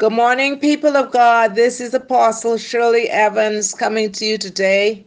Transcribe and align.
Good 0.00 0.12
morning, 0.12 0.58
people 0.58 0.96
of 0.96 1.10
God. 1.10 1.54
This 1.54 1.78
is 1.78 1.92
Apostle 1.92 2.56
Shirley 2.56 3.10
Evans 3.10 3.74
coming 3.74 4.10
to 4.12 4.24
you 4.24 4.38
today, 4.38 5.04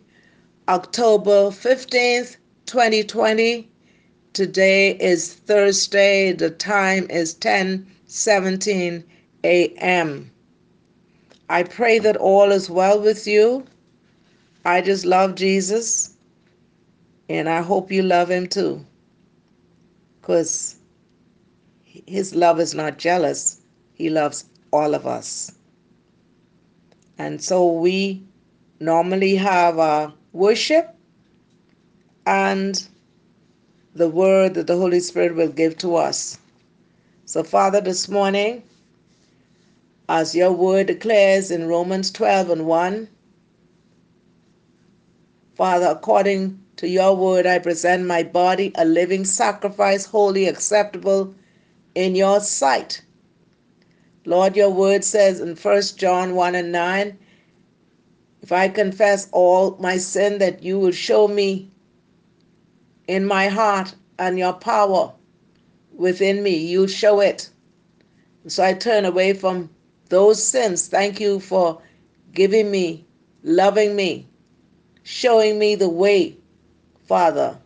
October 0.68 1.50
15th, 1.50 2.38
2020. 2.68 3.68
Today 4.34 4.92
is 4.98 5.34
Thursday. 5.34 6.32
The 6.32 6.52
time 6.52 7.08
is 7.10 7.34
10:17 7.34 9.04
a.m. 9.44 10.32
I 11.50 11.64
pray 11.64 11.98
that 11.98 12.18
all 12.18 12.52
is 12.52 12.70
well 12.70 13.02
with 13.02 13.26
you. 13.26 13.66
I 14.64 14.82
just 14.82 15.06
love 15.06 15.34
Jesus, 15.34 16.14
and 17.30 17.50
I 17.50 17.64
hope 17.64 17.92
you 17.92 18.04
love 18.04 18.30
him 18.30 18.46
too. 18.46 18.86
Because 20.22 20.76
his 21.84 22.36
love 22.36 22.60
is 22.60 22.76
not 22.76 23.00
jealous. 23.00 23.60
He 23.96 24.12
loves 24.12 24.46
all 24.74 24.96
of 24.96 25.06
us. 25.06 25.52
And 27.18 27.42
so 27.42 27.72
we 27.72 28.24
normally 28.80 29.36
have 29.36 29.78
our 29.80 30.12
worship 30.34 30.96
and 32.26 32.86
the 33.94 34.10
word 34.10 34.56
that 34.56 34.68
the 34.68 34.76
Holy 34.76 35.00
Spirit 35.00 35.36
will 35.36 35.50
give 35.50 35.78
to 35.78 35.96
us. 35.96 36.40
So, 37.26 37.44
Father, 37.44 37.80
this 37.80 38.10
morning, 38.10 38.64
as 40.10 40.36
your 40.36 40.52
word 40.52 40.88
declares 40.88 41.52
in 41.52 41.68
Romans 41.68 42.12
12 42.12 42.50
and 42.50 42.66
1, 42.66 43.08
Father, 45.56 45.86
according 45.86 46.60
to 46.78 46.88
your 46.88 47.16
word, 47.16 47.46
I 47.46 47.60
present 47.60 48.08
my 48.08 48.24
body 48.24 48.72
a 48.76 48.86
living 48.86 49.24
sacrifice, 49.24 50.06
wholly 50.06 50.48
acceptable 50.48 51.36
in 51.94 52.16
your 52.16 52.40
sight. 52.40 53.03
Lord, 54.26 54.56
your 54.56 54.70
word 54.70 55.04
says 55.04 55.40
in 55.40 55.56
1 55.56 55.82
John 55.98 56.36
1 56.36 56.56
and 56.56 56.72
9, 56.72 57.18
if 58.42 58.52
I 58.52 58.68
confess 58.68 59.28
all 59.32 59.78
my 59.80 59.98
sin, 59.98 60.38
that 60.40 60.64
you 60.64 60.80
will 60.80 60.92
show 60.92 61.28
me 61.28 61.70
in 63.08 63.26
my 63.26 63.48
heart 63.48 63.96
and 64.20 64.38
your 64.38 64.54
power 64.54 65.14
within 65.94 66.44
me. 66.44 66.56
You 66.56 66.88
show 66.88 67.20
it. 67.20 67.50
So 68.48 68.64
I 68.64 68.74
turn 68.74 69.06
away 69.06 69.34
from 69.34 69.70
those 70.10 70.44
sins. 70.44 70.88
Thank 70.88 71.20
you 71.20 71.40
for 71.40 71.82
giving 72.34 72.70
me, 72.70 73.06
loving 73.44 73.96
me, 73.96 74.28
showing 75.04 75.58
me 75.58 75.76
the 75.76 75.90
way, 75.90 76.36
Father. 77.08 77.58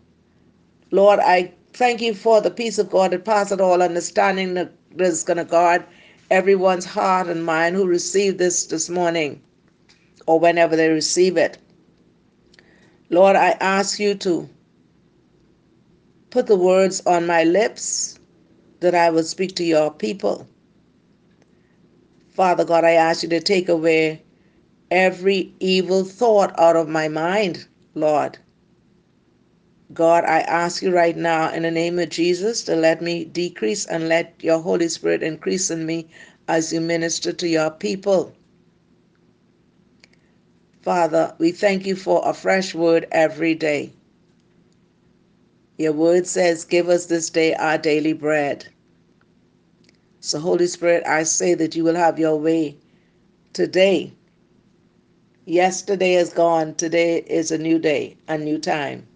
Lord, 0.92 1.20
I 1.20 1.54
thank 1.74 2.02
you 2.02 2.14
for 2.14 2.42
the 2.42 2.52
peace 2.52 2.78
of 2.78 2.90
God 2.90 3.12
that 3.12 3.26
passes 3.26 3.60
all 3.60 3.82
understanding 3.82 4.54
that 4.54 4.72
is 4.98 5.24
going 5.24 5.38
to 5.38 5.46
guard 5.46 5.84
everyone's 6.30 6.86
heart 6.86 7.28
and 7.28 7.46
mind 7.46 7.76
who 7.76 7.86
received 7.86 8.38
this 8.38 8.66
this 8.66 8.90
morning 8.90 9.42
or 10.26 10.40
whenever 10.40 10.76
they 10.76 10.90
receive 10.90 11.38
it. 11.38 11.58
Lord, 13.10 13.36
I 13.36 13.52
ask 13.60 14.00
you 14.00 14.16
to 14.16 14.50
put 16.30 16.48
the 16.48 16.58
words 16.58 17.02
on 17.06 17.26
my 17.26 17.44
lips 17.44 18.20
that 18.82 18.94
I 18.94 19.10
will 19.10 19.24
speak 19.24 19.56
to 19.56 19.64
your 19.64 19.92
people. 19.92 20.48
Father 22.30 22.66
God, 22.66 22.84
I 22.84 22.92
ask 22.92 23.24
you 23.24 23.30
to 23.30 23.40
take 23.40 23.70
away 23.70 24.22
every 24.92 25.54
evil 25.60 26.04
thought 26.04 26.58
out 26.60 26.76
of 26.76 26.88
my 26.90 27.08
mind, 27.08 27.66
Lord. 27.96 28.38
God, 29.94 30.26
I 30.26 30.42
ask 30.42 30.82
you 30.82 30.94
right 30.94 31.16
now 31.16 31.50
in 31.50 31.64
the 31.64 31.72
name 31.72 31.98
of 31.98 32.10
Jesus 32.10 32.62
to 32.64 32.76
let 32.76 33.02
me 33.02 33.24
decrease 33.24 33.86
and 33.86 34.10
let 34.10 34.34
your 34.42 34.60
Holy 34.60 34.90
Spirit 34.90 35.24
increase 35.24 35.72
in 35.72 35.86
me 35.86 36.10
as 36.50 36.74
you 36.74 36.82
minister 36.82 37.32
to 37.32 37.48
your 37.48 37.72
people. 37.72 38.34
Father, 40.82 41.34
we 41.38 41.52
thank 41.52 41.86
you 41.86 41.96
for 41.96 42.22
a 42.26 42.34
fresh 42.34 42.76
word 42.76 43.08
every 43.14 43.56
day. 43.56 43.94
Your 45.78 45.94
word 45.94 46.28
says, 46.28 46.66
Give 46.66 46.90
us 46.90 47.06
this 47.06 47.30
day 47.30 47.54
our 47.54 47.78
daily 47.78 48.14
bread. 48.14 48.68
So, 50.20 50.40
Holy 50.40 50.68
Spirit, 50.68 51.06
I 51.08 51.24
say 51.24 51.54
that 51.54 51.78
you 51.78 51.86
will 51.86 51.96
have 51.96 52.20
your 52.20 52.36
way 52.36 52.76
today. 53.54 54.12
Yesterday 55.46 56.16
is 56.16 56.34
gone. 56.34 56.76
Today 56.76 57.20
is 57.20 57.52
a 57.52 57.58
new 57.58 57.80
day, 57.80 58.18
a 58.28 58.38
new 58.38 58.58
time 58.58 59.08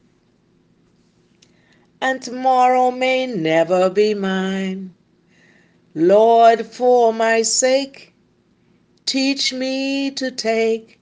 and 2.01 2.21
tomorrow 2.21 2.89
may 2.89 3.27
never 3.27 3.89
be 3.89 4.15
mine. 4.15 4.93
Lord, 5.93 6.65
for 6.65 7.13
my 7.13 7.43
sake, 7.43 8.13
teach 9.05 9.53
me 9.53 10.09
to 10.11 10.31
take 10.31 10.99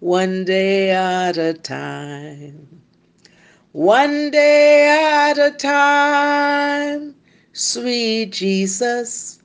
one 0.00 0.44
day 0.44 0.90
at 0.90 1.38
a 1.38 1.54
time. 1.54 2.82
One 3.72 4.30
day 4.30 4.88
at 4.88 5.38
a 5.38 5.50
time, 5.50 7.14
sweet 7.52 8.32
Jesus, 8.32 9.40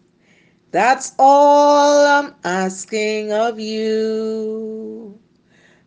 that's 0.72 1.14
all 1.18 2.06
I'm 2.06 2.36
asking 2.44 3.32
of 3.32 3.60
you. 3.60 5.18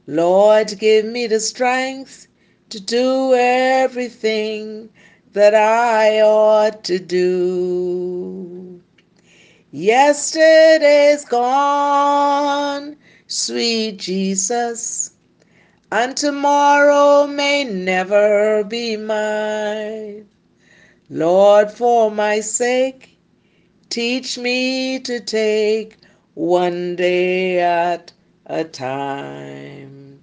Lord, 0.06 0.76
give 0.78 1.04
me 1.04 1.26
the 1.26 1.38
strength 1.38 2.26
to 2.70 2.80
do 2.80 3.34
everything 3.34 4.88
that 5.32 5.54
I 5.54 6.20
ought 6.20 6.84
to 6.84 6.98
do. 6.98 8.82
Yesterday's 9.70 11.24
gone, 11.24 12.96
sweet 13.26 13.98
Jesus, 13.98 15.12
and 15.90 16.14
tomorrow 16.16 17.26
may 17.26 17.64
never 17.64 18.64
be 18.64 18.98
mine. 18.98 20.28
Lord, 21.08 21.70
for 21.70 22.10
my 22.10 22.40
sake, 22.40 23.18
teach 23.88 24.36
me 24.36 24.98
to 25.00 25.20
take 25.20 25.96
one 26.34 26.96
day 26.96 27.60
at 27.60 28.12
a 28.46 28.64
time. 28.64 30.22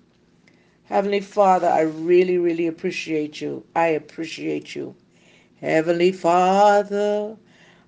Heavenly 0.86 1.20
Father, 1.22 1.68
I 1.68 1.82
really, 1.82 2.40
really 2.40 2.66
appreciate 2.66 3.42
you. 3.42 3.64
I 3.76 3.88
appreciate 3.88 4.76
you. 4.76 4.96
Heavenly 5.62 6.12
Father, 6.14 7.36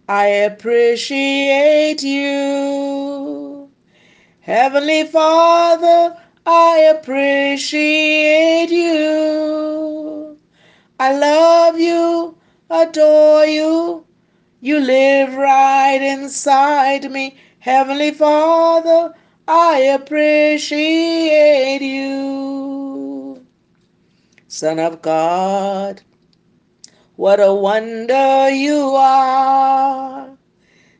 I 0.09 0.25
appreciate 0.25 2.03
you. 2.03 3.71
Heavenly 4.41 5.05
Father, 5.07 6.17
I 6.45 6.79
appreciate 6.95 8.71
you. 8.71 10.37
I 10.99 11.17
love 11.17 11.79
you, 11.79 12.37
adore 12.69 13.45
you. 13.45 14.05
You 14.59 14.79
live 14.79 15.35
right 15.35 15.99
inside 16.01 17.09
me. 17.09 17.37
Heavenly 17.59 18.11
Father, 18.11 19.13
I 19.47 19.77
appreciate 19.97 21.81
you. 21.81 23.45
Son 24.49 24.77
of 24.79 25.01
God, 25.01 26.01
what 27.21 27.39
a 27.39 27.53
wonder 27.53 28.49
you 28.49 28.95
are. 28.95 30.35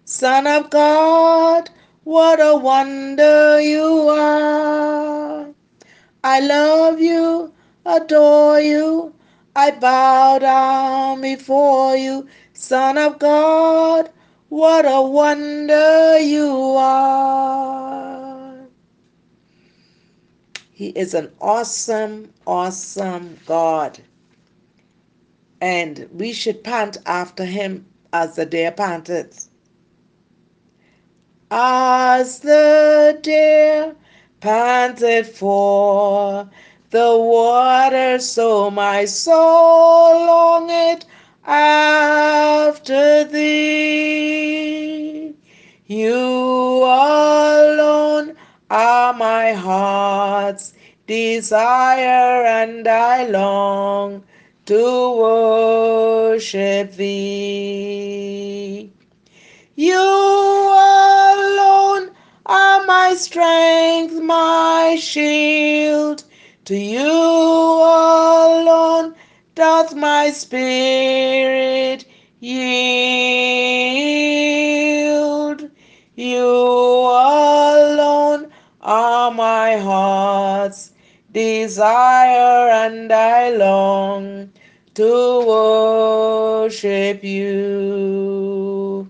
Son 0.05 0.45
of 0.45 0.69
God, 0.69 1.67
what 2.03 2.39
a 2.39 2.55
wonder 2.55 3.59
you 3.59 4.07
are. 4.07 5.47
I 6.23 6.39
love 6.41 6.99
you, 6.99 7.51
adore 7.87 8.61
you. 8.61 9.15
I 9.55 9.71
bow 9.71 10.37
down 10.37 11.21
before 11.21 11.95
you, 11.97 12.27
Son 12.53 12.99
of 12.99 13.17
God. 13.17 14.11
What 14.49 14.85
a 14.85 15.01
wonder 15.01 16.19
you 16.19 16.75
are. 16.77 18.67
He 20.71 20.89
is 20.89 21.15
an 21.15 21.31
awesome, 21.41 22.31
awesome 22.45 23.39
God. 23.47 23.99
And 25.61 26.09
we 26.11 26.33
should 26.33 26.63
pant 26.63 26.97
after 27.05 27.45
him 27.45 27.85
as 28.11 28.35
the 28.35 28.47
deer 28.47 28.71
panteth. 28.71 29.47
As 31.51 32.39
the 32.39 33.19
deer 33.21 33.95
panted 34.39 35.27
for 35.27 36.49
the 36.89 37.15
water, 37.17 38.17
so 38.19 38.71
my 38.71 39.05
soul 39.05 40.25
longeth 40.25 41.05
after 41.45 43.23
thee. 43.25 44.51
You 45.85 46.83
alone 46.83 48.35
are 48.69 49.13
my 49.13 49.53
heart's 49.53 50.73
desire, 51.05 52.45
and 52.45 52.87
I 52.87 53.27
long 53.27 54.23
to 54.71 54.87
worship 55.19 56.87
thee. 56.93 58.89
You 59.75 59.99
alone 60.79 62.11
are 62.45 62.85
my 62.85 63.13
strength, 63.15 64.13
my 64.23 64.95
shield. 64.97 66.23
To 66.63 66.77
you 66.77 67.11
alone 67.81 69.13
doth 69.55 69.93
my 69.93 70.31
spirit 70.31 72.05
yield. 72.39 72.79
You 76.15 76.47
alone 77.17 78.49
are 78.79 79.31
my 79.31 79.75
heart's 79.75 80.93
desire, 81.33 82.69
and 82.69 83.11
I 83.11 83.49
long 83.49 84.50
to 84.95 85.45
worship 85.47 87.23
you. 87.23 89.07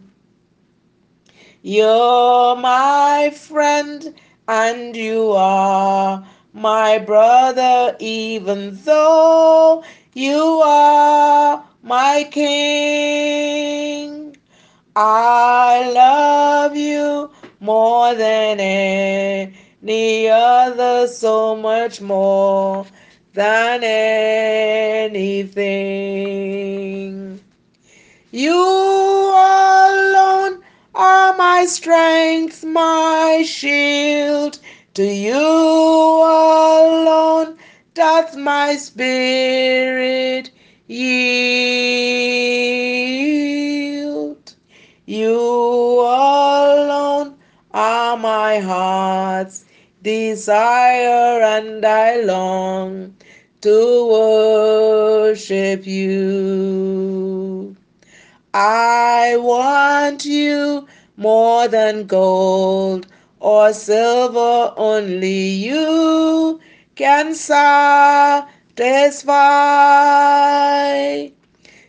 You're 1.64 2.56
my 2.56 3.32
friend, 3.36 4.14
and 4.48 4.96
you 4.96 5.32
are 5.32 6.26
my 6.54 7.00
brother, 7.00 7.96
even 8.00 8.78
though 8.84 9.84
you 10.14 10.62
are 10.64 11.64
my 11.84 12.28
king. 12.32 14.36
I 14.96 15.92
love 15.94 16.76
you 16.76 17.32
more 17.60 18.16
than 18.16 18.60
any 18.60 20.30
other, 20.30 21.08
so 21.08 21.56
much 21.56 22.02
more 22.02 22.86
than 23.34 23.84
anything. 23.84 25.62
You 28.32 28.56
alone 28.56 30.62
are 30.96 31.36
my 31.38 31.66
strength, 31.66 32.64
my 32.64 33.44
shield. 33.46 34.60
To 34.96 35.04
you 35.06 35.38
alone 35.38 37.58
doth 37.94 38.36
my 38.36 38.76
spirit 38.76 40.50
yield. 40.88 41.62
You 45.06 45.40
alone 46.02 47.36
are 47.74 48.18
my 48.18 48.60
heart's 48.60 49.64
desire, 50.02 51.42
and 51.42 51.86
I 51.86 52.22
long 52.24 53.16
to 53.62 54.08
worship 54.08 55.86
you. 55.86 57.76
I 58.54 59.38
want 59.38 60.26
you 60.26 60.88
more 61.18 61.68
than 61.68 62.08
gold 62.08 63.08
or 63.40 63.74
silver, 63.74 64.74
only 64.78 65.50
you 65.50 66.60
can 66.96 67.34
satisfy. 67.36 68.50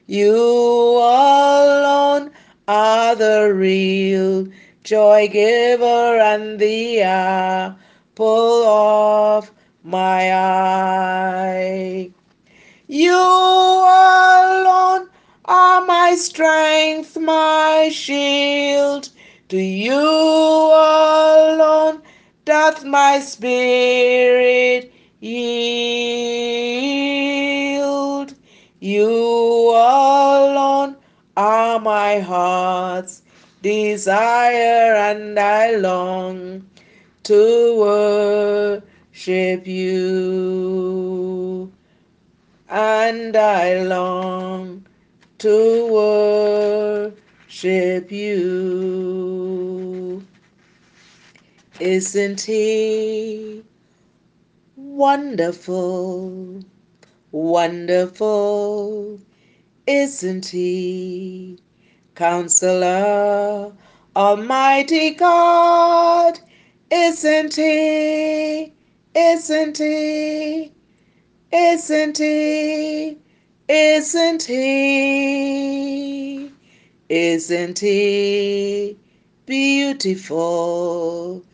You 0.06 0.36
alone 0.36 2.32
are 2.68 3.14
the 3.16 3.52
real 3.54 4.48
joy 4.84 5.28
giver 5.28 6.18
and 6.20 6.58
the 6.58 7.00
apple 7.02 8.64
of 8.66 9.50
my 9.84 10.32
eye. 10.32 12.10
You 12.86 13.14
alone 13.14 15.08
are 15.44 15.84
my 15.84 16.14
strength, 16.14 17.18
my 17.18 17.90
shield. 17.92 19.10
To 19.48 19.58
you 19.58 19.94
alone 19.94 22.00
doth 22.44 22.84
my 22.84 23.18
spirit 23.20 24.92
yield. 25.20 25.52
You 28.80 29.70
alone 29.70 30.96
are 31.36 31.78
my 31.80 32.20
heart's 32.20 33.22
desire, 33.62 34.94
and 34.96 35.38
I 35.38 35.76
long 35.76 36.66
to 37.24 38.82
worship 39.12 39.66
you. 39.66 41.70
And 42.68 43.36
I 43.36 43.82
long 43.82 44.86
to 45.38 47.12
worship 47.46 48.10
you. 48.10 50.24
Isn't 51.78 52.40
he 52.40 53.62
wonderful? 54.76 56.64
Wonderful, 57.32 59.20
isn't 59.86 60.46
he? 60.46 61.58
Counselor, 62.14 63.72
Almighty 64.16 65.10
God, 65.10 66.38
isn't 66.90 67.54
he? 67.54 68.72
Isn't 69.14 69.76
he? 69.76 70.72
Isn't 71.52 72.16
he? 72.16 73.18
Isn't 73.68 74.42
he? 74.42 76.50
Isn't 77.10 77.78
he 77.78 78.96
beautiful? 79.44 81.44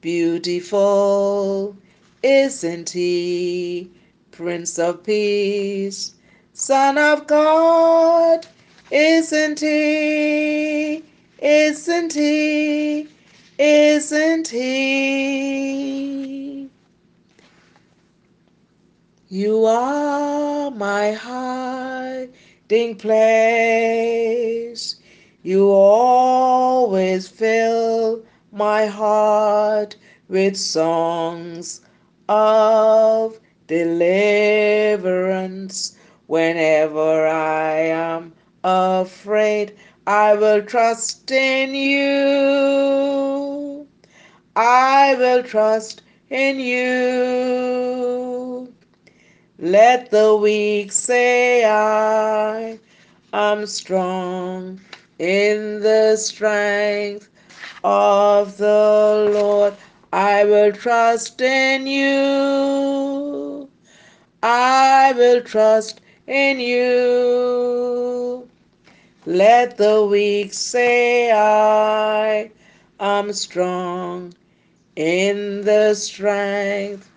Beautiful, 0.00 1.76
isn't 2.22 2.90
he? 2.90 3.90
Prince 4.30 4.78
of 4.78 5.02
Peace, 5.02 6.14
Son 6.52 6.98
of 6.98 7.26
God, 7.26 8.46
isn't 8.92 9.58
he? 9.58 11.02
Isn't 11.42 12.12
he? 12.12 13.08
Isn't 13.58 14.46
he? 14.46 16.47
You 19.30 19.66
are 19.66 20.70
my 20.70 21.12
hiding 21.12 22.96
place. 22.96 24.96
You 25.42 25.68
always 25.68 27.28
fill 27.28 28.24
my 28.50 28.86
heart 28.86 29.96
with 30.28 30.56
songs 30.56 31.82
of 32.26 33.38
deliverance. 33.66 35.94
Whenever 36.26 37.26
I 37.26 37.80
am 37.80 38.32
afraid, 38.64 39.76
I 40.06 40.36
will 40.36 40.62
trust 40.62 41.30
in 41.30 41.74
you. 41.74 43.86
I 44.56 45.16
will 45.18 45.42
trust 45.42 46.00
in 46.30 46.60
you. 46.60 47.87
Let 49.60 50.12
the 50.12 50.36
weak 50.36 50.92
say, 50.92 51.64
I 51.64 52.78
am 53.32 53.66
strong 53.66 54.80
in 55.18 55.80
the 55.80 56.16
strength 56.16 57.28
of 57.82 58.56
the 58.56 59.30
Lord. 59.34 59.74
I 60.12 60.44
will 60.44 60.70
trust 60.70 61.40
in 61.40 61.88
you. 61.88 63.68
I 64.44 65.12
will 65.16 65.42
trust 65.42 66.02
in 66.28 66.60
you. 66.60 68.48
Let 69.26 69.76
the 69.76 70.06
weak 70.06 70.52
say, 70.54 71.32
I 71.32 72.52
am 73.00 73.32
strong 73.32 74.34
in 74.94 75.64
the 75.64 75.94
strength 75.94 77.10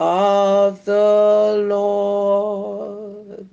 of 0.00 0.84
the 0.84 1.64
Lord. 1.68 3.48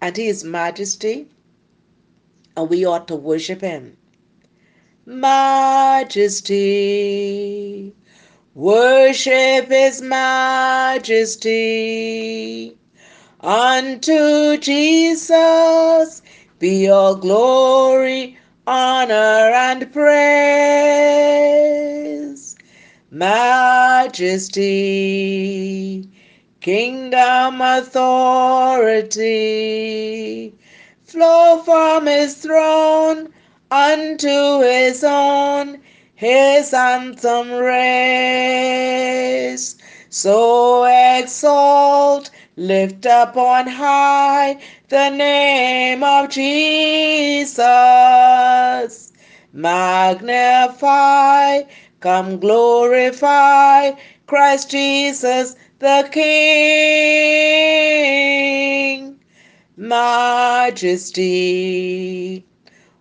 And 0.00 0.16
He 0.16 0.28
is 0.28 0.44
majesty, 0.44 1.28
and 2.56 2.70
we 2.70 2.86
ought 2.86 3.08
to 3.08 3.16
worship 3.16 3.60
Him. 3.60 3.96
Majesty, 5.04 6.52
worship 8.54 9.68
His 9.68 10.00
majesty. 10.02 11.56
Unto 13.40 14.56
Jesus 14.56 16.22
be 16.58 16.88
all 16.88 17.14
glory, 17.14 18.36
honor, 18.66 19.14
and 19.54 19.92
praise. 19.92 21.85
Majesty, 23.16 24.60
kingdom, 26.60 27.62
authority 27.62 29.22
flow 31.02 31.62
from 31.64 32.04
his 32.04 32.34
throne 32.34 33.32
unto 33.70 34.60
his 34.60 35.02
own. 35.02 35.80
his 36.14 36.74
anthem 36.74 37.52
raise. 37.52 39.76
So 40.10 40.84
exalt, 40.84 42.30
lift 42.56 43.06
up 43.06 43.38
on 43.38 43.66
high 43.66 44.60
the 44.90 45.08
name 45.08 46.04
of 46.04 46.28
Jesus. 46.28 47.56
Magnify, 49.54 51.62
come 52.00 52.38
glorify 52.38 53.92
Christ 54.26 54.70
Jesus 54.70 55.56
the 55.78 56.08
King. 56.10 57.56
Majesty, 59.76 61.22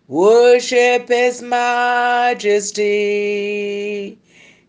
worship 0.07 1.07
His 1.07 1.41
majesty. 1.41 2.85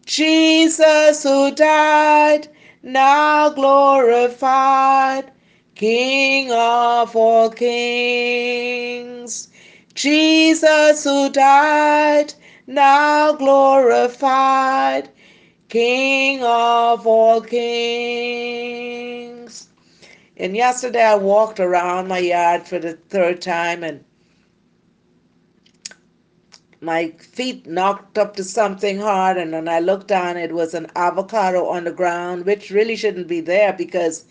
Jesus 0.06 1.22
who 1.24 1.50
died, 1.50 2.46
now 2.84 3.50
glorified, 3.50 5.32
King 5.74 6.52
of 6.52 7.16
all 7.16 7.50
kings. 7.50 9.48
Jesus 9.94 11.02
who 11.02 11.28
died, 11.28 12.32
now 12.66 13.32
glorified, 13.32 15.08
King 15.68 16.42
of 16.42 17.06
all 17.06 17.40
kings. 17.40 17.68
And 20.36 20.54
yesterday 20.56 21.02
I 21.02 21.14
walked 21.16 21.60
around 21.60 22.08
my 22.08 22.18
yard 22.18 22.66
for 22.66 22.78
the 22.78 22.92
third 23.08 23.40
time 23.40 23.82
and 23.82 24.04
my 26.80 27.10
feet 27.18 27.66
knocked 27.66 28.18
up 28.18 28.36
to 28.36 28.44
something 28.44 28.98
hard 29.00 29.36
and 29.38 29.52
when 29.52 29.68
I 29.68 29.80
looked 29.80 30.08
down 30.08 30.36
it 30.36 30.52
was 30.52 30.74
an 30.74 30.86
avocado 30.94 31.66
on 31.66 31.84
the 31.84 31.92
ground 31.92 32.44
which 32.44 32.70
really 32.70 32.96
shouldn't 32.96 33.28
be 33.28 33.40
there 33.40 33.72
because 33.72 34.24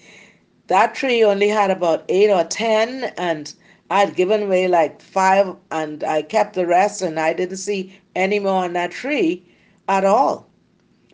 that 0.67 0.93
tree 0.95 1.23
only 1.23 1.47
had 1.49 1.71
about 1.71 2.05
eight 2.07 2.29
or 2.29 2.43
ten 2.43 3.05
and 3.17 3.53
I'd 3.89 4.15
given 4.15 4.43
away 4.43 4.67
like 4.67 5.01
five 5.01 5.55
and 5.71 6.03
I 6.03 6.21
kept 6.21 6.55
the 6.55 6.65
rest 6.65 7.01
and 7.01 7.19
I 7.19 7.33
didn't 7.33 7.57
see 7.57 7.99
any 8.15 8.39
more 8.39 8.63
on 8.63 8.73
that 8.73 8.91
tree 8.91 9.45
at 9.87 10.05
all. 10.05 10.49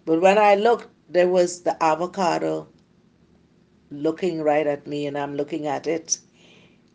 But 0.06 0.22
when 0.22 0.38
I 0.38 0.56
looked 0.56 0.88
there 1.10 1.28
was 1.28 1.62
the 1.62 1.82
avocado 1.84 2.68
looking 3.90 4.42
right 4.42 4.66
at 4.66 4.88
me 4.88 5.06
and 5.06 5.18
I'm 5.18 5.36
looking 5.36 5.68
at 5.68 5.86
it. 5.86 6.20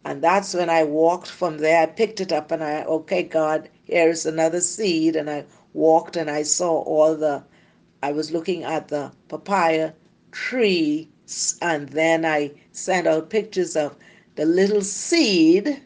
And 0.05 0.23
that's 0.23 0.55
when 0.55 0.71
I 0.71 0.85
walked 0.85 1.29
from 1.29 1.59
there. 1.59 1.83
I 1.83 1.87
picked 1.87 2.21
it 2.21 2.33
up 2.33 2.51
and 2.51 2.63
I, 2.65 2.85
okay, 2.85 3.23
God, 3.23 3.69
here's 3.85 4.25
another 4.25 4.61
seed. 4.61 5.17
And 5.17 5.29
I 5.29 5.45
walked 5.75 6.17
and 6.17 6.31
I 6.31 6.43
saw 6.43 6.81
all 6.83 7.15
the, 7.17 7.45
I 8.03 8.13
was 8.13 8.31
looking 8.31 8.65
at 8.65 8.89
the 8.89 9.13
papaya 9.29 9.93
tree. 10.33 11.09
And 11.61 11.89
then 11.91 12.25
I 12.25 12.53
sent 12.73 13.07
out 13.07 13.31
pictures 13.31 13.77
of 13.77 13.97
the 14.37 14.45
little 14.45 14.83
seed, 14.83 15.83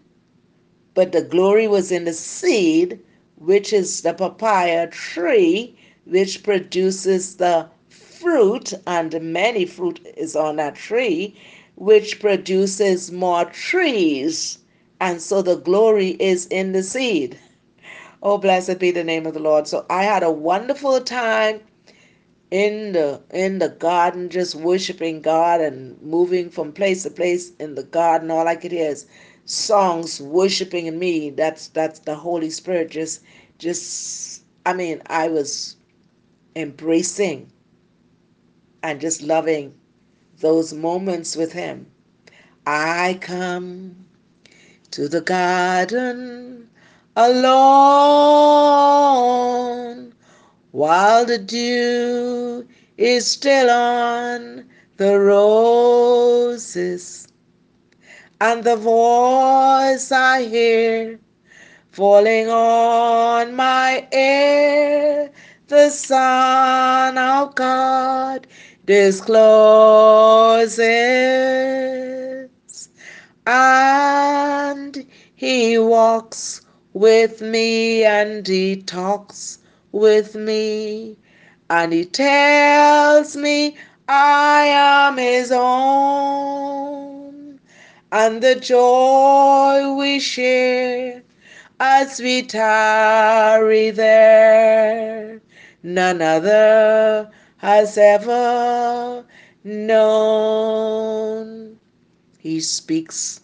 but 0.94 1.12
the 1.12 1.22
glory 1.22 1.68
was 1.68 1.90
in 1.92 2.04
the 2.04 2.12
seed, 2.12 3.00
which 3.36 3.72
is 3.72 4.02
the 4.02 4.12
papaya 4.12 4.88
tree, 4.88 5.76
which 6.04 6.42
produces 6.42 7.36
the 7.36 7.68
fruit, 7.88 8.74
and 8.86 9.20
many 9.22 9.64
fruit 9.64 10.00
is 10.16 10.36
on 10.36 10.56
that 10.56 10.74
tree, 10.74 11.34
which 11.76 12.20
produces 12.20 13.10
more 13.12 13.44
trees. 13.46 14.58
And 15.00 15.22
so 15.22 15.40
the 15.42 15.56
glory 15.56 16.10
is 16.20 16.46
in 16.48 16.72
the 16.72 16.82
seed. 16.82 17.38
Oh, 18.22 18.36
blessed 18.36 18.78
be 18.78 18.90
the 18.90 19.04
name 19.04 19.26
of 19.26 19.32
the 19.32 19.40
Lord. 19.40 19.66
So 19.66 19.86
I 19.88 20.02
had 20.02 20.22
a 20.22 20.30
wonderful 20.30 21.00
time 21.00 21.60
in 22.50 22.92
the 22.92 23.22
in 23.30 23.58
the 23.60 23.68
garden 23.68 24.28
just 24.28 24.54
worshiping 24.56 25.22
God 25.22 25.60
and 25.60 26.00
moving 26.02 26.50
from 26.50 26.72
place 26.72 27.04
to 27.04 27.10
place 27.10 27.52
in 27.58 27.74
the 27.76 27.84
garden. 27.84 28.30
All 28.30 28.48
I 28.48 28.56
could 28.56 28.72
hear 28.72 28.90
is 28.90 29.06
songs 29.44 30.20
worshiping 30.20 30.86
in 30.86 30.98
me. 30.98 31.30
That's 31.30 31.68
that's 31.68 32.00
the 32.00 32.16
Holy 32.16 32.50
Spirit 32.50 32.90
just 32.90 33.22
just 33.58 34.42
I 34.66 34.72
mean 34.72 35.00
I 35.06 35.28
was 35.28 35.76
embracing 36.56 37.52
and 38.82 39.00
just 39.00 39.22
loving 39.22 39.74
those 40.38 40.72
moments 40.72 41.36
with 41.36 41.52
Him. 41.52 41.86
I 42.66 43.18
come 43.20 44.06
to 44.90 45.08
the 45.08 45.20
garden 45.20 46.68
alone 47.16 47.70
while 50.72 51.24
the 51.24 51.38
dew 51.38 52.66
is 52.96 53.30
still 53.30 53.70
on 53.70 54.64
the 54.96 55.16
roses. 55.18 57.28
And 58.40 58.64
the 58.64 58.76
voice 58.76 60.10
I 60.12 60.44
hear 60.44 61.20
falling 61.90 62.48
on 62.48 63.54
my 63.54 64.08
ear 64.12 65.30
the 65.68 65.90
Son 65.90 67.16
of 67.16 67.54
God 67.54 68.46
discloses, 68.84 70.80
and 73.46 75.06
he 75.36 75.78
walks 75.78 76.62
with 76.92 77.40
me 77.40 78.02
and 78.04 78.46
he 78.48 78.82
talks 78.82 79.59
with 79.92 80.34
me, 80.34 81.16
and 81.68 81.92
he 81.92 82.04
tells 82.04 83.36
me 83.36 83.76
I 84.08 84.64
am 84.66 85.16
his 85.16 85.52
own, 85.52 87.60
and 88.12 88.42
the 88.42 88.56
joy 88.56 89.94
we 89.94 90.18
share 90.18 91.22
as 91.78 92.20
we 92.20 92.42
tarry 92.42 93.90
there, 93.90 95.40
none 95.82 96.20
other 96.20 97.30
has 97.56 97.96
ever 97.96 99.24
known. 99.64 100.60
He 102.38 102.60
speaks, 102.60 103.40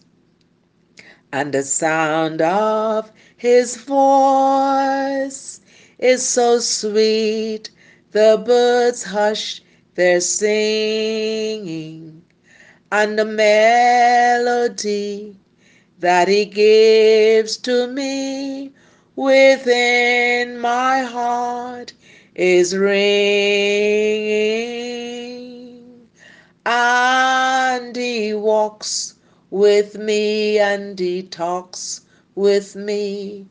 and 1.31 1.53
the 1.53 1.63
sound 1.63 2.41
of 2.41 3.11
his 3.37 3.77
voice 3.77 5.61
is 5.99 6.25
so 6.27 6.59
sweet, 6.59 7.69
the 8.11 8.41
birds 8.45 9.03
hush 9.03 9.61
their 9.95 10.21
singing, 10.21 12.23
and 12.91 13.17
the 13.19 13.25
melody 13.25 15.35
that 15.99 16.27
he 16.27 16.45
gives 16.45 17.57
to 17.57 17.87
me 17.87 18.71
within 19.15 20.59
my 20.59 21.01
heart 21.01 21.93
is 22.35 22.75
ringing, 22.75 22.97
and 26.65 27.95
he 27.95 28.33
walks 28.33 29.15
with 29.49 29.97
me 29.97 30.59
and 30.59 30.99
he 30.99 31.23
talks 31.23 32.01
with 32.35 32.75
me, 32.75 33.47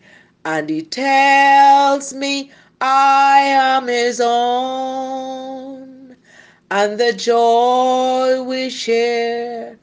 and 0.46 0.70
he 0.70 0.80
tells 0.80 2.14
me 2.14 2.50
I 2.80 3.40
am 3.40 3.88
his 3.88 4.20
own, 4.22 6.16
and 6.70 6.98
the 7.00 7.12
joy 7.12 8.40
we 8.44 8.70
share 8.70 9.76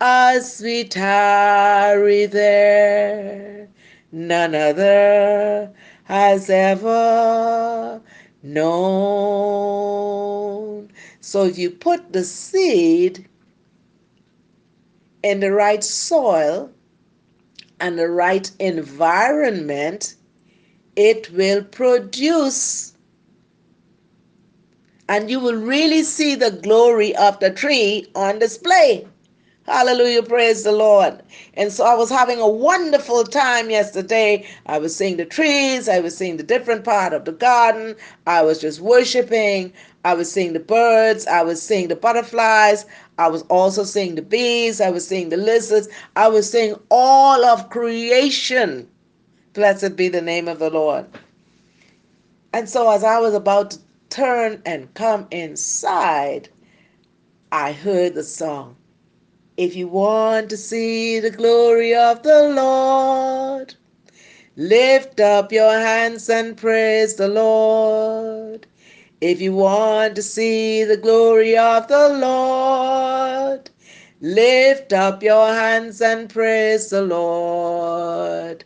as 0.00 0.60
we 0.60 0.82
tarry 0.82 2.26
there, 2.26 3.68
none 4.10 4.56
other 4.56 5.70
has 6.02 6.50
ever 6.50 8.02
known. 8.42 8.88
So 11.20 11.44
you 11.44 11.70
put 11.70 12.12
the 12.12 12.24
seed 12.24 13.28
in 15.22 15.38
the 15.38 15.52
right 15.52 15.84
soil 15.84 16.72
and 17.80 17.98
the 17.98 18.08
right 18.08 18.50
environment, 18.60 20.16
it 20.96 21.30
will 21.32 21.62
produce 21.64 22.94
and 25.08 25.30
you 25.30 25.40
will 25.40 25.56
really 25.56 26.02
see 26.02 26.34
the 26.34 26.50
glory 26.50 27.16
of 27.16 27.40
the 27.40 27.50
tree 27.50 28.06
on 28.14 28.38
display. 28.38 29.06
Hallelujah. 29.66 30.22
Praise 30.22 30.64
the 30.64 30.72
Lord. 30.72 31.22
And 31.54 31.72
so 31.72 31.84
I 31.84 31.94
was 31.94 32.10
having 32.10 32.40
a 32.40 32.48
wonderful 32.48 33.24
time 33.24 33.70
yesterday. 33.70 34.46
I 34.66 34.78
was 34.78 34.96
seeing 34.96 35.18
the 35.18 35.26
trees. 35.26 35.88
I 35.88 36.00
was 36.00 36.16
seeing 36.16 36.38
the 36.38 36.42
different 36.42 36.84
part 36.84 37.12
of 37.12 37.26
the 37.26 37.32
garden. 37.32 37.94
I 38.26 38.42
was 38.42 38.60
just 38.60 38.80
worshiping. 38.80 39.72
I 40.04 40.14
was 40.14 40.32
seeing 40.32 40.54
the 40.54 40.60
birds. 40.60 41.26
I 41.26 41.42
was 41.42 41.62
seeing 41.62 41.88
the 41.88 41.96
butterflies. 41.96 42.86
I 43.18 43.28
was 43.28 43.42
also 43.42 43.82
seeing 43.84 44.14
the 44.14 44.22
bees. 44.22 44.80
I 44.80 44.90
was 44.90 45.06
seeing 45.06 45.28
the 45.28 45.36
lizards. 45.36 45.88
I 46.16 46.28
was 46.28 46.50
seeing 46.50 46.76
all 46.90 47.44
of 47.44 47.68
creation. 47.68 48.88
Blessed 49.54 49.96
be 49.96 50.08
the 50.08 50.22
name 50.22 50.46
of 50.46 50.60
the 50.60 50.70
Lord. 50.70 51.06
And 52.52 52.68
so, 52.68 52.90
as 52.90 53.02
I 53.04 53.18
was 53.18 53.34
about 53.34 53.72
to 53.72 53.78
turn 54.08 54.62
and 54.64 54.94
come 54.94 55.26
inside, 55.32 56.48
I 57.50 57.72
heard 57.72 58.14
the 58.14 58.22
song. 58.22 58.76
If 59.56 59.74
you 59.74 59.88
want 59.88 60.50
to 60.50 60.56
see 60.56 61.18
the 61.18 61.32
glory 61.32 61.92
of 61.96 62.22
the 62.22 62.50
Lord, 62.50 63.74
lift 64.56 65.18
up 65.18 65.50
your 65.50 65.72
hands 65.76 66.30
and 66.30 66.56
praise 66.56 67.16
the 67.16 67.26
Lord. 67.26 68.67
If 69.20 69.40
you 69.40 69.52
want 69.52 70.14
to 70.16 70.22
see 70.22 70.84
the 70.84 70.96
glory 70.96 71.58
of 71.58 71.88
the 71.88 72.08
Lord, 72.10 73.68
lift 74.20 74.92
up 74.92 75.24
your 75.24 75.48
hands 75.48 76.00
and 76.00 76.30
praise 76.30 76.90
the 76.90 77.02
Lord. 77.02 78.64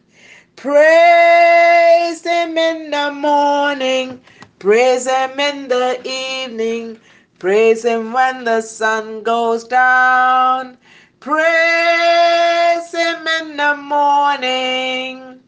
Praise 0.56 2.22
Him 2.22 2.58
in 2.58 2.90
the 2.90 3.12
morning, 3.12 4.20
praise 4.58 5.08
Him 5.08 5.40
in 5.40 5.68
the 5.68 5.98
evening, 6.04 7.00
praise 7.38 7.82
Him 7.86 8.12
when 8.12 8.44
the 8.44 8.60
sun 8.60 9.22
goes 9.22 9.64
down. 9.64 10.76
Praise 11.20 12.92
Him 12.92 13.26
in 13.40 13.56
the 13.56 13.74
morning. 13.76 15.40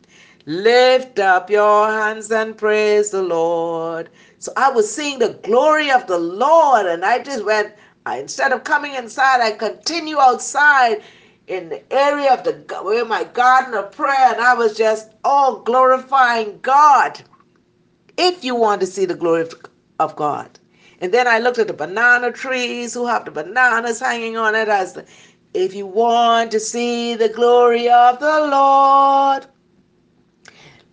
Lift 0.46 1.18
up 1.18 1.50
your 1.50 1.88
hands 1.90 2.30
and 2.30 2.56
praise 2.56 3.10
the 3.10 3.22
Lord. 3.22 4.08
So 4.44 4.52
I 4.58 4.70
was 4.70 4.94
seeing 4.94 5.20
the 5.20 5.38
glory 5.42 5.90
of 5.90 6.06
the 6.06 6.18
Lord, 6.18 6.84
and 6.84 7.02
I 7.02 7.22
just 7.22 7.46
went, 7.46 7.72
I, 8.04 8.18
instead 8.18 8.52
of 8.52 8.62
coming 8.62 8.92
inside, 8.92 9.40
I 9.40 9.52
continue 9.52 10.18
outside 10.18 11.00
in 11.46 11.70
the 11.70 11.82
area 11.90 12.30
of 12.30 12.44
the 12.44 12.52
where 12.82 13.06
my 13.06 13.24
garden 13.24 13.72
of 13.72 13.92
prayer, 13.92 14.34
and 14.34 14.42
I 14.42 14.52
was 14.52 14.76
just 14.76 15.08
all 15.24 15.60
glorifying 15.60 16.58
God. 16.60 17.22
If 18.18 18.44
you 18.44 18.54
want 18.54 18.82
to 18.82 18.86
see 18.86 19.06
the 19.06 19.14
glory 19.14 19.48
of 19.98 20.14
God. 20.14 20.58
And 21.00 21.10
then 21.10 21.26
I 21.26 21.38
looked 21.38 21.58
at 21.58 21.68
the 21.68 21.72
banana 21.72 22.30
trees 22.30 22.92
who 22.92 23.06
have 23.06 23.24
the 23.24 23.30
bananas 23.30 24.00
hanging 24.00 24.36
on 24.36 24.54
it 24.54 24.68
as 24.68 24.92
the, 24.92 25.06
if 25.54 25.74
you 25.74 25.86
want 25.86 26.50
to 26.50 26.60
see 26.60 27.14
the 27.14 27.30
glory 27.30 27.88
of 27.88 28.20
the 28.20 28.46
Lord, 28.46 29.46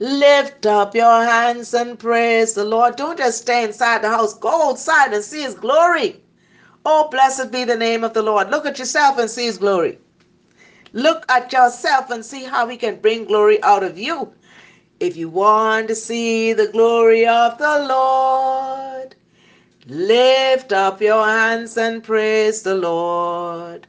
lift 0.01 0.65
up 0.65 0.96
your 0.96 1.24
hands 1.24 1.75
and 1.75 1.98
praise 1.98 2.53
the 2.53 2.65
Lord. 2.65 2.96
Don't 2.96 3.20
just 3.20 3.43
stay 3.43 3.63
inside 3.63 4.01
the 4.01 4.10
house. 4.10 4.34
Go 4.34 4.72
outside 4.72 5.13
and 5.13 5.24
see 5.24 5.43
his 5.43 5.53
glory. 5.53 6.20
Oh, 6.84 7.08
blessed 7.10 7.51
be 7.51 7.63
the 7.65 7.77
name 7.77 8.03
of 8.03 8.13
the 8.13 8.24
Lord. 8.24 8.50
Look 8.50 8.65
at 8.65 8.79
yourself 8.79 9.20
and 9.20 9.29
see 9.29 9.46
his 9.46 9.60
glory. 9.60 10.00
Look 10.93 11.24
at 11.31 11.53
yourself 11.53 12.10
and 12.10 12.25
see 12.25 12.43
how 12.43 12.67
he 12.67 12.77
can 12.77 13.00
bring 13.00 13.25
glory 13.25 13.62
out 13.62 13.84
of 13.84 14.00
you. 14.00 14.34
If 15.00 15.15
you 15.15 15.29
want 15.29 15.88
to 15.89 15.96
see 15.96 16.53
the 16.53 16.67
glory 16.67 17.27
of 17.27 17.60
the 17.60 17.86
Lord, 17.88 19.15
lift 19.86 20.74
up 20.74 21.00
your 21.00 21.25
hands 21.25 21.77
and 21.77 22.03
praise 22.03 22.63
the 22.63 22.75
Lord. 22.75 23.86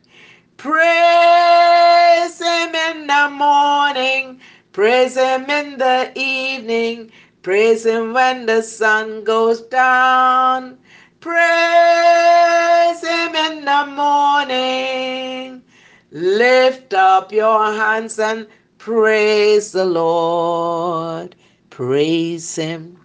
Praise 0.58 2.38
him 2.38 2.74
in 2.74 3.06
the 3.06 3.28
morning, 3.32 4.40
praise 4.72 5.16
him 5.16 5.48
in 5.50 5.78
the 5.78 6.12
evening, 6.16 7.10
praise 7.42 7.84
him 7.86 8.12
when 8.12 8.46
the 8.46 8.62
sun 8.62 9.24
goes 9.24 9.60
down. 9.62 10.78
Praise 11.20 13.00
him 13.00 13.36
in 13.36 13.64
the 13.64 13.86
morning. 13.94 15.62
Lift 16.10 16.92
up 16.94 17.30
your 17.30 17.72
hands 17.72 18.18
and 18.18 18.48
praise 18.78 19.70
the 19.70 19.84
Lord. 19.84 21.36
Praise 21.70 22.56
him. 22.56 22.98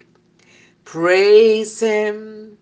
Praise 0.84 1.80
him. 1.80 2.58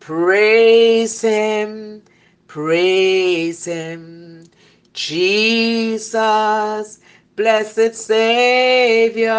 Praise 0.00 1.20
him. 1.20 2.02
Praise 2.48 3.66
him. 3.66 4.46
Jesus, 4.94 7.00
blessed 7.36 7.94
Savior, 7.94 9.30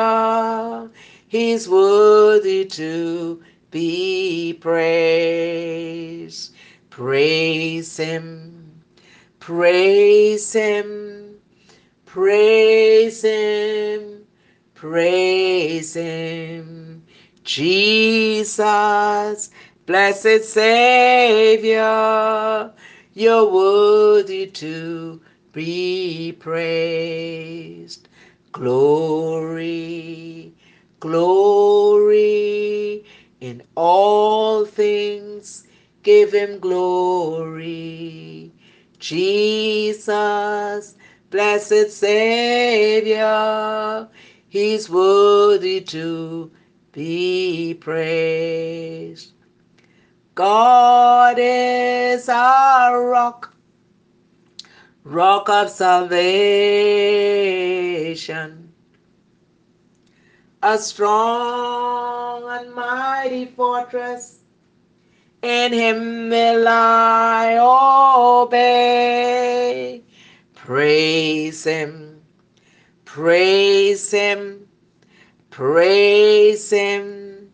he's 1.27 1.67
worthy 1.69 2.65
to 2.65 3.43
be 3.71 4.57
praised. 4.61 6.53
Praise 6.89 7.97
him. 7.97 8.55
Praise 9.45 10.53
him, 10.53 11.39
praise 12.85 13.21
him, 13.21 14.25
praise 14.73 15.93
him. 15.93 17.03
Jesus, 17.43 18.71
blessed 19.85 20.43
Savior, 20.45 21.83
you're 23.13 23.51
worthy 23.51 24.47
to 24.47 25.21
be 25.55 26.37
praised. 26.37 28.07
Glory, 28.51 30.53
glory 30.99 33.03
in 33.41 33.63
all 33.75 34.65
things, 34.65 35.65
give 36.03 36.31
him 36.31 36.59
glory 36.59 38.51
Jesus, 39.05 40.95
blessed 41.29 41.91
Savior, 41.91 44.07
He's 44.47 44.89
worthy 44.89 45.81
to 45.81 46.49
be 46.91 47.77
praised. 47.79 49.33
God 50.33 51.35
is 51.37 52.27
our 52.29 53.07
rock, 53.07 53.54
rock 55.05 55.47
of 55.49 55.69
salvation, 55.69 56.19
a 60.63 60.77
strong 60.79 62.49
and 62.49 62.73
mighty 62.73 63.45
fortress. 63.45 64.39
In 65.43 65.71
him 65.71 66.29
will 66.29 66.67
I 66.67 67.59
obey. 68.47 70.01
Praise 70.55 71.63
him, 71.63 72.23
praise 73.05 74.09
him, 74.09 74.67
praise 75.51 76.71
him, 76.71 77.51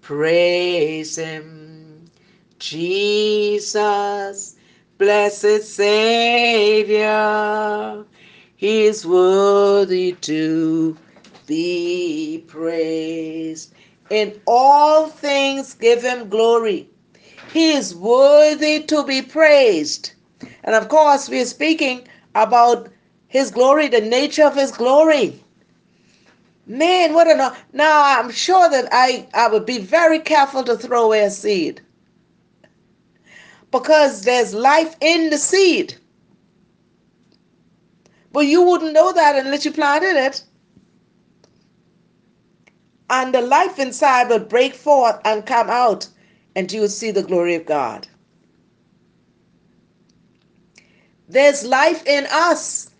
praise 0.00 1.14
him. 1.14 2.10
Jesus, 2.58 4.57
blessed 4.98 5.62
Savior, 5.64 7.06
he 8.56 8.84
is 8.84 9.06
worthy 9.06 10.12
to 10.12 10.96
be 11.46 12.44
praised. 12.46 13.72
In 14.10 14.40
all 14.46 15.08
things 15.08 15.74
give 15.74 16.02
him 16.02 16.28
glory 16.28 16.90
he 17.52 17.72
is 17.72 17.94
worthy 17.94 18.82
to 18.84 19.04
be 19.04 19.22
praised. 19.22 20.12
And 20.64 20.74
of 20.74 20.88
course, 20.88 21.28
we 21.28 21.40
are 21.40 21.46
speaking 21.46 22.06
about 22.34 22.88
his 23.26 23.50
glory, 23.50 23.88
the 23.88 24.00
nature 24.00 24.44
of 24.44 24.54
his 24.54 24.70
glory. 24.70 25.42
Man, 26.66 27.14
what 27.14 27.26
an 27.26 27.38
now 27.72 28.02
I'm 28.20 28.30
sure 28.30 28.68
that 28.68 28.88
I, 28.92 29.26
I 29.32 29.48
would 29.48 29.64
be 29.64 29.78
very 29.78 30.18
careful 30.18 30.62
to 30.64 30.76
throw 30.76 31.06
away 31.06 31.24
a 31.24 31.30
seed. 31.30 31.80
Because 33.70 34.22
there's 34.22 34.54
life 34.54 34.96
in 35.00 35.30
the 35.30 35.38
seed. 35.38 35.96
But 38.32 38.46
you 38.46 38.62
wouldn't 38.62 38.92
know 38.92 39.12
that 39.12 39.36
unless 39.36 39.64
you 39.64 39.72
planted 39.72 40.16
it. 40.16 40.44
And 43.10 43.34
the 43.34 43.40
life 43.40 43.78
inside 43.78 44.28
will 44.28 44.38
break 44.38 44.74
forth 44.74 45.18
and 45.24 45.46
come 45.46 45.70
out 45.70 46.08
and 46.54 46.70
you 46.72 46.82
will 46.82 46.88
see 46.88 47.10
the 47.10 47.22
glory 47.22 47.54
of 47.54 47.66
God. 47.66 48.06
There's 51.28 51.64
life 51.64 52.06
in 52.06 52.26
us. 52.30 52.90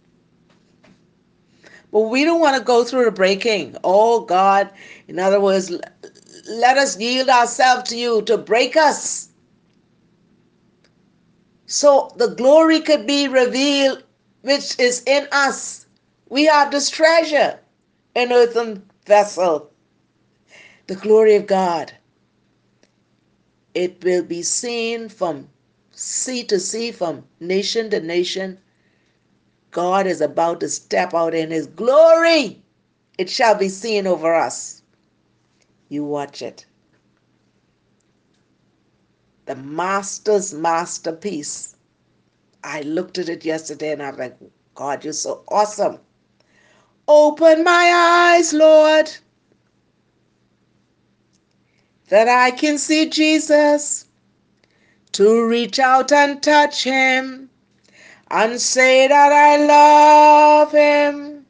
But 1.90 2.02
we 2.02 2.24
don't 2.24 2.40
want 2.40 2.56
to 2.56 2.62
go 2.62 2.84
through 2.84 3.06
the 3.06 3.10
breaking. 3.10 3.76
Oh 3.82 4.20
God, 4.20 4.70
in 5.08 5.18
other 5.18 5.40
words, 5.40 5.70
let 6.48 6.76
us 6.76 6.98
yield 7.00 7.28
ourselves 7.28 7.88
to 7.90 7.96
you 7.96 8.22
to 8.22 8.36
break 8.36 8.76
us. 8.76 9.27
So 11.68 12.12
the 12.16 12.28
glory 12.28 12.80
could 12.80 13.06
be 13.06 13.28
revealed 13.28 14.02
which 14.40 14.78
is 14.78 15.02
in 15.06 15.28
us. 15.30 15.86
We 16.30 16.46
have 16.46 16.70
this 16.70 16.88
treasure, 16.88 17.60
an 18.16 18.32
earthen 18.32 18.88
vessel, 19.06 19.70
the 20.86 20.96
glory 20.96 21.36
of 21.36 21.46
God. 21.46 21.92
It 23.74 24.02
will 24.02 24.22
be 24.24 24.42
seen 24.42 25.10
from 25.10 25.50
sea 25.92 26.42
to 26.44 26.58
sea, 26.58 26.90
from 26.90 27.26
nation 27.38 27.90
to 27.90 28.00
nation. 28.00 28.58
God 29.70 30.06
is 30.06 30.22
about 30.22 30.60
to 30.60 30.70
step 30.70 31.12
out 31.12 31.34
in 31.34 31.50
His 31.50 31.66
glory. 31.66 32.62
It 33.18 33.28
shall 33.28 33.54
be 33.54 33.68
seen 33.68 34.06
over 34.06 34.34
us. 34.34 34.82
You 35.90 36.04
watch 36.04 36.40
it. 36.40 36.64
The 39.48 39.56
master's 39.56 40.52
masterpiece. 40.52 41.74
I 42.62 42.82
looked 42.82 43.16
at 43.16 43.30
it 43.30 43.46
yesterday 43.46 43.92
and 43.92 44.02
I 44.02 44.10
was 44.10 44.18
like, 44.18 44.36
God, 44.74 45.02
you're 45.02 45.14
so 45.14 45.42
awesome. 45.48 45.98
Open 47.08 47.64
my 47.64 48.34
eyes, 48.36 48.52
Lord, 48.52 49.10
that 52.10 52.28
I 52.28 52.50
can 52.50 52.76
see 52.76 53.08
Jesus, 53.08 54.04
to 55.12 55.46
reach 55.48 55.78
out 55.78 56.12
and 56.12 56.42
touch 56.42 56.84
him 56.84 57.48
and 58.30 58.60
say 58.60 59.08
that 59.08 59.32
I 59.32 59.56
love 59.64 60.72
him. 60.72 61.46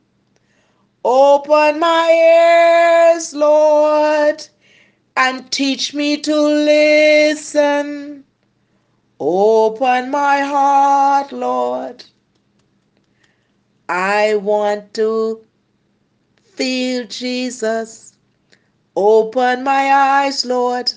Open 1.05 1.81
my 1.81 3.13
ears, 3.13 3.35
Lord, 3.35 4.47
and 5.19 5.51
teach 5.51 5.93
me 5.95 6.17
to 6.17 6.37
listen. 6.41 8.25
Open 9.19 10.13
my 10.13 10.39
heart, 10.43 11.33
Lord. 11.33 12.05
I 13.89 14.37
want 14.37 14.95
to 14.95 15.45
feel 16.41 17.05
Jesus. 17.09 18.17
Open 18.95 19.65
my 19.65 19.93
eyes, 19.93 20.45
Lord. 20.47 20.93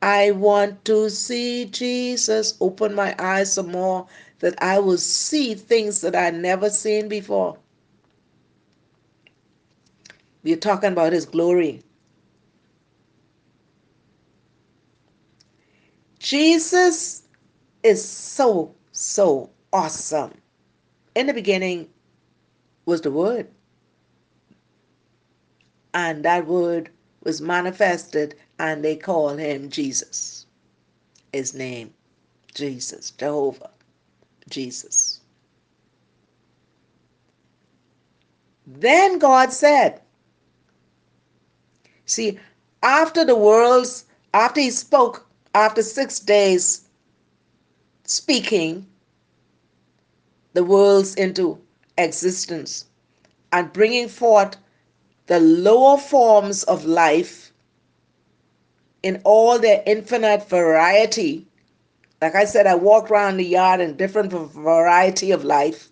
I 0.00 0.30
want 0.30 0.82
to 0.86 1.10
see 1.10 1.66
Jesus. 1.66 2.56
Open 2.58 2.94
my 2.94 3.14
eyes 3.18 3.52
some 3.52 3.70
more 3.70 4.06
that 4.38 4.54
I 4.62 4.78
will 4.78 4.96
see 4.96 5.54
things 5.54 6.00
that 6.00 6.16
I 6.16 6.30
never 6.30 6.70
seen 6.70 7.06
before. 7.06 7.58
We're 10.42 10.56
talking 10.56 10.92
about 10.92 11.12
his 11.12 11.26
glory. 11.26 11.82
Jesus 16.20 17.22
is 17.82 18.06
so, 18.06 18.74
so 18.92 19.50
awesome. 19.72 20.32
In 21.14 21.26
the 21.26 21.34
beginning 21.34 21.88
was 22.84 23.00
the 23.00 23.10
Word, 23.10 23.48
and 25.94 26.22
that 26.24 26.46
Word 26.46 26.90
was 27.24 27.40
manifested, 27.40 28.34
and 28.58 28.84
they 28.84 28.96
call 28.96 29.30
him 29.30 29.70
Jesus. 29.70 30.46
His 31.32 31.54
name, 31.54 31.92
Jesus, 32.54 33.10
Jehovah, 33.12 33.70
Jesus. 34.50 35.20
Then 38.66 39.18
God 39.18 39.52
said, 39.52 40.00
See, 42.04 42.38
after 42.82 43.24
the 43.24 43.36
world's, 43.36 44.04
after 44.34 44.60
he 44.60 44.70
spoke 44.70 45.26
after 45.54 45.82
six 45.82 46.20
days 46.20 46.82
speaking 48.04 48.86
the 50.52 50.64
worlds 50.64 51.14
into 51.14 51.60
existence 51.98 52.86
and 53.52 53.72
bringing 53.72 54.08
forth 54.08 54.56
the 55.26 55.40
lower 55.40 55.96
forms 55.96 56.62
of 56.64 56.84
life 56.84 57.52
in 59.02 59.20
all 59.24 59.58
their 59.58 59.82
infinite 59.86 60.48
variety. 60.48 61.46
Like 62.20 62.34
I 62.34 62.44
said, 62.44 62.66
I 62.66 62.74
walked 62.74 63.10
around 63.10 63.36
the 63.36 63.44
yard 63.44 63.80
in 63.80 63.96
different 63.96 64.32
variety 64.32 65.30
of 65.30 65.44
life. 65.44 65.88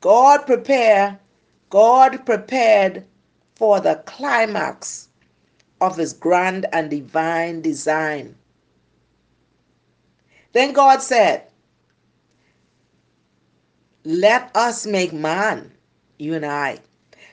God 0.00 0.46
prepare, 0.46 1.18
God 1.70 2.26
prepared 2.26 3.04
for 3.54 3.80
the 3.80 4.02
climax 4.06 5.08
of 5.80 5.96
his 5.96 6.12
grand 6.12 6.66
and 6.72 6.90
divine 6.90 7.62
design. 7.62 8.34
Then 10.52 10.72
God 10.72 11.02
said, 11.02 11.44
Let 14.04 14.50
us 14.54 14.86
make 14.86 15.12
man, 15.12 15.72
you 16.18 16.34
and 16.34 16.44
I. 16.44 16.78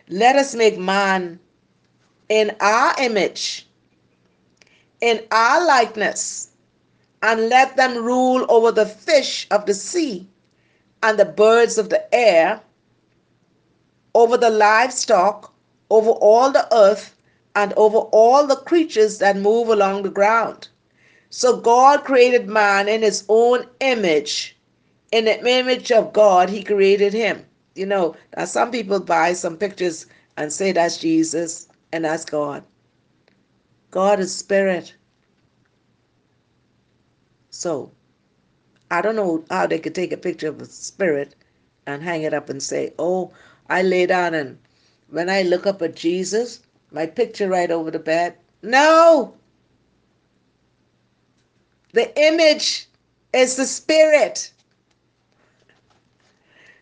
Let 0.07 0.35
us 0.35 0.55
make 0.55 0.77
man 0.77 1.39
in 2.29 2.55
our 2.61 2.95
image, 2.99 3.67
in 5.01 5.21
our 5.31 5.65
likeness, 5.65 6.51
and 7.21 7.49
let 7.49 7.75
them 7.75 8.03
rule 8.03 8.45
over 8.49 8.71
the 8.71 8.85
fish 8.85 9.47
of 9.51 9.65
the 9.65 9.73
sea 9.73 10.27
and 11.03 11.19
the 11.19 11.25
birds 11.25 11.77
of 11.77 11.89
the 11.89 12.13
air, 12.13 12.61
over 14.15 14.37
the 14.37 14.49
livestock, 14.49 15.53
over 15.89 16.11
all 16.11 16.51
the 16.51 16.67
earth, 16.75 17.15
and 17.55 17.73
over 17.73 17.97
all 17.97 18.47
the 18.47 18.55
creatures 18.55 19.17
that 19.17 19.35
move 19.37 19.69
along 19.69 20.03
the 20.03 20.09
ground. 20.09 20.69
So 21.29 21.57
God 21.57 22.03
created 22.03 22.49
man 22.49 22.87
in 22.87 23.01
his 23.01 23.23
own 23.29 23.65
image. 23.79 24.57
In 25.11 25.25
the 25.25 25.39
image 25.47 25.91
of 25.91 26.13
God, 26.13 26.49
he 26.49 26.63
created 26.63 27.13
him. 27.13 27.45
You 27.75 27.85
know, 27.85 28.15
now 28.35 28.45
some 28.45 28.71
people 28.71 28.99
buy 28.99 29.33
some 29.33 29.57
pictures 29.57 30.07
and 30.37 30.51
say 30.51 30.71
that's 30.71 30.97
Jesus 30.97 31.67
and 31.91 32.05
that's 32.05 32.25
God. 32.25 32.63
God 33.91 34.19
is 34.19 34.35
spirit. 34.35 34.93
So, 37.49 37.91
I 38.91 39.01
don't 39.01 39.15
know 39.15 39.43
how 39.49 39.67
they 39.67 39.79
could 39.79 39.95
take 39.95 40.11
a 40.11 40.17
picture 40.17 40.49
of 40.49 40.61
a 40.61 40.65
spirit 40.65 41.35
and 41.85 42.01
hang 42.01 42.23
it 42.23 42.33
up 42.33 42.49
and 42.49 42.61
say, 42.61 42.93
oh, 42.99 43.31
I 43.69 43.83
lay 43.83 44.05
down 44.05 44.33
and 44.33 44.57
when 45.09 45.29
I 45.29 45.43
look 45.43 45.65
up 45.65 45.81
at 45.81 45.95
Jesus, 45.95 46.61
my 46.91 47.05
picture 47.05 47.49
right 47.49 47.69
over 47.71 47.91
the 47.91 47.99
bed. 47.99 48.35
No! 48.61 49.35
The 51.93 52.17
image 52.19 52.87
is 53.33 53.55
the 53.55 53.65
spirit. 53.65 54.51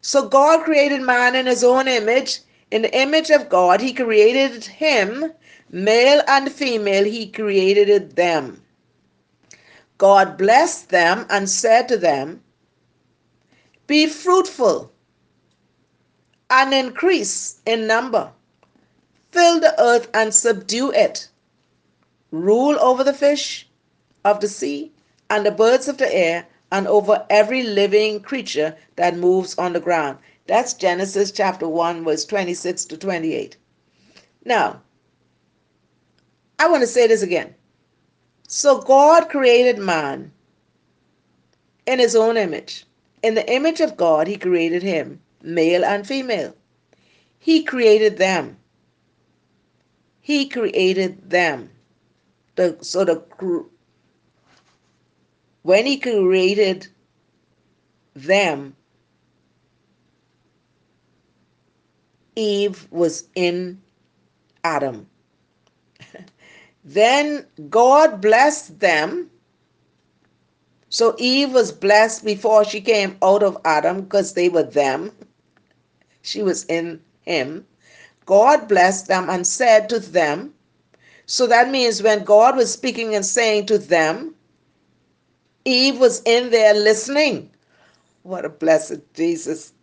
So 0.02 0.28
God 0.28 0.66
created 0.66 1.02
man 1.02 1.36
in 1.36 1.46
his 1.46 1.64
own 1.64 1.88
image. 1.88 2.40
In 2.72 2.82
the 2.82 2.98
image 2.98 3.30
of 3.30 3.48
God, 3.48 3.80
he 3.80 3.94
created 3.94 4.66
him, 4.66 5.32
male 5.70 6.22
and 6.28 6.52
female, 6.52 7.06
he 7.06 7.28
created 7.28 8.16
them. 8.18 8.62
God 9.98 10.38
blessed 10.38 10.90
them 10.90 11.26
and 11.30 11.50
said 11.50 11.88
to 11.88 11.98
them, 11.98 12.44
Be 13.88 14.06
fruitful 14.08 14.92
and 16.50 16.74
increase 16.74 17.60
in 17.66 17.88
number, 17.88 18.32
fill 19.32 19.60
the 19.60 19.82
earth 19.82 20.10
and 20.14 20.34
subdue 20.34 20.92
it, 20.92 21.30
rule 22.32 22.78
over 22.80 23.04
the 23.04 23.14
fish 23.14 23.68
of 24.24 24.42
the 24.42 24.48
sea 24.48 24.92
and 25.30 25.46
the 25.46 25.52
birds 25.52 25.88
of 25.88 25.98
the 25.98 26.14
air, 26.14 26.48
and 26.72 26.88
over 26.88 27.26
every 27.30 27.64
living 27.64 28.20
creature 28.20 28.76
that 28.96 29.18
moves 29.18 29.58
on 29.58 29.74
the 29.74 29.80
ground. 29.80 30.18
That's 30.48 30.74
Genesis 30.74 31.32
chapter 31.32 31.68
1, 31.68 32.04
verse 32.04 32.26
26 32.26 32.86
to 32.86 32.98
28. 32.98 33.58
Now, 34.46 34.82
I 36.60 36.70
want 36.70 36.82
to 36.82 36.88
say 36.88 37.08
this 37.08 37.22
again. 37.22 37.54
So 38.48 38.82
God 38.82 39.30
created 39.30 39.78
man 39.78 40.32
in 41.86 42.00
his 42.00 42.16
own 42.16 42.38
image. 42.38 42.86
In 43.24 43.36
the 43.36 43.52
image 43.52 43.82
of 43.82 43.98
God, 43.98 44.28
he 44.28 44.38
created 44.38 44.84
him, 44.84 45.20
male 45.42 45.84
and 45.84 46.08
female. 46.08 46.56
He 47.40 47.64
created 47.64 48.18
them. 48.18 48.58
He 50.22 50.48
created 50.48 51.30
them. 51.30 51.70
The, 52.56 52.78
so 52.82 53.06
the 53.06 53.24
when 55.68 55.86
he 55.86 55.98
created 55.98 56.88
them, 58.16 58.74
Eve 62.38 62.88
was 62.90 63.28
in 63.36 63.82
Adam. 64.64 65.06
then 66.86 67.46
God 67.70 68.22
blessed 68.22 68.80
them. 68.80 69.30
So 70.88 71.16
Eve 71.18 71.52
was 71.52 71.74
blessed 71.74 72.24
before 72.24 72.64
she 72.64 72.80
came 72.80 73.18
out 73.22 73.44
of 73.44 73.58
Adam 73.66 74.04
because 74.04 74.34
they 74.36 74.48
were 74.48 74.64
them. 74.64 75.12
She 76.22 76.44
was 76.44 76.64
in 76.66 77.02
him. 77.22 77.66
God 78.26 78.68
blessed 78.70 79.08
them 79.08 79.30
and 79.30 79.48
said 79.48 79.90
to 79.90 80.00
them, 80.00 80.54
so 81.26 81.48
that 81.48 81.70
means 81.72 82.04
when 82.04 82.26
God 82.26 82.58
was 82.58 82.72
speaking 82.72 83.16
and 83.16 83.26
saying 83.26 83.66
to 83.68 83.78
them, 83.78 84.34
Eve 85.68 86.00
was 86.00 86.22
in 86.26 86.50
there 86.50 86.74
listening. 86.74 87.52
What 88.24 88.46
a 88.46 88.50
blessed 88.50 89.02
Jesus. 89.14 89.74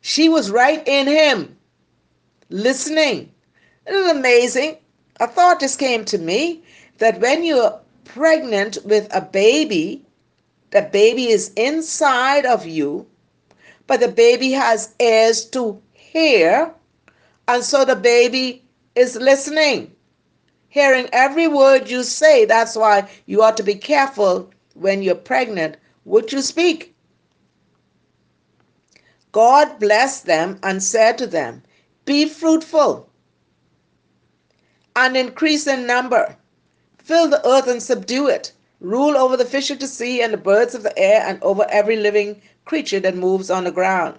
She 0.00 0.30
was 0.30 0.50
right 0.50 0.82
in 0.88 1.06
him, 1.06 1.58
listening. 2.48 3.30
It 3.86 3.92
is 3.92 4.10
amazing. 4.10 4.78
A 5.20 5.26
thought 5.26 5.60
just 5.60 5.78
came 5.78 6.06
to 6.06 6.16
me 6.16 6.62
that 6.98 7.20
when 7.20 7.44
you're 7.44 7.78
pregnant 8.04 8.78
with 8.84 9.14
a 9.14 9.20
baby, 9.20 10.02
the 10.70 10.88
baby 10.90 11.26
is 11.26 11.52
inside 11.54 12.46
of 12.46 12.64
you, 12.64 13.06
but 13.86 14.00
the 14.00 14.08
baby 14.08 14.52
has 14.52 14.94
ears 15.00 15.44
to 15.50 15.82
hear, 15.92 16.72
and 17.46 17.62
so 17.62 17.84
the 17.84 17.96
baby 17.96 18.64
is 18.94 19.16
listening, 19.16 19.92
hearing 20.70 21.08
every 21.12 21.46
word 21.46 21.90
you 21.90 22.04
say. 22.04 22.46
That's 22.46 22.74
why 22.74 23.06
you 23.26 23.42
ought 23.42 23.58
to 23.58 23.62
be 23.62 23.74
careful 23.74 24.50
when 24.80 25.02
you're 25.02 25.14
pregnant, 25.14 25.76
would 26.04 26.32
you 26.32 26.40
speak? 26.40 26.94
God 29.32 29.78
blessed 29.78 30.26
them 30.26 30.58
and 30.62 30.82
said 30.82 31.18
to 31.18 31.26
them, 31.26 31.62
Be 32.04 32.26
fruitful 32.26 33.08
and 34.96 35.16
increase 35.16 35.66
in 35.66 35.86
number, 35.86 36.36
fill 36.98 37.28
the 37.28 37.46
earth 37.46 37.68
and 37.68 37.82
subdue 37.82 38.28
it, 38.28 38.52
rule 38.80 39.16
over 39.16 39.36
the 39.36 39.44
fish 39.44 39.70
of 39.70 39.78
the 39.78 39.86
sea 39.86 40.22
and 40.22 40.32
the 40.32 40.38
birds 40.38 40.74
of 40.74 40.82
the 40.82 40.98
air 40.98 41.22
and 41.26 41.40
over 41.42 41.66
every 41.68 41.96
living 41.96 42.40
creature 42.64 43.00
that 43.00 43.14
moves 43.16 43.50
on 43.50 43.64
the 43.64 43.70
ground. 43.70 44.16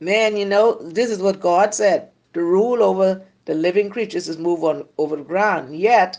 Man, 0.00 0.36
you 0.36 0.44
know, 0.44 0.74
this 0.82 1.10
is 1.10 1.20
what 1.20 1.40
God 1.40 1.72
said 1.74 2.10
to 2.34 2.42
rule 2.42 2.82
over 2.82 3.22
the 3.46 3.54
living 3.54 3.88
creatures 3.88 4.28
is 4.28 4.38
move 4.38 4.62
on 4.62 4.84
over 4.98 5.16
the 5.16 5.22
ground. 5.22 5.76
Yet, 5.76 6.18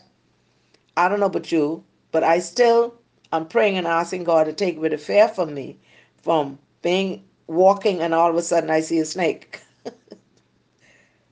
I 0.97 1.07
don't 1.07 1.19
know 1.19 1.27
about 1.27 1.51
you, 1.51 1.83
but 2.11 2.23
I 2.23 2.39
still 2.39 2.93
I'm 3.31 3.47
praying 3.47 3.77
and 3.77 3.87
asking 3.87 4.23
God 4.23 4.45
to 4.45 4.53
take 4.53 4.77
away 4.77 4.89
the 4.89 4.97
fear 4.97 5.27
from 5.27 5.53
me 5.53 5.77
from 6.21 6.57
being 6.81 7.23
walking 7.47 8.01
and 8.01 8.13
all 8.13 8.29
of 8.29 8.35
a 8.35 8.41
sudden 8.41 8.69
I 8.69 8.79
see 8.81 8.99
a 8.99 9.05
snake. 9.05 9.61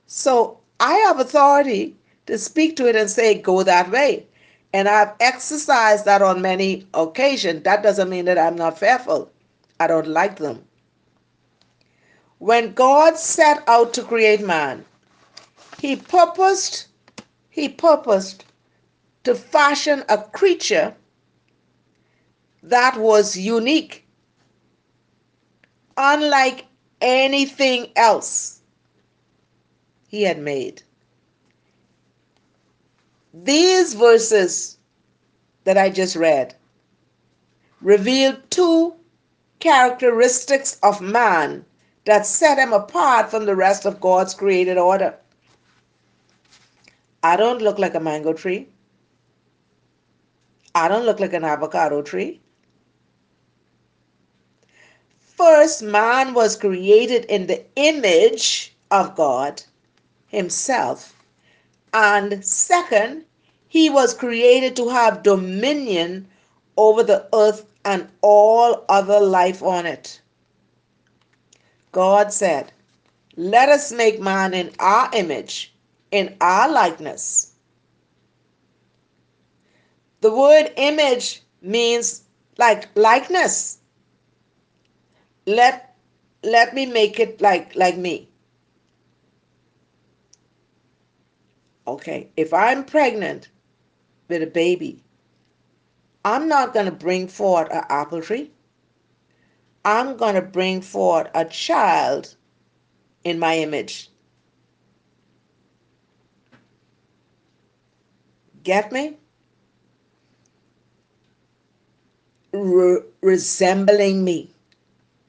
so 0.06 0.60
I 0.80 0.94
have 0.94 1.20
authority 1.20 1.96
to 2.28 2.38
speak 2.38 2.76
to 2.78 2.88
it 2.88 2.96
and 2.96 3.10
say, 3.10 3.40
go 3.40 3.63
that 3.63 3.90
way. 3.90 4.26
And 4.74 4.88
I've 4.88 5.13
exercised 5.20 6.06
that 6.06 6.22
on 6.22 6.42
many 6.42 6.86
occasions. 6.94 7.63
That 7.63 7.82
doesn't 7.82 8.10
mean 8.10 8.26
that 8.26 8.38
I'm 8.38 8.56
not 8.56 8.78
fearful. 8.78 9.32
I 9.80 9.88
don't 9.88 10.08
like 10.08 10.38
them. 10.38 10.63
When 12.40 12.74
God 12.74 13.18
set 13.18 13.63
out 13.68 13.94
to 13.94 14.04
create 14.04 14.42
man, 14.42 14.86
he 15.80 15.96
purposed, 15.96 16.88
he 17.50 17.70
purposed 17.70 18.46
to 19.28 19.36
fashion 19.36 20.06
a 20.08 20.18
creature 20.18 20.96
that 22.63 22.98
was 22.98 23.36
unique, 23.36 24.08
unlike 25.98 26.66
anything 27.02 27.92
else 27.98 28.62
he 30.08 30.24
had 30.24 30.40
made. 30.40 30.82
These 33.34 33.96
verses 33.96 34.78
that 35.66 35.78
I 35.78 35.90
just 35.90 36.16
read 36.16 36.56
reveal 37.82 38.38
two 38.50 38.96
characteristics 39.60 40.80
of 40.84 41.02
man 41.02 41.66
that 42.06 42.26
set 42.26 42.58
him 42.58 42.72
apart 42.72 43.30
from 43.30 43.46
the 43.46 43.58
rest 43.58 43.86
of 43.86 44.00
God's 44.00 44.34
created 44.34 44.78
order. 44.78 45.13
I 47.24 47.36
don't 47.36 47.62
look 47.62 47.78
like 47.78 47.94
a 47.94 48.00
mango 48.00 48.32
tree. 48.32 48.70
I 50.78 50.88
don't 50.88 51.06
look 51.06 51.20
like 51.20 51.34
an 51.34 51.44
avocado 51.44 52.02
tree. 52.02 52.40
First, 55.20 55.82
man 55.82 56.34
was 56.34 56.56
created 56.56 57.26
in 57.26 57.48
the 57.48 57.66
image 57.76 58.76
of 58.92 59.16
God 59.16 59.63
Himself. 60.28 61.16
And 61.94 62.46
second, 62.46 63.26
he 63.68 63.90
was 63.90 64.13
created 64.13 64.76
to 64.76 64.90
have 64.90 65.24
dominion 65.24 66.28
over 66.78 67.02
the 67.04 67.28
earth 67.34 67.66
and 67.84 68.08
all 68.22 68.86
other 68.88 69.20
life 69.20 69.63
on 69.63 69.86
it. 69.86 70.22
God 71.92 72.32
said, 72.32 72.72
Let 73.36 73.70
us 73.70 73.92
make 73.92 74.22
man 74.22 74.54
in 74.54 74.72
our 74.80 75.10
image 75.13 75.74
in 76.12 76.36
our 76.42 76.70
likeness. 76.70 77.54
The 80.21 80.34
word 80.34 80.71
image 80.77 81.43
means 81.62 82.23
like 82.58 82.89
likeness. 82.95 83.80
Let 85.45 85.95
let 86.43 86.73
me 86.73 86.86
make 86.86 87.19
it 87.19 87.41
like 87.41 87.75
like 87.75 87.97
me. 87.97 88.30
Okay, 91.88 92.30
if 92.36 92.53
I'm 92.53 92.84
pregnant 92.84 93.49
with 94.27 94.43
a 94.43 94.47
baby, 94.47 95.03
I'm 96.25 96.49
not 96.49 96.73
going 96.73 96.86
to 96.88 96.91
bring 96.91 97.27
forth 97.30 97.69
an 97.71 97.84
apple 97.88 98.21
tree. 98.21 98.51
I'm 99.86 100.17
going 100.17 100.36
to 100.36 100.41
bring 100.41 100.82
forth 100.82 101.30
a 101.34 101.45
child 101.45 102.36
in 103.23 103.39
my 103.39 103.58
image. 103.58 104.10
Get 108.63 108.91
me? 108.91 109.15
Re- 112.58 113.04
resembling 113.22 114.24
me. 114.24 114.52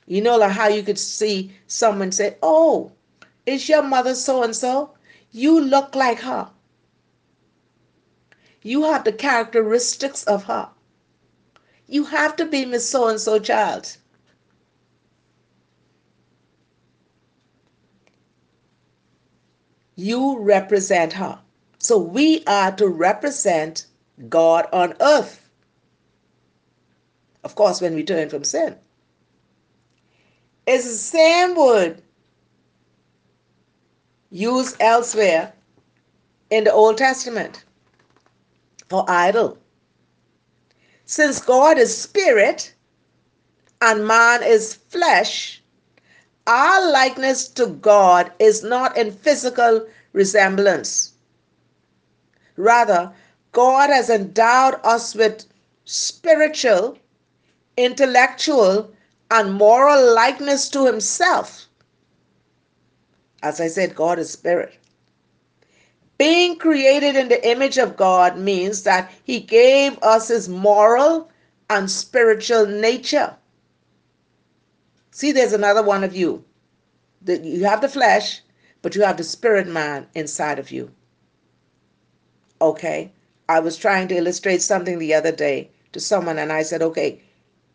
You 0.06 0.22
know, 0.22 0.38
like 0.38 0.52
how 0.52 0.68
you 0.68 0.82
could 0.82 0.98
see 0.98 1.52
someone 1.66 2.12
say, 2.12 2.36
Oh, 2.42 2.92
is 3.46 3.68
your 3.68 3.82
mother 3.82 4.14
so 4.14 4.42
and 4.42 4.56
so? 4.56 4.90
You 5.30 5.60
look 5.60 5.94
like 5.94 6.20
her. 6.20 6.50
You 8.62 8.84
have 8.84 9.04
the 9.04 9.12
characteristics 9.12 10.24
of 10.24 10.44
her. 10.44 10.70
You 11.86 12.04
have 12.04 12.36
to 12.36 12.46
be 12.46 12.64
Miss 12.64 12.88
So 12.88 13.08
and 13.08 13.20
so 13.20 13.38
child. 13.38 13.96
You 19.96 20.38
represent 20.38 21.14
her. 21.14 21.40
So 21.78 21.98
we 21.98 22.44
are 22.46 22.72
to 22.76 22.88
represent 22.88 23.86
God 24.28 24.66
on 24.72 24.94
earth. 25.00 25.47
Of 27.44 27.54
course, 27.54 27.80
when 27.80 27.94
we 27.94 28.04
turn 28.04 28.28
from 28.28 28.44
sin. 28.44 28.76
It's 30.66 30.84
the 30.84 30.90
same 30.90 31.54
word 31.54 32.02
used 34.30 34.76
elsewhere 34.80 35.52
in 36.50 36.64
the 36.64 36.72
Old 36.72 36.98
Testament 36.98 37.64
for 38.88 39.04
idol. 39.08 39.58
Since 41.04 41.40
God 41.40 41.78
is 41.78 41.96
spirit 41.96 42.74
and 43.80 44.06
man 44.06 44.42
is 44.42 44.74
flesh, 44.74 45.62
our 46.46 46.90
likeness 46.90 47.48
to 47.48 47.66
God 47.66 48.32
is 48.38 48.62
not 48.62 48.96
in 48.98 49.12
physical 49.12 49.86
resemblance 50.12 51.12
Rather, 52.58 53.12
God 53.52 53.88
has 53.88 54.10
endowed 54.10 54.80
us 54.82 55.14
with 55.14 55.46
spiritual, 55.84 56.98
intellectual, 57.78 58.92
and 59.30 59.54
moral 59.54 60.14
likeness 60.14 60.68
to 60.70 60.84
Himself. 60.84 61.66
As 63.42 63.60
I 63.60 63.68
said, 63.68 63.94
God 63.94 64.18
is 64.18 64.30
spirit. 64.30 64.76
Being 66.18 66.58
created 66.58 67.14
in 67.14 67.28
the 67.28 67.48
image 67.48 67.78
of 67.78 67.96
God 67.96 68.36
means 68.36 68.82
that 68.82 69.12
He 69.22 69.38
gave 69.38 69.96
us 70.02 70.28
His 70.28 70.48
moral 70.48 71.30
and 71.70 71.90
spiritual 71.90 72.66
nature. 72.66 73.36
See, 75.12 75.30
there's 75.32 75.52
another 75.52 75.82
one 75.82 76.02
of 76.02 76.16
you. 76.16 76.44
You 77.26 77.64
have 77.64 77.80
the 77.80 77.88
flesh, 77.88 78.42
but 78.82 78.94
you 78.94 79.02
have 79.02 79.16
the 79.16 79.24
spirit 79.24 79.68
man 79.68 80.06
inside 80.14 80.58
of 80.58 80.70
you. 80.70 80.90
Okay. 82.60 83.12
I 83.48 83.60
was 83.60 83.76
trying 83.76 84.08
to 84.08 84.16
illustrate 84.16 84.62
something 84.62 84.98
the 84.98 85.14
other 85.14 85.32
day 85.32 85.70
to 85.92 86.00
someone, 86.00 86.38
and 86.38 86.52
I 86.52 86.62
said, 86.62 86.82
okay, 86.82 87.22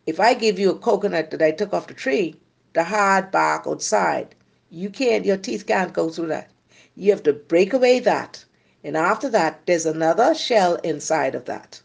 if 0.06 0.20
I 0.20 0.34
give 0.34 0.60
you 0.60 0.72
a 0.72 0.78
coconut 0.78 1.32
that 1.32 1.42
I 1.42 1.52
took 1.52 1.74
off 1.74 1.88
the 1.88 1.94
tree, 1.94 2.36
the 2.74 2.84
hard 2.84 3.32
bark 3.32 3.66
outside, 3.68 4.36
you 4.70 4.90
can't, 4.90 5.26
your 5.26 5.38
teeth 5.38 5.66
can't 5.66 5.94
go 5.94 6.10
through 6.10 6.28
that. 6.28 6.50
You 6.96 7.12
have 7.12 7.24
to 7.24 7.34
break 7.34 7.74
away 7.74 8.00
that. 8.00 8.44
And 8.84 8.98
after 8.98 9.30
that, 9.30 9.66
there's 9.66 9.86
another 9.86 10.36
shell 10.36 10.76
inside 10.84 11.36
of 11.36 11.46
that. 11.46 11.82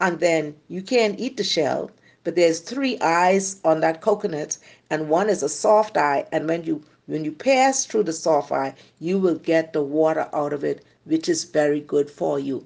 And 0.00 0.20
then 0.20 0.54
you 0.68 0.82
can't 0.82 1.18
eat 1.18 1.36
the 1.36 1.44
shell, 1.44 1.90
but 2.22 2.36
there's 2.36 2.60
three 2.60 2.98
eyes 3.00 3.60
on 3.64 3.80
that 3.80 4.00
coconut, 4.00 4.58
and 4.90 5.08
one 5.08 5.28
is 5.28 5.42
a 5.42 5.48
soft 5.48 5.96
eye. 5.96 6.26
And 6.30 6.48
when 6.48 6.64
you 6.64 6.82
when 7.06 7.24
you 7.24 7.32
pass 7.32 7.84
through 7.86 8.04
the 8.04 8.12
soft 8.12 8.52
eye, 8.52 8.74
you 9.00 9.18
will 9.18 9.34
get 9.34 9.72
the 9.72 9.82
water 9.82 10.28
out 10.32 10.52
of 10.52 10.62
it 10.62 10.84
which 11.04 11.28
is 11.28 11.44
very 11.44 11.80
good 11.80 12.08
for 12.10 12.38
you. 12.38 12.64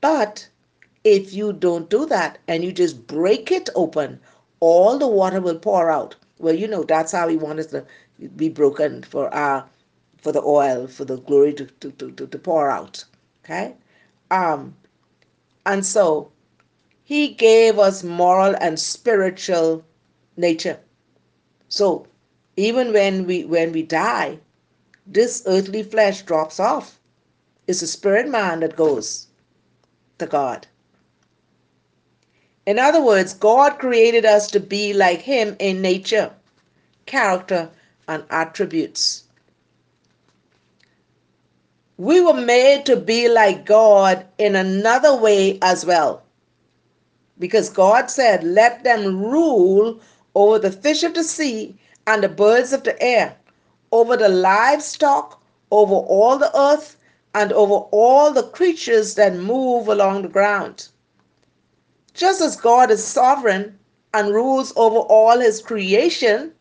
But 0.00 0.48
if 1.04 1.32
you 1.32 1.52
don't 1.52 1.90
do 1.90 2.06
that 2.06 2.38
and 2.48 2.64
you 2.64 2.72
just 2.72 3.06
break 3.06 3.50
it 3.50 3.68
open, 3.74 4.20
all 4.60 4.98
the 4.98 5.06
water 5.06 5.40
will 5.40 5.58
pour 5.58 5.90
out. 5.90 6.16
Well, 6.38 6.54
you 6.54 6.68
know, 6.68 6.84
that's 6.84 7.12
how 7.12 7.28
he 7.28 7.36
wanted 7.36 7.70
to 7.70 7.86
be 8.36 8.48
broken 8.48 9.02
for 9.02 9.32
our 9.34 9.66
for 10.18 10.32
the 10.32 10.42
oil, 10.42 10.86
for 10.86 11.06
the 11.06 11.16
glory 11.18 11.54
to, 11.54 11.66
to, 11.66 11.90
to, 11.92 12.26
to, 12.26 12.38
pour 12.38 12.70
out. 12.70 13.04
Okay? 13.44 13.74
Um, 14.30 14.76
and 15.64 15.84
so 15.86 16.30
he 17.04 17.28
gave 17.28 17.78
us 17.78 18.04
moral 18.04 18.54
and 18.60 18.78
spiritual 18.78 19.82
nature. 20.36 20.78
So 21.68 22.06
even 22.56 22.92
when 22.92 23.26
we 23.26 23.44
when 23.44 23.72
we 23.72 23.82
die, 23.82 24.38
this 25.06 25.42
earthly 25.46 25.82
flesh 25.82 26.22
drops 26.22 26.60
off. 26.60 27.00
It's 27.66 27.80
the 27.80 27.86
spirit 27.86 28.28
man 28.28 28.60
that 28.60 28.76
goes. 28.76 29.28
to 30.18 30.26
God. 30.26 30.66
In 32.66 32.78
other 32.78 33.00
words, 33.02 33.32
God 33.32 33.78
created 33.78 34.26
us 34.26 34.50
to 34.50 34.60
be 34.60 34.92
like 34.92 35.22
Him 35.22 35.56
in 35.58 35.80
nature, 35.80 36.30
character, 37.06 37.70
and 38.06 38.24
attributes. 38.30 39.24
We 41.96 42.20
were 42.20 42.34
made 42.34 42.86
to 42.86 42.96
be 42.96 43.28
like 43.28 43.64
God 43.64 44.26
in 44.38 44.56
another 44.56 45.14
way 45.14 45.58
as 45.62 45.86
well. 45.86 46.22
Because 47.38 47.70
God 47.70 48.10
said, 48.10 48.44
Let 48.44 48.84
them 48.84 49.22
rule 49.22 50.00
over 50.34 50.58
the 50.58 50.72
fish 50.72 51.02
of 51.02 51.14
the 51.14 51.24
sea 51.24 51.76
and 52.06 52.22
the 52.22 52.28
birds 52.28 52.72
of 52.72 52.84
the 52.84 53.00
air, 53.02 53.36
over 53.92 54.16
the 54.16 54.28
livestock, 54.28 55.42
over 55.70 55.94
all 55.94 56.36
the 56.38 56.56
earth, 56.58 56.96
and 57.34 57.52
over 57.52 57.86
all 57.90 58.32
the 58.32 58.42
creatures 58.42 59.14
that 59.14 59.34
move 59.34 59.88
along 59.88 60.22
the 60.22 60.28
ground. 60.28 60.88
Just 62.20 62.42
as 62.42 62.54
God 62.54 62.90
is 62.90 63.02
sovereign 63.02 63.78
and 64.12 64.34
rules 64.34 64.74
over 64.76 64.98
all 64.98 65.40
his 65.40 65.62
creation, 65.62 66.52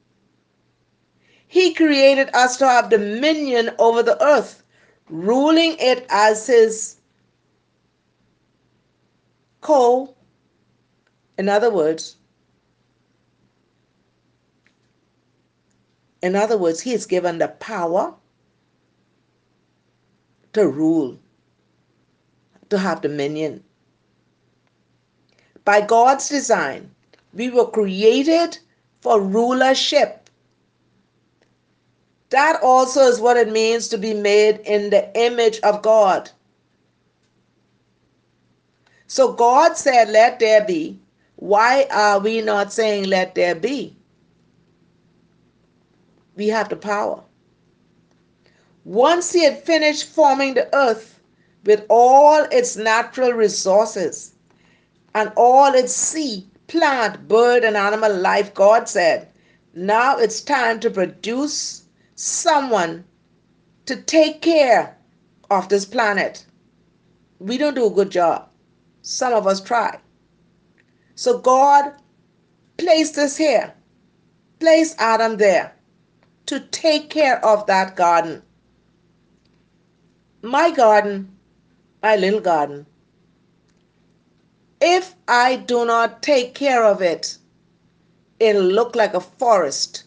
he 1.47 1.73
created 1.73 2.33
us 2.33 2.55
to 2.57 2.65
have 2.65 2.89
dominion 2.89 3.71
over 3.77 4.01
the 4.01 4.23
earth, 4.23 4.63
ruling 5.09 5.75
it 5.77 6.05
as 6.09 6.47
his 6.47 6.95
co. 9.59 10.15
In 11.37 11.49
other 11.49 11.69
words, 11.69 12.15
in 16.21 16.37
other 16.37 16.57
words, 16.57 16.79
he 16.79 16.93
is 16.93 17.05
given 17.05 17.37
the 17.37 17.49
power 17.49 18.13
to 20.53 20.69
rule, 20.69 21.19
to 22.69 22.77
have 22.77 23.01
dominion. 23.01 23.61
By 25.69 25.81
God's 25.81 26.27
design, 26.27 26.89
we 27.31 27.51
were 27.51 27.69
created 27.69 28.57
for 29.01 29.21
rulership. 29.21 30.27
That 32.31 32.59
also 32.63 33.01
is 33.01 33.19
what 33.19 33.37
it 33.37 33.51
means 33.51 33.87
to 33.89 33.99
be 33.99 34.15
made 34.15 34.61
in 34.61 34.89
the 34.89 35.15
image 35.15 35.59
of 35.59 35.83
God. 35.83 36.31
So 39.05 39.31
God 39.31 39.77
said, 39.77 40.09
Let 40.09 40.39
there 40.39 40.65
be. 40.65 40.97
Why 41.35 41.85
are 41.91 42.17
we 42.17 42.41
not 42.41 42.73
saying, 42.73 43.03
Let 43.03 43.35
there 43.35 43.53
be? 43.53 43.95
We 46.35 46.47
have 46.47 46.69
the 46.69 46.77
power. 46.77 47.21
Once 48.85 49.31
he 49.31 49.43
had 49.43 49.63
finished 49.63 50.09
forming 50.09 50.55
the 50.55 50.67
earth 50.75 51.19
with 51.63 51.85
all 51.89 52.41
its 52.45 52.75
natural 52.75 53.33
resources 53.33 54.33
and 55.15 55.31
all 55.35 55.73
its 55.73 55.93
sea, 55.93 56.47
plant, 56.67 57.27
bird, 57.27 57.63
and 57.63 57.75
animal 57.75 58.15
life, 58.15 58.53
God 58.53 58.87
said, 58.87 59.27
now 59.73 60.17
it's 60.17 60.41
time 60.41 60.79
to 60.81 60.89
produce 60.89 61.83
someone 62.15 63.03
to 63.85 64.01
take 64.01 64.41
care 64.41 64.97
of 65.49 65.69
this 65.69 65.85
planet. 65.85 66.45
We 67.39 67.57
don't 67.57 67.75
do 67.75 67.87
a 67.87 67.91
good 67.91 68.09
job. 68.09 68.49
Some 69.01 69.33
of 69.33 69.47
us 69.47 69.61
try. 69.61 69.99
So 71.15 71.39
God 71.39 71.93
placed 72.77 73.17
us 73.17 73.37
here, 73.37 73.73
placed 74.59 74.95
Adam 74.99 75.37
there 75.37 75.73
to 76.47 76.59
take 76.59 77.09
care 77.09 77.43
of 77.45 77.65
that 77.67 77.95
garden 77.95 78.43
my 80.41 80.71
garden, 80.71 81.37
my 82.01 82.15
little 82.15 82.39
garden, 82.39 82.85
if 84.81 85.15
I 85.27 85.57
do 85.57 85.85
not 85.85 86.21
take 86.23 86.53
care 86.53 86.83
of 86.85 87.01
it, 87.01 87.37
it'll 88.39 88.61
look 88.61 88.95
like 88.95 89.13
a 89.13 89.19
forest. 89.19 90.03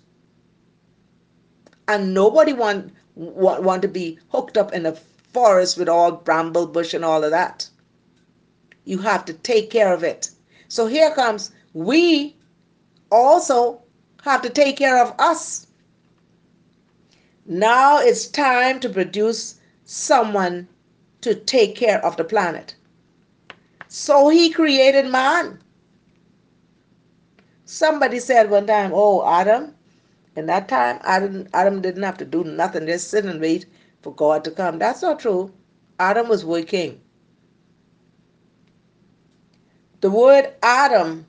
And 1.88 2.14
nobody 2.14 2.52
want, 2.52 2.92
want, 3.14 3.62
want 3.62 3.82
to 3.82 3.88
be 3.88 4.18
hooked 4.28 4.56
up 4.56 4.72
in 4.72 4.86
a 4.86 4.96
forest 5.32 5.76
with 5.76 5.88
all 5.88 6.12
bramble 6.12 6.66
bush 6.66 6.94
and 6.94 7.04
all 7.04 7.24
of 7.24 7.30
that. 7.30 7.68
You 8.84 8.98
have 8.98 9.24
to 9.26 9.32
take 9.32 9.70
care 9.70 9.92
of 9.92 10.02
it. 10.02 10.30
So 10.68 10.86
here 10.86 11.14
comes, 11.14 11.50
we 11.74 12.36
also 13.10 13.82
have 14.22 14.42
to 14.42 14.50
take 14.50 14.76
care 14.76 15.02
of 15.02 15.14
us. 15.18 15.66
Now 17.44 17.98
it's 17.98 18.26
time 18.26 18.80
to 18.80 18.88
produce 18.88 19.56
someone 19.84 20.68
to 21.20 21.34
take 21.34 21.76
care 21.76 22.04
of 22.04 22.16
the 22.16 22.24
planet. 22.24 22.74
So 23.94 24.30
he 24.30 24.48
created 24.48 25.04
man. 25.10 25.60
Somebody 27.66 28.20
said 28.20 28.48
one 28.48 28.66
time, 28.66 28.90
Oh, 28.94 29.22
Adam, 29.28 29.74
in 30.34 30.46
that 30.46 30.66
time, 30.66 30.98
Adam, 31.04 31.46
Adam 31.52 31.82
didn't 31.82 32.02
have 32.02 32.16
to 32.16 32.24
do 32.24 32.42
nothing, 32.42 32.86
just 32.86 33.10
sit 33.10 33.26
and 33.26 33.38
wait 33.38 33.66
for 34.00 34.14
God 34.14 34.44
to 34.44 34.50
come. 34.50 34.78
That's 34.78 35.02
not 35.02 35.20
true. 35.20 35.52
Adam 36.00 36.26
was 36.26 36.42
working. 36.42 37.02
The 40.00 40.10
word 40.10 40.54
Adam 40.62 41.26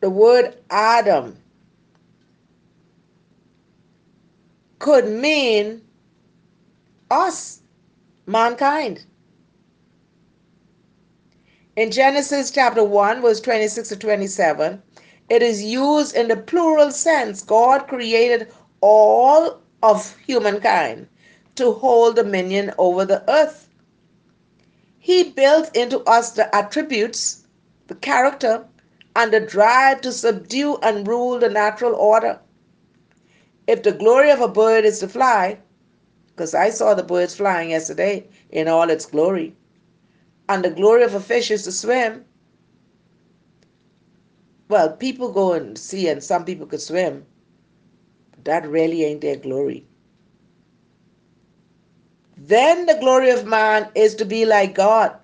the 0.00 0.08
word 0.08 0.56
Adam 0.70 1.36
could 4.78 5.08
mean 5.08 5.82
us, 7.10 7.62
mankind. 8.26 9.04
In 11.76 11.90
Genesis 11.90 12.50
chapter 12.50 12.82
1, 12.82 13.20
verse 13.22 13.40
26 13.40 13.88
to 13.90 13.96
27, 13.96 14.82
it 15.28 15.42
is 15.42 15.62
used 15.62 16.16
in 16.16 16.28
the 16.28 16.36
plural 16.36 16.90
sense. 16.90 17.42
God 17.42 17.86
created 17.88 18.52
all 18.80 19.60
of 19.82 20.16
humankind 20.26 21.08
to 21.56 21.72
hold 21.72 22.16
dominion 22.16 22.72
over 22.78 23.04
the 23.04 23.28
earth. 23.30 23.68
He 24.98 25.24
built 25.24 25.74
into 25.76 26.00
us 26.00 26.30
the 26.30 26.54
attributes, 26.54 27.46
the 27.88 27.94
character, 27.94 28.64
and 29.14 29.32
the 29.32 29.40
drive 29.40 30.00
to 30.02 30.12
subdue 30.12 30.76
and 30.82 31.06
rule 31.06 31.38
the 31.38 31.48
natural 31.48 31.94
order. 31.94 32.40
If 33.66 33.82
the 33.82 33.92
glory 33.92 34.30
of 34.30 34.40
a 34.40 34.48
bird 34.48 34.84
is 34.84 35.00
to 35.00 35.08
fly, 35.08 35.58
because 36.36 36.54
I 36.54 36.68
saw 36.68 36.92
the 36.92 37.02
birds 37.02 37.34
flying 37.34 37.70
yesterday 37.70 38.26
in 38.50 38.68
all 38.68 38.90
its 38.90 39.06
glory, 39.06 39.56
and 40.50 40.62
the 40.62 40.70
glory 40.70 41.02
of 41.02 41.14
a 41.14 41.20
fish 41.20 41.50
is 41.50 41.62
to 41.62 41.72
swim, 41.72 42.26
well, 44.68 44.92
people 44.94 45.32
go 45.32 45.54
and 45.54 45.78
see, 45.78 46.08
and 46.08 46.22
some 46.22 46.44
people 46.44 46.66
could 46.66 46.82
swim. 46.82 47.24
But 48.32 48.44
that 48.44 48.68
really 48.68 49.04
ain't 49.04 49.22
their 49.22 49.36
glory. 49.36 49.86
Then 52.36 52.84
the 52.84 52.98
glory 53.00 53.30
of 53.30 53.46
man 53.46 53.88
is 53.94 54.14
to 54.16 54.26
be 54.26 54.44
like 54.44 54.74
God 54.74 55.16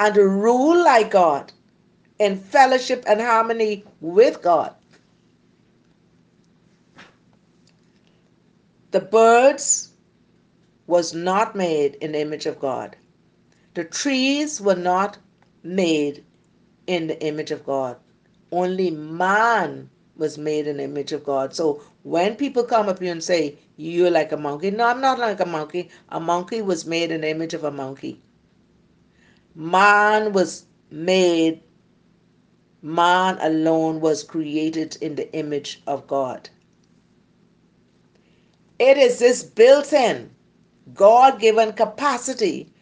and 0.00 0.14
to 0.14 0.26
rule 0.26 0.82
like 0.82 1.12
God 1.12 1.52
in 2.18 2.38
fellowship 2.38 3.04
and 3.06 3.20
harmony 3.20 3.84
with 4.00 4.42
God. 4.42 4.74
The 8.96 9.02
birds 9.02 9.90
was 10.86 11.12
not 11.12 11.54
made 11.54 11.96
in 11.96 12.12
the 12.12 12.20
image 12.22 12.46
of 12.46 12.58
God. 12.58 12.96
The 13.74 13.84
trees 13.84 14.58
were 14.58 14.74
not 14.74 15.18
made 15.62 16.24
in 16.86 17.06
the 17.06 17.22
image 17.22 17.50
of 17.50 17.66
God. 17.66 17.98
Only 18.50 18.90
man 18.90 19.90
was 20.16 20.38
made 20.38 20.66
in 20.66 20.78
the 20.78 20.84
image 20.84 21.12
of 21.12 21.24
God. 21.24 21.54
So 21.54 21.82
when 22.04 22.36
people 22.36 22.64
come 22.64 22.88
up 22.88 23.00
here 23.00 23.12
and 23.12 23.22
say, 23.22 23.58
You're 23.76 24.10
like 24.10 24.32
a 24.32 24.38
monkey, 24.38 24.70
no, 24.70 24.86
I'm 24.86 25.02
not 25.02 25.18
like 25.18 25.40
a 25.40 25.44
monkey. 25.44 25.90
A 26.08 26.18
monkey 26.18 26.62
was 26.62 26.86
made 26.86 27.10
in 27.10 27.20
the 27.20 27.28
image 27.28 27.52
of 27.52 27.64
a 27.64 27.70
monkey. 27.70 28.22
Man 29.54 30.32
was 30.32 30.64
made, 30.90 31.62
man 32.80 33.36
alone 33.42 34.00
was 34.00 34.24
created 34.24 34.96
in 35.02 35.16
the 35.16 35.30
image 35.34 35.82
of 35.86 36.06
God. 36.06 36.48
It 38.78 38.98
is 38.98 39.18
this 39.18 39.42
built 39.42 39.92
in, 39.92 40.30
God 40.94 41.40
given 41.40 41.72
capacity 41.72 42.72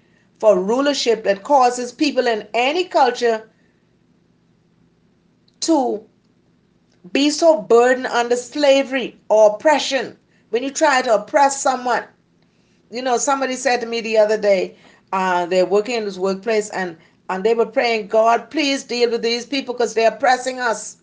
for 0.41 0.59
rulership 0.59 1.25
that 1.25 1.45
causes 1.45 1.93
people 1.93 2.27
in 2.27 2.49
any 2.53 2.85
culture 2.85 3.49
to 5.61 6.05
be 7.13 7.31
so 7.31 7.63
burdened 7.63 8.07
under 8.07 8.37
slavery 8.37 9.19
or 9.29 9.55
oppression. 9.55 10.17
When 10.51 10.63
you 10.63 10.71
try 10.71 11.03
to 11.03 11.15
oppress 11.15 11.61
someone, 11.63 12.05
you 12.91 13.03
know, 13.03 13.17
somebody 13.17 13.55
said 13.55 13.81
to 13.81 13.87
me 13.87 14.01
the 14.01 14.19
other 14.19 14.39
day, 14.39 14.77
uh, 15.13 15.47
they're 15.47 15.67
working 15.67 15.97
in 15.97 16.05
this 16.05 16.19
workplace 16.19 16.71
and, 16.71 16.97
and 17.31 17.45
they 17.45 17.55
were 17.55 17.67
praying, 17.67 18.09
God, 18.09 18.51
please 18.51 18.85
deal 18.85 19.11
with 19.11 19.23
these 19.23 19.47
people 19.47 19.75
because 19.75 19.95
they're 19.95 20.13
oppressing 20.13 20.61
us. 20.61 20.97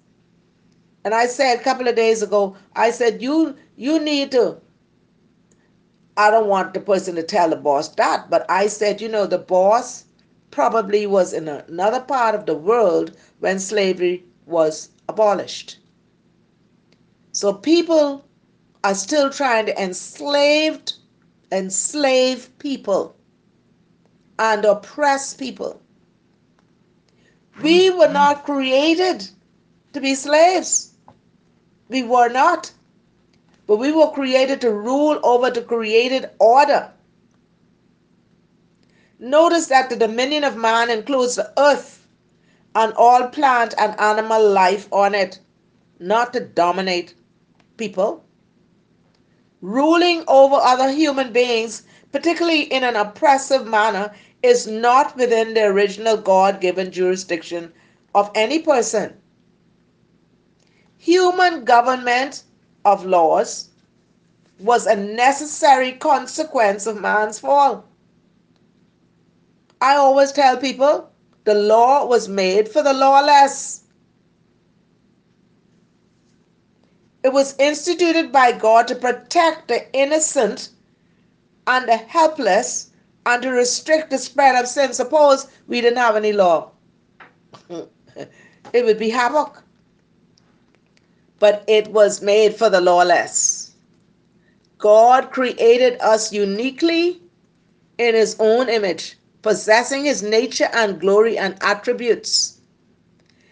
And 1.04 1.14
I 1.14 1.26
said 1.26 1.60
a 1.60 1.64
couple 1.64 1.88
of 1.88 1.96
days 1.96 2.22
ago, 2.22 2.56
I 2.76 2.92
said, 2.92 3.22
you 3.22 3.56
you 3.76 4.00
need 4.00 4.32
to 4.32 4.58
I 6.18 6.30
don't 6.30 6.48
want 6.48 6.74
the 6.74 6.80
person 6.82 7.16
to 7.16 7.24
tell 7.24 7.50
the 7.50 7.56
boss 7.56 7.90
that, 7.96 8.30
but 8.30 8.46
I 8.50 8.68
said, 8.68 9.02
you 9.02 9.10
know, 9.10 9.26
the 9.26 9.38
boss 9.38 10.06
probably 10.52 11.06
was 11.08 11.34
in 11.34 11.48
another 11.48 12.02
part 12.02 12.36
of 12.36 12.46
the 12.46 12.56
world 12.56 13.16
when 13.40 13.60
slavery 13.60 14.26
was 14.46 14.90
abolished. 15.08 15.78
So 17.32 17.54
people 17.54 18.26
are 18.84 18.96
still 18.96 19.30
trying 19.30 19.66
to 19.68 19.82
enslave 19.82 20.82
enslave 21.52 22.50
people 22.60 23.16
and 24.40 24.66
oppress 24.66 25.34
people. 25.34 25.82
We 27.62 27.90
were 27.90 28.12
not 28.12 28.46
created 28.46 29.28
to 29.94 30.02
be 30.02 30.16
slaves. 30.16 30.94
We 31.90 32.04
were 32.04 32.30
not. 32.30 32.72
But 33.72 33.80
we 33.80 33.94
were 33.94 34.12
created 34.12 34.60
to 34.60 34.74
rule 34.74 35.18
over 35.24 35.50
the 35.50 35.62
created 35.62 36.30
order. 36.40 36.92
Notice 39.18 39.68
that 39.68 39.90
the 39.90 39.96
dominion 39.96 40.44
of 40.44 40.58
man 40.58 40.90
includes 40.90 41.36
the 41.38 41.54
earth 41.58 42.06
and 42.76 42.92
all 42.96 43.30
plant 43.30 43.74
and 43.78 43.98
animal 43.98 44.46
life 44.46 44.90
on 44.92 45.16
it, 45.16 45.40
not 46.00 46.34
to 46.34 46.42
dominate 46.42 47.14
people. 47.78 48.26
Ruling 49.62 50.26
over 50.28 50.56
other 50.56 50.92
human 50.92 51.32
beings, 51.32 51.84
particularly 52.12 52.64
in 52.64 52.84
an 52.84 52.98
oppressive 52.98 53.66
manner, 53.66 54.14
is 54.44 54.68
not 54.68 55.16
within 55.16 55.54
the 55.54 55.64
original 55.64 56.18
God 56.18 56.60
given 56.60 56.92
jurisdiction 56.92 57.72
of 58.14 58.32
any 58.36 58.60
person. 58.60 59.16
Human 60.98 61.64
government 61.64 62.44
of 62.86 63.06
laws 63.06 63.70
was 64.60 64.86
a 64.86 64.96
necessary 64.96 65.94
consequence 65.94 66.86
of 66.86 67.02
man's 67.02 67.40
fall. 67.40 67.86
I 69.82 69.96
always 69.96 70.32
tell 70.32 70.58
people 70.58 71.10
the 71.44 71.56
law 71.56 72.06
was 72.06 72.28
made 72.28 72.70
for 72.70 72.84
the 72.84 72.94
lawless. 72.94 73.84
It 77.24 77.34
was 77.34 77.56
instituted 77.58 78.32
by 78.32 78.52
God 78.52 78.88
to 78.88 78.96
protect 78.96 79.68
the 79.68 79.92
innocent 79.94 80.70
and 81.68 81.88
the 81.88 81.98
helpless 81.98 82.92
and 83.26 83.42
to 83.44 83.50
restrict 83.50 84.10
the 84.10 84.18
spread 84.18 84.56
of 84.56 84.68
sin. 84.68 84.94
Suppose 84.94 85.48
we 85.68 85.82
didn't 85.82 86.00
have 86.00 86.16
any 86.16 86.34
law, 86.34 86.72
it 87.70 88.86
would 88.86 89.00
be 89.00 89.10
havoc. 89.10 89.64
But 91.42 91.66
it 91.68 91.90
was 91.90 92.22
made 92.22 92.56
for 92.56 92.70
the 92.70 92.80
lawless. 92.80 93.74
God 94.78 95.32
created 95.32 96.00
us 96.00 96.32
uniquely 96.32 97.22
in 97.98 98.16
His 98.16 98.38
own 98.40 98.70
image 98.70 99.18
possessing 99.42 100.06
his 100.06 100.22
nature 100.22 100.70
and 100.74 101.00
glory 101.00 101.38
and 101.38 101.58
attributes. 101.62 102.60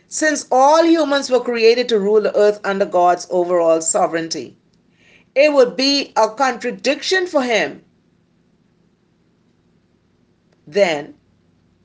Since 0.07 0.47
all 0.51 0.83
humans 0.83 1.29
were 1.29 1.39
created 1.39 1.89
to 1.89 1.99
rule 1.99 2.21
the 2.21 2.35
earth 2.35 2.59
under 2.63 2.85
God's 2.85 3.27
overall 3.29 3.81
sovereignty, 3.81 4.57
it 5.35 5.53
would 5.53 5.75
be 5.75 6.11
a 6.15 6.29
contradiction 6.29 7.27
for 7.27 7.43
him 7.43 7.83
then 10.67 11.15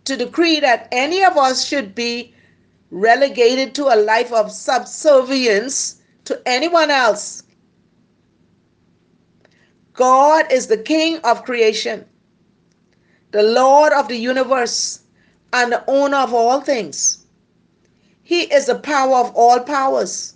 to 0.05 0.17
decree 0.17 0.61
that 0.61 0.89
any 0.93 1.25
of 1.25 1.37
us 1.39 1.65
should 1.65 1.95
be 1.95 2.34
relegated 2.91 3.75
to 3.75 3.87
a 3.87 3.97
life 3.97 4.33
of 4.33 4.53
subservience 4.53 6.03
to 6.25 6.41
anyone 6.47 6.91
else. 6.91 7.43
God 9.93 10.51
is 10.53 10.67
the 10.67 10.79
King 10.79 11.19
of 11.25 11.45
creation 11.45 12.05
the 13.35 13.43
Lord 13.43 13.93
of 13.93 14.07
the 14.07 14.17
universe, 14.17 15.01
and 15.53 15.73
the 15.73 15.85
owner 15.89 16.19
of 16.19 16.33
all 16.33 16.61
things. 16.61 17.27
He 18.23 18.43
is 18.43 18.67
the 18.67 18.79
power 18.79 19.17
of 19.17 19.35
all 19.35 19.59
powers. 19.59 20.35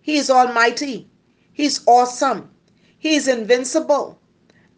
He 0.00 0.16
is 0.16 0.30
almighty. 0.30 1.10
He's 1.52 1.86
awesome. 1.86 2.50
He 2.98 3.16
is 3.16 3.28
invincible 3.28 4.18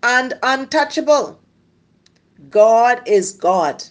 and 0.03 0.35
untouchable. 0.43 1.41
God 2.51 3.03
is 3.07 3.31
God. 3.31 3.85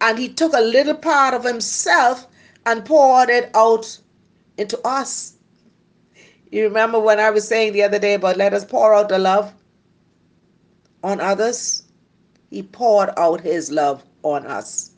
And 0.00 0.18
He 0.18 0.28
took 0.28 0.52
a 0.52 0.60
little 0.60 0.94
part 0.96 1.34
of 1.34 1.44
Himself 1.44 2.26
and 2.66 2.84
poured 2.84 3.30
it 3.30 3.50
out 3.54 3.98
into 4.56 4.80
us. 4.86 5.34
You 6.50 6.64
remember 6.64 7.00
when 7.00 7.18
I 7.18 7.30
was 7.30 7.46
saying 7.48 7.72
the 7.72 7.82
other 7.82 7.98
day 7.98 8.14
about 8.14 8.36
let 8.36 8.54
us 8.54 8.64
pour 8.64 8.94
out 8.94 9.08
the 9.08 9.18
love 9.18 9.52
on 11.02 11.20
others? 11.20 11.82
He 12.50 12.62
poured 12.62 13.10
out 13.16 13.40
His 13.40 13.70
love 13.70 14.04
on 14.22 14.46
us. 14.46 14.92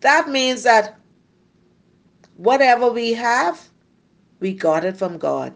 That 0.00 0.28
means 0.28 0.62
that 0.62 0.98
whatever 2.36 2.90
we 2.90 3.12
have, 3.14 3.68
we 4.40 4.54
got 4.54 4.84
it 4.84 4.96
from 4.96 5.18
God. 5.18 5.52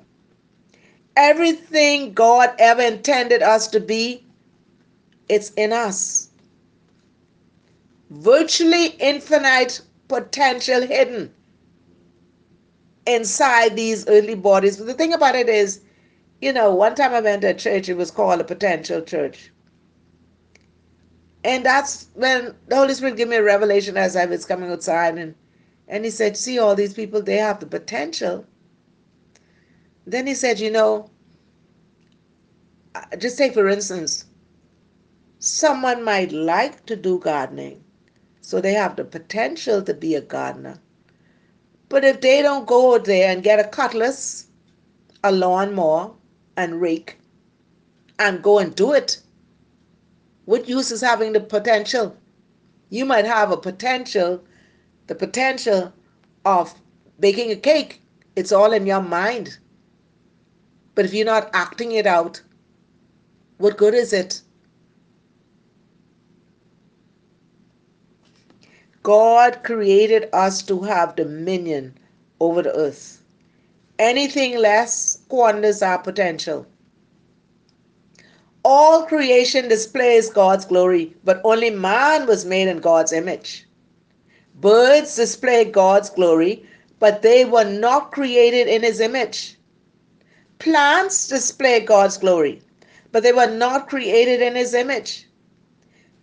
Everything 1.16 2.12
God 2.12 2.54
ever 2.58 2.82
intended 2.82 3.42
us 3.42 3.68
to 3.68 3.80
be, 3.80 4.26
it's 5.28 5.50
in 5.50 5.72
us. 5.72 6.30
Virtually 8.14 8.86
infinite 9.00 9.82
potential 10.08 10.82
hidden 10.82 11.34
inside 13.06 13.76
these 13.76 14.06
early 14.08 14.34
bodies. 14.34 14.76
But 14.76 14.86
the 14.86 14.94
thing 14.94 15.12
about 15.12 15.34
it 15.34 15.48
is, 15.48 15.80
you 16.40 16.52
know, 16.52 16.74
one 16.74 16.94
time 16.94 17.12
I 17.12 17.20
went 17.20 17.42
to 17.42 17.48
a 17.48 17.54
church, 17.54 17.88
it 17.88 17.96
was 17.96 18.10
called 18.10 18.40
a 18.40 18.44
potential 18.44 19.02
church. 19.02 19.52
And 21.44 21.64
that's 21.66 22.08
when 22.14 22.54
the 22.68 22.76
Holy 22.76 22.94
Spirit 22.94 23.16
gave 23.16 23.28
me 23.28 23.36
a 23.36 23.42
revelation 23.42 23.96
as 23.96 24.16
I 24.16 24.24
was 24.24 24.46
coming 24.46 24.70
outside 24.70 25.18
and 25.18 25.34
and 25.86 26.04
he 26.04 26.10
said, 26.10 26.36
See 26.36 26.58
all 26.58 26.74
these 26.74 26.94
people, 26.94 27.20
they 27.22 27.36
have 27.36 27.60
the 27.60 27.66
potential. 27.66 28.46
Then 30.06 30.26
he 30.26 30.34
said, 30.34 30.60
you 30.60 30.70
know, 30.70 31.10
uh, 32.94 33.16
just 33.18 33.36
take 33.38 33.54
for 33.54 33.68
instance, 33.68 34.24
someone 35.38 36.02
might 36.02 36.32
like 36.32 36.86
to 36.86 36.96
do 36.96 37.18
gardening. 37.18 37.83
So 38.44 38.60
they 38.60 38.74
have 38.74 38.96
the 38.96 39.04
potential 39.06 39.80
to 39.82 39.94
be 39.94 40.14
a 40.14 40.20
gardener. 40.20 40.78
But 41.88 42.04
if 42.04 42.20
they 42.20 42.42
don't 42.42 42.66
go 42.66 42.94
out 42.94 43.06
there 43.06 43.30
and 43.30 43.42
get 43.42 43.58
a 43.58 43.64
cutlass, 43.64 44.48
a 45.22 45.32
lawnmower, 45.32 46.12
and 46.54 46.78
rake, 46.78 47.18
and 48.18 48.42
go 48.42 48.58
and 48.58 48.76
do 48.76 48.92
it, 48.92 49.22
what 50.44 50.68
use 50.68 50.90
is 50.90 51.00
having 51.00 51.32
the 51.32 51.40
potential? 51.40 52.14
You 52.90 53.06
might 53.06 53.24
have 53.24 53.50
a 53.50 53.56
potential, 53.56 54.44
the 55.06 55.14
potential 55.14 55.94
of 56.44 56.74
baking 57.18 57.50
a 57.50 57.56
cake. 57.56 58.02
It's 58.36 58.52
all 58.52 58.74
in 58.74 58.84
your 58.84 59.00
mind. 59.00 59.56
But 60.94 61.06
if 61.06 61.14
you're 61.14 61.24
not 61.24 61.48
acting 61.54 61.92
it 61.92 62.06
out, 62.06 62.42
what 63.56 63.78
good 63.78 63.94
is 63.94 64.12
it? 64.12 64.42
God 69.04 69.62
created 69.64 70.30
us 70.32 70.62
to 70.62 70.80
have 70.80 71.14
dominion 71.14 71.94
over 72.40 72.62
the 72.62 72.74
earth. 72.74 73.22
Anything 73.98 74.56
less 74.56 75.20
squanders 75.20 75.82
our 75.82 75.98
potential. 75.98 76.66
All 78.64 79.04
creation 79.04 79.68
displays 79.68 80.30
God's 80.30 80.64
glory, 80.64 81.14
but 81.22 81.42
only 81.44 81.68
man 81.68 82.26
was 82.26 82.46
made 82.46 82.66
in 82.66 82.78
God's 82.78 83.12
image. 83.12 83.66
Birds 84.54 85.16
display 85.16 85.66
God's 85.66 86.08
glory, 86.08 86.66
but 86.98 87.20
they 87.20 87.44
were 87.44 87.64
not 87.64 88.10
created 88.10 88.68
in 88.68 88.82
his 88.82 89.00
image. 89.00 89.58
Plants 90.60 91.28
display 91.28 91.80
God's 91.80 92.16
glory, 92.16 92.62
but 93.12 93.22
they 93.22 93.32
were 93.32 93.50
not 93.50 93.86
created 93.86 94.40
in 94.40 94.54
his 94.54 94.72
image. 94.72 95.28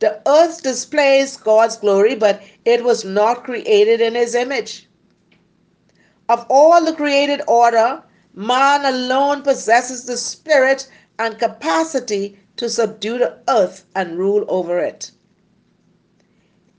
The 0.02 0.20
earth 0.26 0.64
displays 0.64 1.38
God's 1.38 1.78
glory, 1.78 2.16
but 2.16 2.41
it 2.66 2.84
was 2.84 3.06
not 3.06 3.43
created 3.43 4.02
in 4.02 4.16
his 4.16 4.34
image. 4.34 4.89
Of 6.28 6.43
all 6.49 6.84
the 6.84 6.93
created 6.93 7.41
order, 7.47 8.02
man 8.34 8.84
alone 8.84 9.43
possesses 9.43 10.06
the 10.06 10.18
spirit 10.18 10.89
and 11.20 11.38
capacity 11.38 12.39
to 12.58 12.68
subdue 12.68 13.20
the 13.20 13.38
earth 13.47 13.86
and 13.95 14.18
rule 14.18 14.43
over 14.47 14.80
it. 14.80 15.12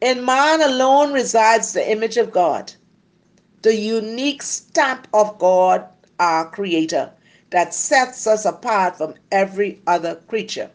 In 0.01 0.25
man 0.25 0.61
alone 0.61 1.13
resides 1.13 1.73
the 1.73 1.93
image 1.93 2.17
of 2.17 2.33
God, 2.33 2.73
the 3.63 3.77
unique 3.77 4.43
stamp 4.43 5.07
of 5.15 5.39
God, 5.39 5.87
our 6.19 6.51
Creator, 6.51 7.13
that 7.51 7.73
sets 7.73 8.27
us 8.27 8.45
apart 8.45 8.99
from 8.99 9.15
every 9.31 9.81
other 9.87 10.17
creature. 10.27 10.73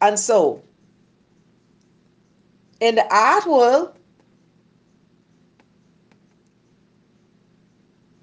And 0.00 0.18
so, 0.18 0.62
in 2.80 2.96
the 2.96 3.14
art 3.14 3.46
world, 3.46 3.94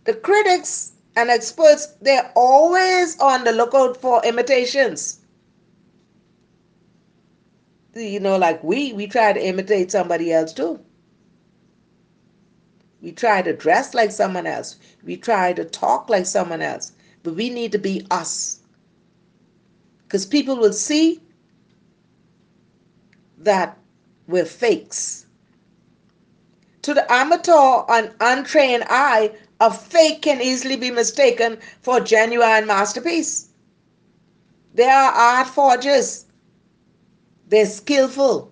the 0.05 0.13
critics 0.13 0.93
And 1.15 1.30
experts, 1.30 1.88
they're 2.01 2.32
always 2.36 3.19
on 3.19 3.43
the 3.45 3.51
lookout 3.53 3.97
for 4.01 4.23
imitations. 4.26 5.19
You 7.95 8.19
know, 8.19 8.38
like 8.38 8.63
we, 8.63 8.93
we 8.93 9.07
try 9.07 9.34
to 9.34 9.45
imitate 9.45 9.91
somebody 9.91 10.34
else 10.34 10.53
too. 10.53 10.80
We 13.01 13.11
try 13.13 13.41
to 13.43 13.53
dress 13.55 13.93
like 13.93 14.11
someone 14.11 14.47
else. 14.47 14.78
We 15.03 15.17
try 15.17 15.53
to 15.53 15.65
talk 15.65 16.09
like 16.09 16.26
someone 16.26 16.61
else. 16.61 16.93
But 17.23 17.36
we 17.36 17.49
need 17.49 17.71
to 17.73 17.80
be 17.80 18.05
us. 18.11 18.61
Because 20.03 20.26
people 20.26 20.57
will 20.57 20.73
see 20.73 21.21
that 23.46 23.78
we're 24.28 24.46
fakes. 24.46 25.26
To 26.82 26.93
the 26.93 27.12
amateur 27.12 27.84
and 27.89 28.12
untrained 28.20 28.84
eye, 28.89 29.32
a 29.60 29.74
fake 29.74 30.22
can 30.22 30.41
easily 30.41 30.76
be 30.76 30.91
mistaken 30.91 31.58
for 31.82 31.98
a 31.98 32.04
genuine 32.04 32.68
masterpiece. 32.68 33.48
They 34.74 34.89
are 34.89 35.12
art 35.12 35.48
forgers. 35.48 36.26
They're 37.48 37.66
skillful. 37.66 38.52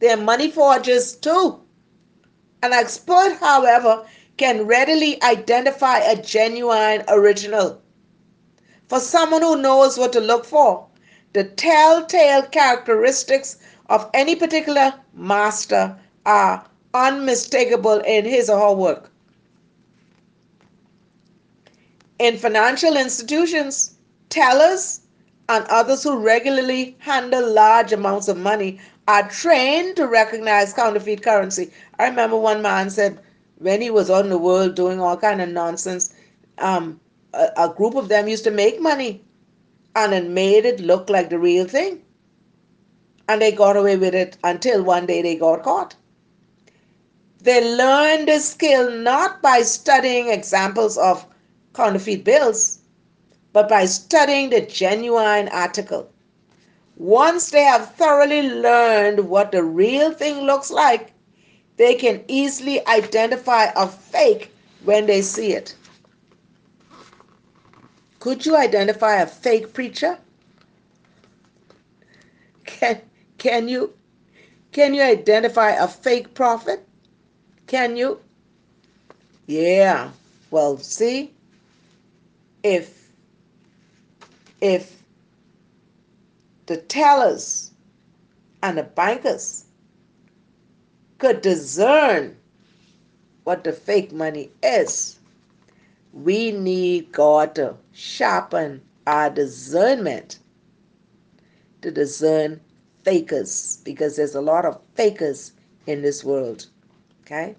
They're 0.00 0.16
money 0.16 0.50
forgers 0.50 1.16
too. 1.16 1.60
An 2.62 2.72
expert, 2.72 3.38
however, 3.40 4.04
can 4.36 4.66
readily 4.66 5.22
identify 5.22 5.98
a 5.98 6.20
genuine 6.20 7.02
original. 7.08 7.80
For 8.88 9.00
someone 9.00 9.42
who 9.42 9.62
knows 9.62 9.96
what 9.96 10.12
to 10.12 10.20
look 10.20 10.44
for, 10.44 10.86
the 11.32 11.44
telltale 11.44 12.42
characteristics 12.42 13.58
of 13.88 14.08
any 14.14 14.34
particular 14.34 14.94
master 15.14 15.96
are 16.26 16.64
unmistakable 16.94 18.00
in 18.00 18.24
his 18.24 18.48
or 18.48 18.58
her 18.58 18.74
work. 18.74 19.10
In 22.18 22.38
financial 22.38 22.96
institutions, 22.96 23.96
tellers 24.30 25.00
and 25.48 25.64
others 25.68 26.02
who 26.02 26.16
regularly 26.16 26.96
handle 27.00 27.52
large 27.52 27.92
amounts 27.92 28.28
of 28.28 28.36
money 28.38 28.80
are 29.06 29.28
trained 29.28 29.96
to 29.96 30.06
recognize 30.06 30.72
counterfeit 30.72 31.22
currency. 31.22 31.70
I 31.98 32.08
remember 32.08 32.36
one 32.36 32.62
man 32.62 32.90
said 32.90 33.18
when 33.58 33.82
he 33.82 33.90
was 33.90 34.08
on 34.10 34.30
the 34.30 34.38
world 34.38 34.74
doing 34.74 35.00
all 35.00 35.16
kind 35.16 35.42
of 35.42 35.48
nonsense, 35.50 36.14
um, 36.58 37.00
a, 37.34 37.48
a 37.56 37.74
group 37.76 37.94
of 37.94 38.08
them 38.08 38.28
used 38.28 38.44
to 38.44 38.50
make 38.50 38.80
money 38.80 39.22
and 39.94 40.14
it 40.14 40.28
made 40.28 40.64
it 40.64 40.80
look 40.80 41.10
like 41.10 41.30
the 41.30 41.38
real 41.38 41.66
thing. 41.66 42.03
And 43.28 43.40
they 43.40 43.52
got 43.52 43.76
away 43.76 43.96
with 43.96 44.14
it 44.14 44.36
until 44.44 44.82
one 44.82 45.06
day 45.06 45.22
they 45.22 45.36
got 45.36 45.62
caught. 45.62 45.96
They 47.40 47.76
learned 47.76 48.28
the 48.28 48.38
skill 48.40 48.90
not 48.90 49.42
by 49.42 49.62
studying 49.62 50.28
examples 50.28 50.96
of 50.96 51.26
counterfeit 51.74 52.24
bills, 52.24 52.78
but 53.52 53.68
by 53.68 53.84
studying 53.86 54.50
the 54.50 54.60
genuine 54.62 55.48
article. 55.48 56.10
Once 56.96 57.50
they 57.50 57.62
have 57.62 57.94
thoroughly 57.96 58.42
learned 58.42 59.28
what 59.28 59.52
the 59.52 59.62
real 59.62 60.12
thing 60.12 60.40
looks 60.42 60.70
like, 60.70 61.12
they 61.76 61.94
can 61.94 62.24
easily 62.28 62.86
identify 62.86 63.64
a 63.76 63.86
fake 63.88 64.50
when 64.84 65.06
they 65.06 65.20
see 65.20 65.52
it. 65.52 65.74
Could 68.20 68.46
you 68.46 68.56
identify 68.56 69.16
a 69.16 69.26
fake 69.26 69.72
preacher? 69.74 70.18
Can, 72.64 73.00
can 73.44 73.68
you 73.68 73.92
can 74.72 74.94
you 74.94 75.02
identify 75.02 75.72
a 75.72 75.86
fake 75.86 76.32
prophet? 76.32 76.88
Can 77.66 77.94
you? 77.94 78.18
Yeah. 79.46 80.12
Well, 80.50 80.78
see, 80.78 81.34
if 82.62 83.10
if 84.62 85.02
the 86.64 86.78
tellers 86.78 87.72
and 88.62 88.78
the 88.78 88.82
bankers 88.82 89.66
could 91.18 91.42
discern 91.42 92.34
what 93.44 93.62
the 93.62 93.72
fake 93.72 94.10
money 94.10 94.50
is, 94.62 95.20
we 96.14 96.50
need 96.50 97.12
God 97.12 97.54
to 97.56 97.76
sharpen 97.92 98.80
our 99.06 99.28
discernment 99.28 100.38
to 101.82 101.90
discern 101.90 102.62
fakers 103.04 103.78
because 103.84 104.16
there's 104.16 104.34
a 104.34 104.40
lot 104.40 104.64
of 104.64 104.80
fakers 104.94 105.52
in 105.86 106.02
this 106.02 106.24
world. 106.24 106.66
Okay? 107.22 107.56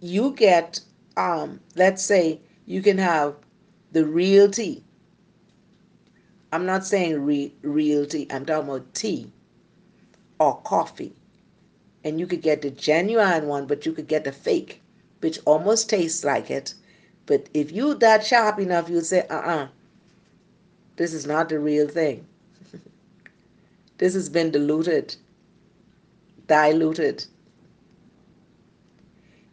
You 0.00 0.32
get, 0.32 0.80
um, 1.16 1.60
let's 1.74 2.04
say, 2.04 2.40
you 2.66 2.82
can 2.82 2.98
have 2.98 3.36
the 3.92 4.04
real 4.06 4.50
tea. 4.50 4.84
I'm 6.52 6.66
not 6.66 6.84
saying 6.86 7.24
re- 7.24 7.54
real 7.62 8.06
tea, 8.06 8.26
I'm 8.30 8.46
talking 8.46 8.68
about 8.68 8.94
tea 8.94 9.32
or 10.38 10.60
coffee. 10.62 11.14
And 12.04 12.20
you 12.20 12.26
could 12.26 12.42
get 12.42 12.62
the 12.62 12.70
genuine 12.70 13.46
one, 13.48 13.66
but 13.66 13.84
you 13.86 13.92
could 13.92 14.06
get 14.08 14.24
the 14.24 14.32
fake, 14.32 14.80
which 15.20 15.40
almost 15.44 15.90
tastes 15.90 16.24
like 16.24 16.50
it. 16.50 16.74
But 17.26 17.48
if 17.52 17.72
you 17.72 17.94
that 17.96 18.24
sharp 18.24 18.58
enough, 18.60 18.88
you'll 18.88 19.02
say, 19.02 19.26
uh 19.28 19.34
uh-uh, 19.36 19.56
uh, 19.64 19.68
this 20.96 21.12
is 21.12 21.26
not 21.26 21.48
the 21.48 21.58
real 21.58 21.88
thing. 21.88 22.26
This 23.98 24.14
has 24.14 24.28
been 24.28 24.50
diluted, 24.50 25.16
diluted. 26.46 27.24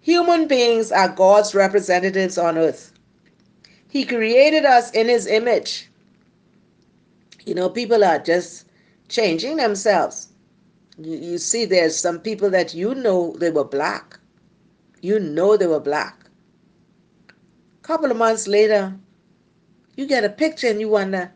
Human 0.02 0.48
beings 0.48 0.92
are 0.92 1.08
God's 1.10 1.56
representatives 1.56 2.38
on 2.38 2.58
earth. 2.58 2.92
He 3.88 4.06
created 4.06 4.66
us 4.66 4.92
in 4.92 5.08
His 5.08 5.28
image. 5.28 5.90
You 7.46 7.56
know, 7.56 7.70
people 7.70 8.04
are 8.04 8.20
just 8.20 8.68
changing 9.08 9.58
themselves. 9.58 10.30
You, 10.98 11.16
you 11.16 11.38
see, 11.38 11.66
there's 11.66 11.98
some 11.98 12.20
people 12.20 12.50
that 12.50 12.74
you 12.74 12.96
know 12.96 13.36
they 13.38 13.50
were 13.52 13.64
black. 13.64 14.20
You 15.02 15.20
know 15.20 15.58
they 15.58 15.68
were 15.68 15.80
black. 15.80 16.26
Couple 17.82 18.10
of 18.12 18.18
months 18.18 18.48
later, 18.48 18.98
you 19.96 20.06
get 20.08 20.24
a 20.24 20.30
picture 20.30 20.68
and 20.68 20.80
you 20.80 20.90
wonder, 20.90 21.32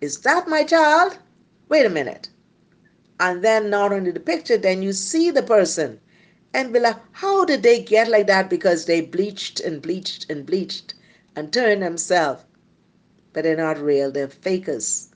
is 0.00 0.20
that 0.20 0.48
my 0.48 0.64
child? 0.64 1.18
Wait 1.72 1.86
a 1.86 1.88
minute. 1.88 2.28
And 3.18 3.42
then 3.42 3.70
not 3.70 3.94
only 3.94 4.10
the 4.10 4.20
picture, 4.20 4.58
then 4.58 4.82
you 4.82 4.92
see 4.92 5.30
the 5.30 5.42
person 5.42 6.00
and 6.52 6.70
be 6.70 6.78
like, 6.78 6.98
how 7.12 7.46
did 7.46 7.62
they 7.62 7.80
get 7.82 8.08
like 8.08 8.26
that? 8.26 8.50
Because 8.50 8.84
they 8.84 9.00
bleached 9.00 9.58
and 9.58 9.80
bleached 9.80 10.30
and 10.30 10.44
bleached 10.44 10.92
and 11.34 11.50
turned 11.50 11.82
themselves. 11.82 12.44
But 13.32 13.44
they're 13.44 13.56
not 13.56 13.80
real, 13.80 14.12
they're 14.12 14.28
fakers. 14.28 15.08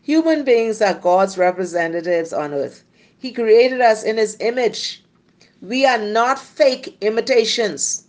Human 0.00 0.44
beings 0.44 0.80
are 0.80 0.94
God's 0.94 1.36
representatives 1.36 2.32
on 2.32 2.54
earth. 2.54 2.84
He 3.18 3.32
created 3.32 3.80
us 3.80 4.04
in 4.04 4.16
His 4.16 4.36
image. 4.38 5.04
We 5.60 5.86
are 5.86 5.98
not 5.98 6.38
fake 6.38 6.96
imitations. 7.00 8.06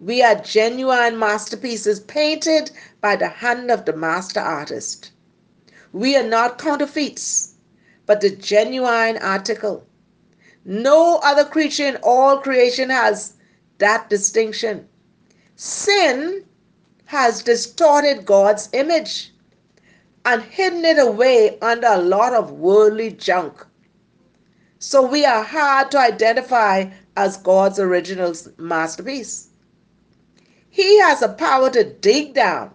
We 0.00 0.22
are 0.22 0.36
genuine 0.36 1.18
masterpieces 1.18 2.00
painted 2.00 2.70
by 3.02 3.16
the 3.16 3.28
hand 3.28 3.70
of 3.70 3.84
the 3.84 3.94
master 3.94 4.40
artist. 4.40 5.10
We 5.92 6.16
are 6.16 6.26
not 6.26 6.58
counterfeits, 6.58 7.54
but 8.06 8.20
the 8.20 8.30
genuine 8.30 9.16
article. 9.18 9.86
No 10.64 11.18
other 11.24 11.44
creature 11.44 11.86
in 11.86 11.96
all 12.02 12.38
creation 12.38 12.90
has 12.90 13.34
that 13.78 14.10
distinction. 14.10 14.88
Sin 15.56 16.44
has 17.06 17.42
distorted 17.42 18.26
God's 18.26 18.68
image 18.72 19.32
and 20.24 20.42
hidden 20.42 20.84
it 20.84 20.98
away 20.98 21.58
under 21.60 21.86
a 21.86 22.02
lot 22.02 22.34
of 22.34 22.52
worldly 22.52 23.12
junk. 23.12 23.66
So 24.78 25.06
we 25.06 25.24
are 25.24 25.42
hard 25.42 25.90
to 25.92 25.98
identify 25.98 26.90
as 27.16 27.38
God's 27.38 27.78
original 27.78 28.34
masterpiece. 28.58 29.48
He 30.68 31.00
has 31.00 31.20
the 31.20 31.30
power 31.30 31.70
to 31.70 31.82
dig 31.82 32.34
down 32.34 32.74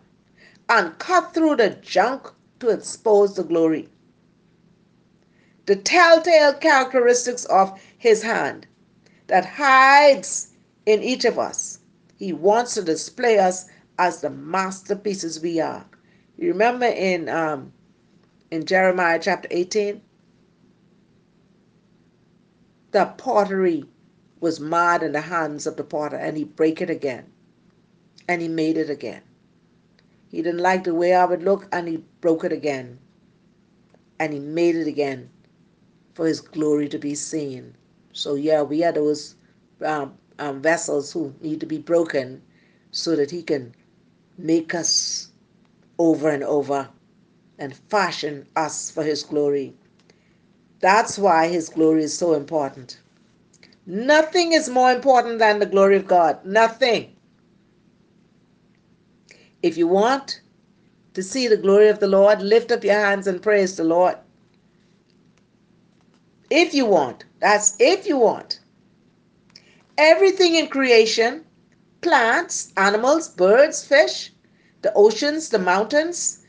and 0.68 0.98
cut 0.98 1.34
through 1.34 1.58
the 1.58 1.70
junk 1.70 2.32
to 2.64 2.70
expose 2.70 3.36
the 3.36 3.44
glory. 3.44 3.90
The 5.66 5.76
telltale 5.76 6.54
characteristics 6.54 7.46
of 7.46 7.80
his 7.98 8.24
hand 8.24 8.68
that 9.28 9.46
hides 9.46 10.54
in 10.86 11.04
each 11.04 11.26
of 11.26 11.38
us. 11.38 11.80
He 12.18 12.32
wants 12.32 12.74
to 12.76 12.82
display 12.82 13.38
us 13.38 13.66
as 14.00 14.22
the 14.22 14.30
masterpieces 14.30 15.42
we 15.42 15.60
are. 15.60 15.86
You 16.38 16.50
remember 16.50 16.86
in 16.86 17.28
um, 17.30 17.74
in 18.50 18.66
Jeremiah 18.66 19.20
chapter 19.22 19.48
18? 19.52 20.02
The 22.92 23.06
pottery 23.18 23.86
was 24.40 24.60
marred 24.60 25.04
in 25.04 25.12
the 25.12 25.22
hands 25.22 25.68
of 25.68 25.76
the 25.76 25.84
potter 25.84 26.16
and 26.18 26.38
he 26.38 26.44
break 26.44 26.82
it 26.82 26.90
again. 26.90 27.26
And 28.28 28.42
he 28.42 28.48
made 28.48 28.78
it 28.78 28.90
again. 28.90 29.22
He 30.34 30.42
didn't 30.42 30.62
like 30.62 30.84
the 30.84 30.96
way 30.96 31.14
I 31.16 31.26
would 31.26 31.44
look 31.44 31.70
and 31.72 31.88
he 31.88 32.04
broke 32.22 32.44
it 32.44 32.52
again. 32.52 33.00
And 34.20 34.34
he 34.34 34.40
made 34.40 34.76
it 34.76 34.88
again 34.88 35.30
for 36.16 36.28
his 36.28 36.42
glory 36.42 36.90
to 36.90 37.00
be 37.00 37.16
seen. 37.16 37.76
So 38.14 38.36
yeah, 38.36 38.64
we 38.64 38.84
are 38.84 38.92
those 38.92 39.36
um, 39.86 40.14
um, 40.40 40.62
vessels 40.62 41.14
who 41.14 41.34
need 41.42 41.60
to 41.62 41.66
be 41.66 41.78
broken 41.80 42.42
so 42.92 43.16
that 43.16 43.32
He 43.32 43.44
can 43.44 43.76
make 44.38 44.74
us 44.76 45.30
over 46.00 46.30
and 46.30 46.44
over 46.44 46.90
and 47.60 47.76
fashion 47.90 48.48
us 48.56 48.92
for 48.92 49.04
His 49.04 49.24
glory. 49.24 49.74
That's 50.80 51.18
why 51.18 51.48
His 51.48 51.70
glory 51.70 52.04
is 52.04 52.18
so 52.18 52.34
important. 52.34 53.00
Nothing 53.86 54.54
is 54.54 54.70
more 54.70 54.92
important 54.92 55.40
than 55.40 55.60
the 55.60 55.66
glory 55.66 55.98
of 55.98 56.08
God. 56.08 56.46
Nothing. 56.46 57.13
If 59.64 59.78
you 59.78 59.88
want 59.88 60.42
to 61.14 61.24
see 61.24 61.48
the 61.48 61.58
glory 61.58 61.88
of 61.88 62.00
the 62.00 62.08
Lord, 62.08 62.42
lift 62.42 62.72
up 62.72 62.84
your 62.84 62.96
hands 63.00 63.28
and 63.28 63.42
praise 63.42 63.78
the 63.78 63.86
Lord. 63.86 64.18
If 66.50 66.74
you 66.74 66.86
want, 66.86 67.24
that's 67.40 67.76
if 67.80 68.06
you 68.06 68.18
want. 68.18 68.60
Everything 69.98 70.56
in 70.56 70.68
creation 70.68 71.46
plants, 72.02 72.74
animals, 72.76 73.30
birds, 73.30 73.86
fish, 73.86 74.34
the 74.82 74.94
oceans, 74.94 75.50
the 75.50 75.60
mountains, 75.60 76.46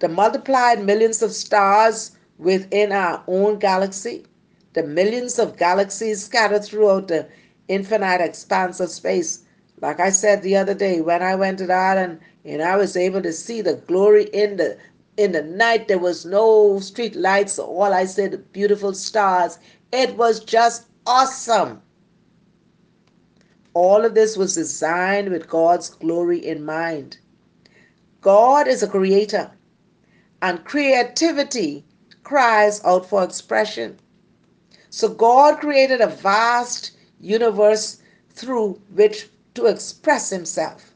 the 0.00 0.08
multiplied 0.08 0.84
millions 0.84 1.22
of 1.22 1.32
stars 1.32 2.12
within 2.36 2.92
our 2.92 3.24
own 3.26 3.58
galaxy, 3.58 4.26
the 4.74 4.82
millions 4.82 5.38
of 5.38 5.56
galaxies 5.56 6.24
scattered 6.24 6.62
throughout 6.64 7.08
the 7.08 7.26
infinite 7.68 8.20
expanse 8.20 8.78
of 8.80 8.90
space. 8.90 9.44
Like 9.80 9.98
I 10.00 10.10
said 10.10 10.42
the 10.42 10.56
other 10.56 10.74
day, 10.74 11.00
when 11.00 11.22
I 11.22 11.34
went 11.34 11.58
to 11.58 11.72
Ireland 11.72 12.20
and 12.48 12.62
I 12.62 12.76
was 12.76 12.96
able 12.96 13.20
to 13.22 13.32
see 13.32 13.60
the 13.60 13.74
glory 13.74 14.24
in 14.32 14.56
the 14.56 14.78
in 15.18 15.32
the 15.32 15.42
night, 15.42 15.88
there 15.88 15.98
was 15.98 16.24
no 16.24 16.78
street 16.78 17.16
lights. 17.16 17.58
All 17.58 17.92
I 17.92 18.04
said, 18.04 18.52
beautiful 18.52 18.94
stars. 18.94 19.58
It 19.92 20.16
was 20.16 20.38
just 20.38 20.86
awesome. 21.06 21.82
All 23.74 24.04
of 24.04 24.14
this 24.14 24.36
was 24.36 24.54
designed 24.54 25.30
with 25.30 25.48
God's 25.48 25.90
glory 25.90 26.38
in 26.38 26.64
mind. 26.64 27.18
God 28.20 28.68
is 28.68 28.82
a 28.82 28.88
creator, 28.88 29.50
and 30.40 30.64
creativity 30.64 31.84
cries 32.22 32.82
out 32.84 33.08
for 33.08 33.24
expression. 33.24 33.98
So 34.90 35.08
God 35.08 35.58
created 35.58 36.00
a 36.00 36.06
vast 36.06 36.92
universe 37.20 38.00
through 38.30 38.80
which 38.94 39.28
to 39.54 39.66
express 39.66 40.30
himself. 40.30 40.87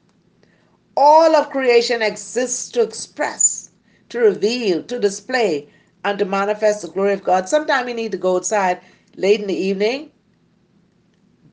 All 0.96 1.34
of 1.34 1.50
creation 1.50 2.02
exists 2.02 2.70
to 2.70 2.82
express, 2.82 3.70
to 4.10 4.18
reveal, 4.18 4.82
to 4.84 4.98
display, 4.98 5.68
and 6.04 6.18
to 6.18 6.24
manifest 6.24 6.82
the 6.82 6.88
glory 6.88 7.14
of 7.14 7.24
God. 7.24 7.48
Sometimes 7.48 7.88
you 7.88 7.94
need 7.94 8.12
to 8.12 8.18
go 8.18 8.36
outside 8.36 8.80
late 9.16 9.40
in 9.40 9.46
the 9.46 9.54
evening 9.54 10.10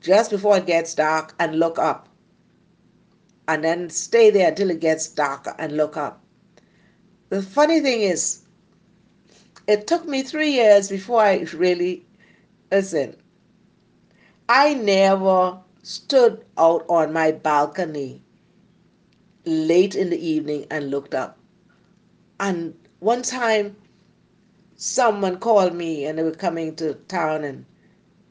just 0.00 0.30
before 0.30 0.58
it 0.58 0.66
gets 0.66 0.94
dark 0.94 1.34
and 1.38 1.58
look 1.58 1.78
up. 1.78 2.08
And 3.48 3.64
then 3.64 3.90
stay 3.90 4.30
there 4.30 4.48
until 4.48 4.70
it 4.70 4.80
gets 4.80 5.08
darker 5.08 5.54
and 5.58 5.76
look 5.76 5.96
up. 5.96 6.22
The 7.30 7.42
funny 7.42 7.80
thing 7.80 8.02
is, 8.02 8.42
it 9.66 9.86
took 9.86 10.06
me 10.06 10.22
three 10.22 10.50
years 10.50 10.88
before 10.88 11.22
I 11.22 11.46
really, 11.54 12.04
listen, 12.70 13.16
I 14.48 14.74
never 14.74 15.58
stood 15.82 16.44
out 16.58 16.84
on 16.88 17.12
my 17.12 17.32
balcony 17.32 18.22
late 19.50 19.96
in 19.96 20.10
the 20.10 20.26
evening 20.26 20.66
and 20.70 20.90
looked 20.90 21.14
up. 21.14 21.36
And 22.38 22.74
one 23.00 23.22
time, 23.22 23.76
someone 24.76 25.38
called 25.38 25.74
me 25.74 26.06
and 26.06 26.18
they 26.18 26.22
were 26.22 26.30
coming 26.30 26.74
to 26.76 26.94
town 26.94 27.44
and 27.44 27.66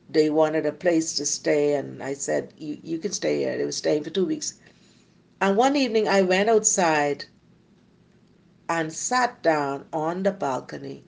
they 0.09 0.29
wanted 0.29 0.65
a 0.65 0.71
place 0.71 1.13
to 1.15 1.25
stay. 1.25 1.75
And 1.75 2.01
i 2.01 2.13
said 2.13 2.53
you, 2.57 2.79
you 2.81 2.97
can 2.97 3.11
stay 3.11 3.39
here. 3.39 3.57
They 3.57 3.65
were 3.65 3.71
staying 3.71 4.03
for 4.03 4.09
two 4.09 4.25
weeks. 4.25 4.55
And 5.41 5.57
one 5.57 5.75
evening 5.75 6.07
i 6.07 6.21
went 6.21 6.49
outside 6.49 7.25
and 8.67 8.91
sat 8.91 9.43
down 9.43 9.85
on 9.93 10.23
the 10.23 10.31
balcony. 10.31 11.03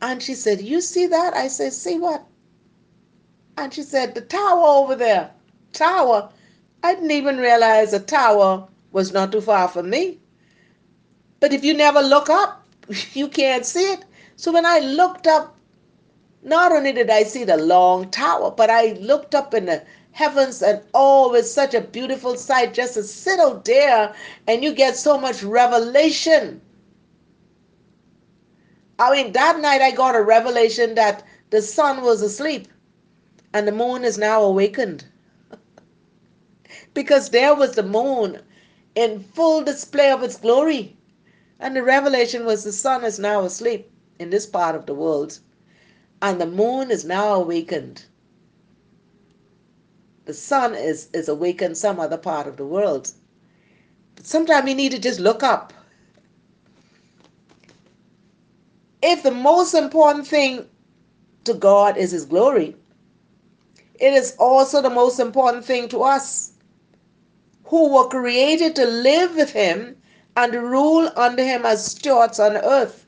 And 0.00 0.22
she 0.22 0.34
said 0.34 0.62
you 0.62 0.80
see 0.80 1.06
that? 1.06 1.34
I 1.34 1.48
said 1.48 1.72
see 1.72 1.98
what? 1.98 2.24
And 3.56 3.74
she 3.74 3.82
said 3.82 4.14
the 4.14 4.20
tower 4.20 4.64
over 4.64 4.94
there. 4.94 5.32
Tower 5.72 6.30
i 6.82 6.94
didn't 6.94 7.10
even 7.10 7.38
realize 7.38 7.92
a 7.92 8.00
tower 8.00 8.66
was 8.92 9.12
not 9.12 9.32
too 9.32 9.40
far 9.40 9.68
from 9.68 9.90
me 9.90 10.18
but 11.40 11.52
if 11.52 11.64
you 11.64 11.74
never 11.74 12.00
look 12.00 12.28
up 12.30 12.66
you 13.12 13.28
can't 13.28 13.66
see 13.66 13.92
it 13.92 14.04
so 14.36 14.52
when 14.52 14.66
i 14.66 14.78
looked 14.78 15.26
up 15.26 15.58
not 16.42 16.72
only 16.72 16.92
did 16.92 17.10
I 17.10 17.24
see 17.24 17.44
the 17.44 17.56
long 17.56 18.10
tower, 18.10 18.50
but 18.50 18.70
I 18.70 18.92
looked 18.92 19.34
up 19.34 19.54
in 19.54 19.66
the 19.66 19.82
heavens 20.12 20.62
and 20.62 20.80
oh, 20.94 21.34
it's 21.34 21.50
such 21.50 21.74
a 21.74 21.80
beautiful 21.80 22.36
sight 22.36 22.74
just 22.74 22.94
to 22.94 23.02
sit 23.02 23.38
out 23.38 23.64
there 23.64 24.14
and 24.46 24.62
you 24.62 24.72
get 24.72 24.96
so 24.96 25.18
much 25.18 25.42
revelation. 25.42 26.60
I 28.98 29.12
mean, 29.12 29.32
that 29.32 29.60
night 29.60 29.80
I 29.80 29.90
got 29.92 30.16
a 30.16 30.22
revelation 30.22 30.94
that 30.96 31.24
the 31.50 31.62
sun 31.62 32.02
was 32.02 32.22
asleep 32.22 32.68
and 33.52 33.66
the 33.66 33.72
moon 33.72 34.04
is 34.04 34.18
now 34.18 34.42
awakened. 34.42 35.04
Because 36.98 37.30
there 37.30 37.54
was 37.54 37.76
the 37.76 37.82
moon 37.84 38.40
in 38.96 39.22
full 39.22 39.62
display 39.62 40.10
of 40.10 40.24
its 40.24 40.36
glory. 40.36 40.96
And 41.60 41.76
the 41.76 41.84
revelation 41.84 42.44
was 42.44 42.64
the 42.64 42.72
sun 42.72 43.04
is 43.04 43.20
now 43.20 43.44
asleep 43.44 43.88
in 44.18 44.30
this 44.30 44.46
part 44.46 44.74
of 44.74 44.86
the 44.86 44.94
world 44.94 45.38
and 46.20 46.40
the 46.40 46.46
moon 46.46 46.90
is 46.90 47.04
now 47.04 47.34
awakened. 47.34 48.04
The 50.24 50.34
sun 50.34 50.74
is, 50.74 51.08
is 51.14 51.28
awakened 51.28 51.78
some 51.78 52.00
other 52.00 52.16
part 52.16 52.48
of 52.48 52.56
the 52.56 52.66
world. 52.66 53.12
But 54.16 54.26
sometimes 54.26 54.68
you 54.68 54.74
need 54.74 54.90
to 54.90 54.98
just 54.98 55.20
look 55.20 55.44
up. 55.44 55.72
If 59.02 59.22
the 59.22 59.30
most 59.30 59.72
important 59.72 60.26
thing 60.26 60.66
to 61.44 61.54
God 61.54 61.96
is 61.96 62.10
His 62.10 62.24
glory, 62.24 62.74
it 64.00 64.12
is 64.14 64.34
also 64.40 64.82
the 64.82 64.90
most 64.90 65.20
important 65.20 65.64
thing 65.64 65.88
to 65.90 66.02
us 66.02 66.54
who 67.68 67.94
were 67.94 68.08
created 68.08 68.74
to 68.76 68.86
live 68.86 69.36
with 69.36 69.52
Him 69.52 69.96
and 70.36 70.54
rule 70.54 71.10
under 71.16 71.44
Him 71.44 71.64
as 71.64 71.84
stewards 71.84 72.40
on 72.40 72.56
earth. 72.56 73.06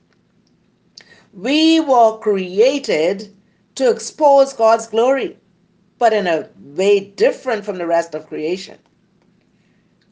We 1.33 1.81
were 1.81 2.19
created 2.19 3.35
to 3.77 3.91
expose 3.91 4.53
God's 4.53 4.87
glory, 4.87 5.39
but 5.99 6.13
in 6.13 6.27
a 6.27 6.49
way 6.59 7.01
different 7.01 7.65
from 7.65 7.79
the 7.79 7.87
rest 7.87 8.15
of 8.15 8.27
creation. 8.27 8.79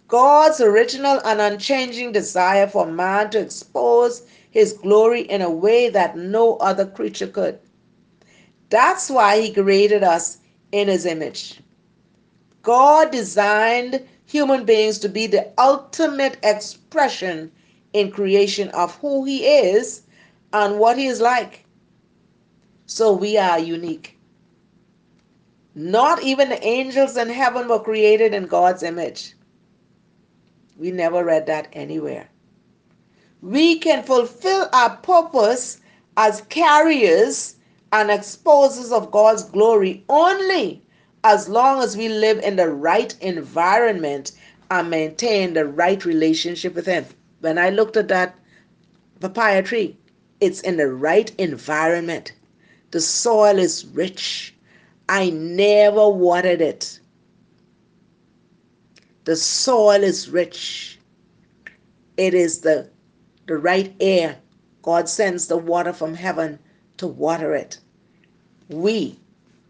God's 0.06 0.60
original 0.60 1.20
and 1.24 1.40
unchanging 1.40 2.12
desire 2.12 2.66
for 2.66 2.86
man 2.86 3.28
to 3.30 3.40
expose 3.40 4.22
his 4.50 4.72
glory 4.72 5.22
in 5.22 5.42
a 5.42 5.50
way 5.50 5.90
that 5.90 6.16
no 6.16 6.56
other 6.56 6.86
creature 6.86 7.26
could. 7.26 7.58
That's 8.70 9.10
why 9.10 9.40
he 9.40 9.52
created 9.52 10.02
us 10.02 10.38
in 10.72 10.88
his 10.88 11.04
image. 11.04 11.60
God 12.62 13.10
designed 13.10 14.06
human 14.28 14.64
beings 14.64 14.98
to 14.98 15.08
be 15.08 15.26
the 15.26 15.50
ultimate 15.58 16.36
expression 16.42 17.50
in 17.94 18.10
creation 18.10 18.68
of 18.68 18.94
who 18.96 19.24
he 19.24 19.44
is 19.46 20.02
and 20.52 20.78
what 20.78 20.98
he 20.98 21.06
is 21.06 21.20
like. 21.20 21.64
So 22.86 23.12
we 23.12 23.38
are 23.38 23.58
unique. 23.58 24.18
Not 25.74 26.22
even 26.22 26.50
the 26.50 26.62
angels 26.62 27.16
in 27.16 27.28
heaven 27.30 27.68
were 27.68 27.78
created 27.78 28.34
in 28.34 28.46
God's 28.46 28.82
image. 28.82 29.34
We 30.76 30.90
never 30.90 31.24
read 31.24 31.46
that 31.46 31.68
anywhere. 31.72 32.28
We 33.40 33.78
can 33.78 34.02
fulfill 34.02 34.68
our 34.72 34.96
purpose 34.98 35.80
as 36.16 36.42
carriers 36.50 37.56
and 37.92 38.10
exposers 38.10 38.92
of 38.92 39.10
God's 39.10 39.44
glory 39.44 40.04
only 40.08 40.82
as 41.28 41.46
long 41.46 41.82
as 41.82 41.94
we 41.94 42.08
live 42.08 42.38
in 42.38 42.56
the 42.56 42.70
right 42.70 43.14
environment 43.20 44.32
and 44.70 44.88
maintain 44.88 45.52
the 45.52 45.66
right 45.66 46.06
relationship 46.06 46.74
with 46.74 46.86
Him. 46.86 47.04
When 47.40 47.58
I 47.58 47.68
looked 47.68 47.98
at 47.98 48.08
that 48.08 48.34
papaya 49.20 49.62
tree, 49.62 49.98
it's 50.40 50.62
in 50.62 50.78
the 50.78 50.90
right 50.90 51.30
environment. 51.36 52.32
The 52.92 53.00
soil 53.02 53.58
is 53.58 53.84
rich. 53.88 54.54
I 55.10 55.28
never 55.28 56.08
watered 56.08 56.62
it. 56.62 56.98
The 59.24 59.36
soil 59.36 60.02
is 60.02 60.30
rich. 60.30 60.98
It 62.16 62.32
is 62.32 62.60
the, 62.62 62.88
the 63.46 63.58
right 63.58 63.94
air. 64.00 64.38
God 64.80 65.10
sends 65.10 65.46
the 65.46 65.58
water 65.58 65.92
from 65.92 66.14
heaven 66.14 66.58
to 66.96 67.06
water 67.06 67.54
it. 67.54 67.80
We 68.70 69.17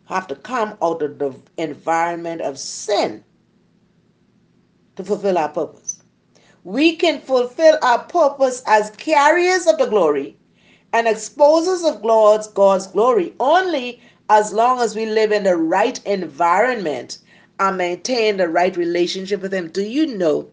have 0.08 0.26
to 0.26 0.34
come 0.34 0.76
out 0.82 1.02
of 1.02 1.18
the 1.18 1.34
environment 1.58 2.40
of 2.40 2.58
sin 2.58 3.22
to 4.96 5.04
fulfill 5.04 5.36
our 5.36 5.50
purpose. 5.50 6.02
We 6.64 6.96
can 6.96 7.20
fulfill 7.20 7.78
our 7.82 8.00
purpose 8.04 8.62
as 8.66 8.90
carriers 8.92 9.66
of 9.66 9.76
the 9.78 9.86
glory 9.86 10.36
and 10.94 11.06
exposes 11.06 11.84
of 11.84 12.02
God's, 12.02 12.46
God's 12.48 12.86
glory 12.86 13.34
only 13.38 14.00
as 14.30 14.52
long 14.52 14.80
as 14.80 14.96
we 14.96 15.04
live 15.04 15.30
in 15.30 15.44
the 15.44 15.56
right 15.56 16.02
environment 16.06 17.18
and 17.60 17.76
maintain 17.76 18.38
the 18.38 18.48
right 18.48 18.76
relationship 18.76 19.42
with 19.42 19.52
Him. 19.52 19.68
Do 19.68 19.82
you 19.82 20.06
know 20.16 20.50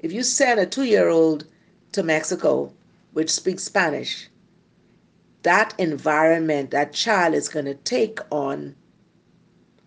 if 0.00 0.12
you 0.12 0.24
send 0.24 0.58
a 0.58 0.66
two 0.66 0.84
year 0.84 1.08
old 1.08 1.46
to 1.92 2.02
Mexico, 2.02 2.72
which 3.12 3.30
speaks 3.30 3.62
Spanish, 3.62 4.28
that 5.42 5.74
environment, 5.78 6.70
that 6.70 6.92
child 6.92 7.34
is 7.34 7.48
going 7.48 7.64
to 7.66 7.74
take 7.74 8.18
on 8.30 8.74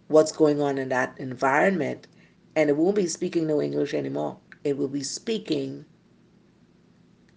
what's 0.07 0.31
going 0.31 0.61
on 0.61 0.77
in 0.77 0.89
that 0.89 1.17
environment 1.17 2.07
and 2.55 2.69
it 2.69 2.77
won't 2.77 2.95
be 2.95 3.07
speaking 3.07 3.47
no 3.47 3.61
English 3.61 3.93
anymore. 3.93 4.37
It 4.63 4.77
will 4.77 4.87
be 4.87 5.03
speaking 5.03 5.85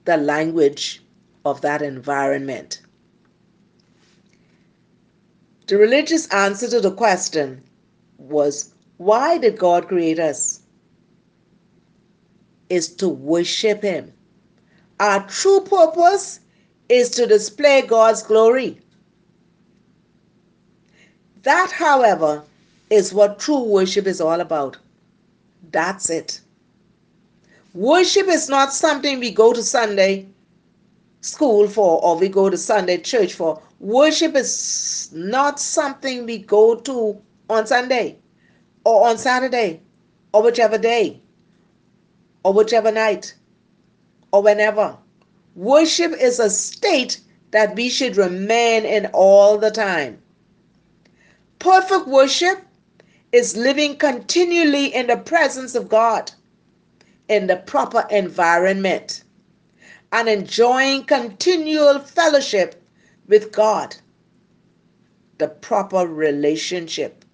the 0.04 0.16
language 0.16 1.02
of 1.44 1.60
that 1.62 1.82
environment. 1.82 2.82
The 5.66 5.76
religious 5.76 6.26
answer 6.28 6.68
to 6.70 6.80
the 6.80 6.92
question 6.92 7.62
was 8.16 8.74
why 8.96 9.38
did 9.38 9.58
God 9.58 9.88
create 9.88 10.18
us? 10.18 10.62
Is 12.68 12.94
to 12.96 13.08
worship 13.08 13.82
Him. 13.82 14.12
Our 15.00 15.26
true 15.26 15.60
purpose 15.60 16.40
is 16.88 17.10
to 17.10 17.26
display 17.26 17.82
God's 17.86 18.22
glory. 18.22 18.78
That, 21.42 21.70
however, 21.70 22.42
is 22.90 23.12
what 23.12 23.38
true 23.38 23.62
worship 23.62 24.06
is 24.06 24.20
all 24.20 24.40
about. 24.40 24.76
That's 25.70 26.10
it. 26.10 26.40
Worship 27.74 28.28
is 28.28 28.48
not 28.48 28.72
something 28.72 29.20
we 29.20 29.30
go 29.30 29.52
to 29.52 29.62
Sunday 29.62 30.26
school 31.20 31.68
for 31.68 32.02
or 32.02 32.16
we 32.16 32.28
go 32.28 32.48
to 32.48 32.56
Sunday 32.56 32.98
church 32.98 33.34
for. 33.34 33.60
Worship 33.80 34.34
is 34.34 35.10
not 35.12 35.60
something 35.60 36.24
we 36.24 36.38
go 36.38 36.76
to 36.76 37.20
on 37.50 37.66
Sunday 37.66 38.16
or 38.84 39.08
on 39.08 39.18
Saturday 39.18 39.80
or 40.32 40.42
whichever 40.42 40.78
day 40.78 41.20
or 42.42 42.52
whichever 42.52 42.90
night 42.90 43.34
or 44.32 44.42
whenever. 44.42 44.96
Worship 45.58 46.12
is 46.12 46.38
a 46.38 46.50
state 46.50 47.18
that 47.50 47.74
we 47.74 47.88
should 47.88 48.16
remain 48.16 48.84
in 48.84 49.06
all 49.06 49.58
the 49.58 49.72
time. 49.72 50.22
Perfect 51.58 52.06
worship 52.06 52.60
is 53.32 53.56
living 53.56 53.96
continually 53.96 54.94
in 54.94 55.08
the 55.08 55.16
presence 55.16 55.74
of 55.74 55.88
God 55.88 56.30
in 57.28 57.48
the 57.48 57.56
proper 57.56 58.06
environment 58.08 59.24
and 60.12 60.28
enjoying 60.28 61.02
continual 61.02 61.98
fellowship 61.98 62.80
with 63.26 63.50
God. 63.50 63.96
The 65.38 65.48
proper 65.48 66.06
relationship. 66.06 67.24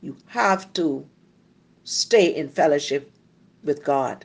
You 0.00 0.16
have 0.28 0.72
to 0.72 1.06
stay 1.84 2.34
in 2.34 2.48
fellowship 2.48 3.12
with 3.62 3.84
God. 3.84 4.24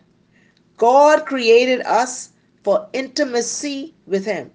God 0.78 1.25
created 1.25 1.82
us 1.82 2.30
for 2.68 2.86
intimacy 2.91 3.93
with 4.07 4.26
Him. 4.26 4.51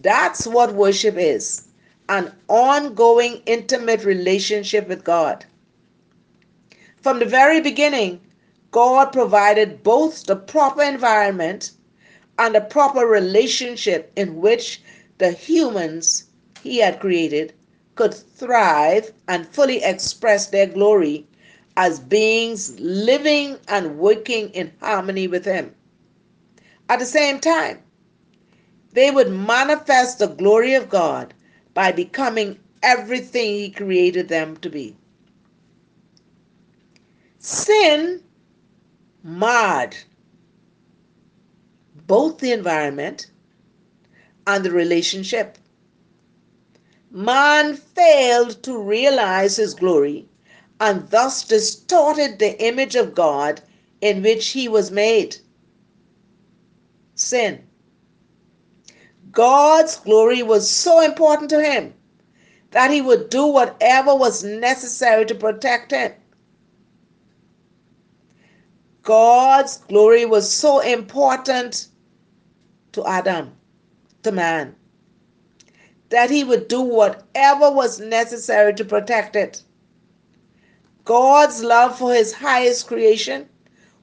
That's 0.00 0.46
what 0.46 0.72
worship 0.72 1.16
is 1.18 1.68
an 2.08 2.32
ongoing 2.48 3.42
intimate 3.44 4.06
relationship 4.06 4.88
with 4.88 5.04
God. 5.04 5.44
From 7.02 7.18
the 7.18 7.26
very 7.26 7.60
beginning, 7.60 8.22
God 8.70 9.12
provided 9.12 9.82
both 9.82 10.24
the 10.24 10.34
proper 10.34 10.82
environment 10.82 11.72
and 12.38 12.54
the 12.54 12.62
proper 12.62 13.06
relationship 13.06 14.10
in 14.16 14.40
which 14.40 14.80
the 15.18 15.32
humans 15.32 16.24
He 16.62 16.78
had 16.78 17.00
created 17.00 17.52
could 17.96 18.14
thrive 18.14 19.12
and 19.28 19.46
fully 19.46 19.84
express 19.84 20.46
their 20.46 20.68
glory 20.68 21.26
as 21.76 22.00
beings 22.00 22.80
living 22.80 23.58
and 23.68 23.98
working 23.98 24.48
in 24.54 24.72
harmony 24.80 25.28
with 25.28 25.44
Him. 25.44 25.74
At 26.88 26.98
the 26.98 27.06
same 27.06 27.40
time, 27.40 27.82
they 28.92 29.10
would 29.10 29.30
manifest 29.30 30.18
the 30.18 30.28
glory 30.28 30.74
of 30.74 30.88
God 30.88 31.34
by 31.72 31.92
becoming 31.92 32.58
everything 32.82 33.54
He 33.54 33.70
created 33.70 34.28
them 34.28 34.56
to 34.58 34.70
be. 34.70 34.96
Sin 37.38 38.22
marred 39.22 39.96
both 42.06 42.38
the 42.38 42.52
environment 42.52 43.30
and 44.46 44.64
the 44.64 44.70
relationship. 44.70 45.58
Man 47.10 47.76
failed 47.76 48.62
to 48.64 48.78
realize 48.78 49.56
his 49.56 49.74
glory 49.74 50.28
and 50.80 51.08
thus 51.10 51.44
distorted 51.44 52.38
the 52.38 52.60
image 52.62 52.96
of 52.96 53.14
God 53.14 53.62
in 54.00 54.22
which 54.22 54.48
he 54.48 54.68
was 54.68 54.90
made. 54.90 55.36
Sin. 57.14 57.66
God's 59.30 59.96
glory 59.96 60.42
was 60.42 60.68
so 60.68 61.00
important 61.00 61.50
to 61.50 61.62
him 61.62 61.94
that 62.70 62.90
he 62.90 63.00
would 63.00 63.30
do 63.30 63.46
whatever 63.46 64.14
was 64.14 64.42
necessary 64.42 65.24
to 65.26 65.34
protect 65.34 65.92
him. 65.92 66.12
God's 69.02 69.76
glory 69.76 70.24
was 70.24 70.50
so 70.50 70.80
important 70.80 71.88
to 72.92 73.06
Adam, 73.06 73.52
to 74.22 74.32
man, 74.32 74.74
that 76.08 76.30
he 76.30 76.42
would 76.42 76.68
do 76.68 76.80
whatever 76.80 77.70
was 77.70 78.00
necessary 78.00 78.72
to 78.74 78.84
protect 78.84 79.36
it. 79.36 79.62
God's 81.04 81.62
love 81.62 81.98
for 81.98 82.14
his 82.14 82.32
highest 82.32 82.86
creation 82.86 83.48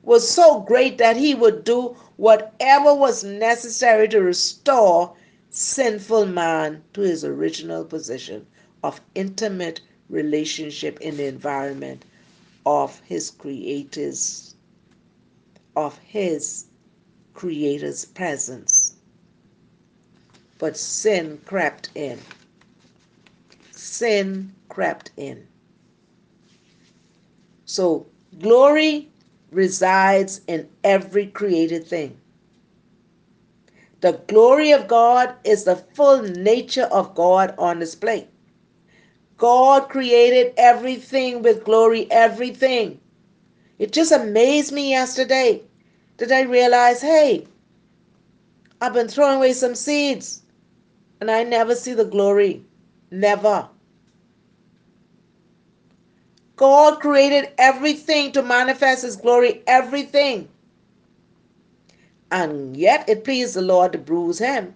was 0.04 0.30
so 0.30 0.62
great 0.62 0.98
that 1.00 1.18
he 1.18 1.34
would 1.34 1.64
do 1.64 1.96
whatever 2.22 2.94
was 2.94 3.24
necessary 3.24 4.08
to 4.08 4.22
restore 4.22 5.12
sinful 5.50 6.24
man 6.28 6.84
to 6.94 7.02
his 7.02 7.26
original 7.26 7.84
position 7.84 8.46
of 8.84 9.02
intimate 9.16 9.82
relationship 10.08 11.02
in 11.02 11.18
the 11.18 11.26
environment 11.26 12.06
of 12.64 13.00
his 13.00 13.32
creator's 13.32 14.54
of 15.76 15.98
his 15.98 16.66
creator's 17.34 18.06
presence. 18.06 18.94
But 20.60 20.78
sin 20.78 21.42
crept 21.46 21.90
in. 21.96 22.20
Sin 23.72 24.54
crept 24.70 25.10
in. 25.18 25.48
So 27.66 28.06
glory 28.38 29.11
resides 29.52 30.42
in 30.48 30.68
every 30.84 31.28
created 31.28 31.86
thing 31.88 32.18
the 34.02 34.14
glory 34.28 34.72
of 34.72 34.88
God 34.88 35.36
is 35.44 35.64
the 35.64 35.76
full 35.76 36.24
nature 36.24 36.90
of 36.92 37.14
God 37.16 37.54
on 37.58 37.80
display. 37.80 38.28
God 39.38 39.90
created 39.90 40.54
everything 40.58 41.44
with 41.44 41.64
glory, 41.64 42.10
everything. 42.12 43.00
It 43.80 43.92
just 43.92 44.12
amazed 44.12 44.72
me 44.72 44.90
yesterday 44.92 45.62
that 46.18 46.32
I 46.32 46.42
realized 46.42 47.02
hey, 47.02 47.48
I've 48.82 48.94
been 48.94 49.08
throwing 49.08 49.38
away 49.38 49.54
some 49.54 49.76
seeds 49.76 50.42
and 51.20 51.30
I 51.30 51.44
never 51.44 51.76
see 51.76 51.94
the 51.94 52.06
glory. 52.06 52.64
Never. 53.12 53.68
God 56.62 57.00
created 57.00 57.50
everything 57.58 58.32
to 58.34 58.44
manifest 58.44 59.02
His 59.02 59.16
glory, 59.16 59.64
everything. 59.66 60.48
And 62.30 62.78
yet 62.78 63.10
it 63.10 63.24
pleased 63.24 63.56
the 63.56 63.64
Lord 63.64 63.94
to 63.94 63.98
bruise 63.98 64.38
him 64.38 64.76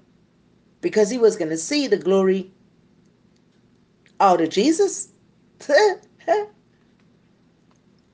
because 0.81 1.11
he 1.11 1.19
was 1.19 1.37
going 1.37 1.51
to 1.51 1.57
see 1.57 1.85
the 1.85 1.97
glory 1.97 2.51
out 4.19 4.41
of 4.41 4.49
Jesus. 4.49 5.09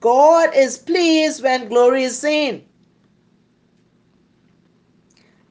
God 0.01 0.49
is 0.53 0.77
pleased 0.77 1.41
when 1.41 1.69
glory 1.69 2.03
is 2.03 2.19
seen. 2.19 2.65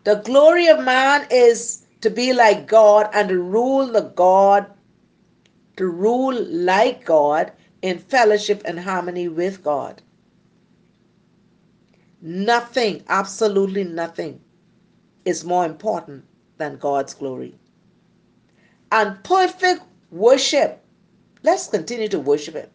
The 0.04 0.16
glory 0.16 0.66
of 0.66 0.84
man 0.84 1.26
is 1.30 1.86
to 2.02 2.10
be 2.10 2.34
like 2.34 2.66
God 2.66 3.08
and 3.14 3.30
to 3.30 3.40
rule 3.40 3.86
the 3.86 4.12
God, 4.14 4.66
to 5.78 5.86
rule 5.86 6.38
like 6.44 7.06
God 7.06 7.50
in 7.82 7.98
fellowship 7.98 8.62
and 8.64 8.78
harmony 8.78 9.28
with 9.28 9.62
God. 9.62 10.02
Nothing, 12.20 13.02
absolutely 13.08 13.84
nothing, 13.84 14.40
is 15.24 15.44
more 15.44 15.64
important 15.64 16.24
than 16.58 16.76
God's 16.76 17.14
glory. 17.14 17.54
And 18.92 19.22
perfect 19.24 19.82
worship, 20.10 20.84
let's 21.42 21.68
continue 21.68 22.08
to 22.08 22.18
worship 22.18 22.54
Him, 22.54 22.68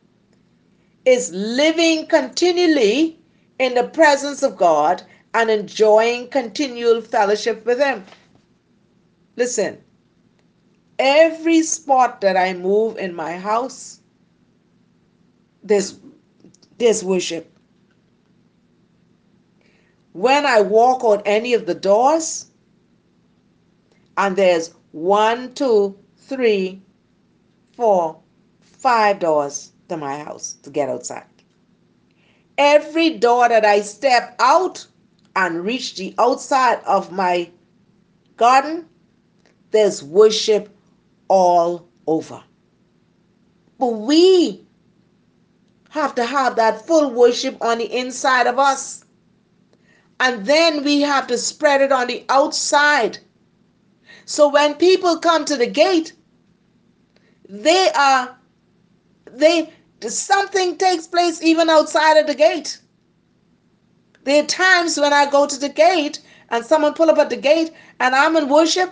is 1.06 1.32
living 1.32 2.08
continually 2.08 3.20
in 3.60 3.76
the 3.76 3.88
presence 3.88 4.42
of 4.42 4.58
God 4.58 5.04
and 5.36 5.50
enjoying 5.52 6.30
continual 6.30 7.02
fellowship 7.02 7.66
with 7.66 7.80
Him. 7.80 8.04
Listen, 9.36 9.78
every 10.98 11.62
spot 11.62 12.22
that 12.22 12.38
I 12.38 12.54
move 12.54 12.98
in 12.98 13.14
my 13.14 13.34
house, 13.38 14.00
there's 15.66 16.00
there's 16.78 17.04
worship. 17.04 17.52
When 20.14 20.46
I 20.46 20.62
walk 20.62 21.04
on 21.04 21.22
any 21.26 21.54
of 21.54 21.66
the 21.66 21.74
doors, 21.74 22.52
and 24.18 24.36
there's 24.38 24.74
one, 24.92 25.54
two, 25.54 25.98
three, 26.18 26.82
four, 27.76 28.22
five 28.62 29.20
doors 29.20 29.74
to 29.90 29.98
my 29.98 30.18
house 30.20 30.54
to 30.64 30.70
get 30.70 30.88
outside. 30.88 31.26
Every 32.58 33.18
door 33.18 33.50
that 33.50 33.66
I 33.66 33.82
step 33.82 34.36
out 34.40 34.88
and 35.36 35.66
reach 35.66 35.98
the 35.98 36.16
outside 36.18 36.80
of 36.86 37.12
my 37.12 37.50
garden, 38.38 38.88
there's 39.72 40.02
worship 40.02 40.70
all 41.28 41.90
over. 42.08 42.42
But 43.78 43.88
we 43.88 44.65
have 45.96 46.14
to 46.14 46.26
have 46.26 46.58
that 46.58 46.86
full 46.86 47.10
worship 47.10 47.58
on 47.62 47.78
the 47.78 47.98
inside 47.98 48.48
of 48.48 48.60
us. 48.60 49.06
And 50.20 50.46
then 50.46 50.84
we 50.84 51.02
have 51.02 51.26
to 51.28 51.38
spread 51.38 51.82
it 51.82 51.92
on 51.92 52.08
the 52.08 52.26
outside. 52.30 53.18
So 54.26 54.50
when 54.50 54.76
people 54.76 55.20
come 55.20 55.46
to 55.46 55.56
the 55.56 55.68
gate, 55.68 56.14
they 57.48 57.90
are 57.96 58.38
they 59.32 59.74
something 60.08 60.78
takes 60.78 61.08
place 61.08 61.42
even 61.42 61.70
outside 61.70 62.18
of 62.18 62.28
the 62.28 62.36
gate. 62.36 62.80
There 64.24 64.44
are 64.44 64.48
times 64.48 65.00
when 65.00 65.14
I 65.14 65.30
go 65.30 65.48
to 65.48 65.58
the 65.58 65.70
gate 65.70 66.20
and 66.50 66.66
someone 66.66 66.94
pull 66.94 67.10
up 67.10 67.20
at 67.20 67.30
the 67.30 67.38
gate 67.38 67.72
and 68.00 68.14
I'm 68.16 68.36
in 68.36 68.50
worship 68.50 68.92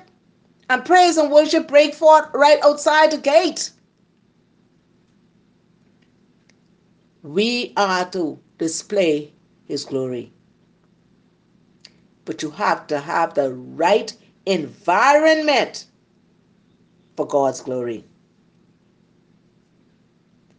and 0.70 0.86
praise 0.86 1.18
and 1.18 1.32
worship 1.32 1.68
break 1.68 1.93
forth 1.95 2.28
right 2.34 2.60
outside 2.64 3.12
the 3.12 3.18
gate. 3.18 3.72
We 7.24 7.71
are 7.78 8.09
to 8.11 8.38
display 8.57 9.32
his 9.63 9.86
glory. 9.86 10.34
But 12.26 12.43
you 12.43 12.51
have 12.51 12.86
to 12.88 12.99
have 12.99 13.34
the 13.34 13.53
right 13.53 14.13
environment 14.45 15.86
for 17.15 17.26
God's 17.26 17.61
glory. 17.61 18.03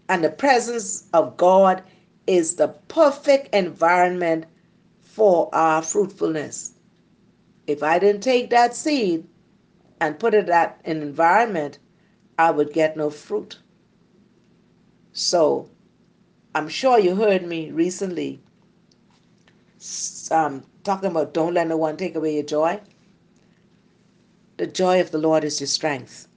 And 0.08 0.24
the 0.24 0.30
presence 0.30 1.06
of 1.12 1.36
God 1.36 1.82
is 2.26 2.56
the 2.56 2.68
perfect 2.68 3.54
environment 3.54 4.46
for 5.00 5.54
our 5.54 5.82
fruitfulness. 5.82 6.72
If 7.66 7.82
I 7.82 7.98
didn't 7.98 8.22
take 8.22 8.48
that 8.50 8.74
seed 8.74 9.26
and 10.00 10.18
put 10.18 10.32
it 10.32 10.48
at 10.48 10.80
an 10.86 11.02
environment, 11.02 11.78
I 12.38 12.50
would 12.50 12.72
get 12.72 12.96
no 12.96 13.10
fruit. 13.10 13.58
So 15.12 15.68
I'm 16.54 16.68
sure 16.68 16.98
you 16.98 17.16
heard 17.16 17.46
me 17.46 17.70
recently 17.70 18.40
um, 20.30 20.64
talking 20.84 21.10
about 21.10 21.34
don't 21.34 21.54
let 21.54 21.68
no 21.68 21.76
one 21.76 21.96
take 21.96 22.14
away 22.14 22.34
your 22.34 22.44
joy. 22.44 22.80
The 24.58 24.66
joy 24.66 25.00
of 25.00 25.10
the 25.10 25.18
Lord 25.18 25.44
is 25.44 25.60
your 25.60 25.66
strength. 25.66 26.28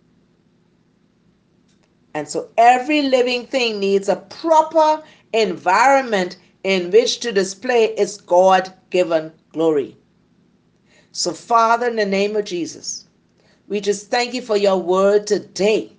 And 2.14 2.28
so 2.28 2.50
every 2.58 3.04
living 3.04 3.46
thing 3.46 3.80
needs 3.80 4.10
a 4.10 4.16
proper 4.16 5.04
environment 5.34 6.38
in 6.64 6.90
which 6.92 7.20
to 7.20 7.32
display 7.32 7.86
its 7.96 8.18
God 8.18 8.74
given 8.90 9.32
glory. 9.54 9.96
So, 11.12 11.32
Father, 11.32 11.88
in 11.88 11.96
the 11.96 12.06
name 12.06 12.36
of 12.36 12.46
Jesus, 12.46 13.08
we 13.68 13.82
just 13.82 14.10
thank 14.10 14.34
you 14.34 14.42
for 14.42 14.58
your 14.58 14.78
word 14.78 15.28
today. 15.28 15.94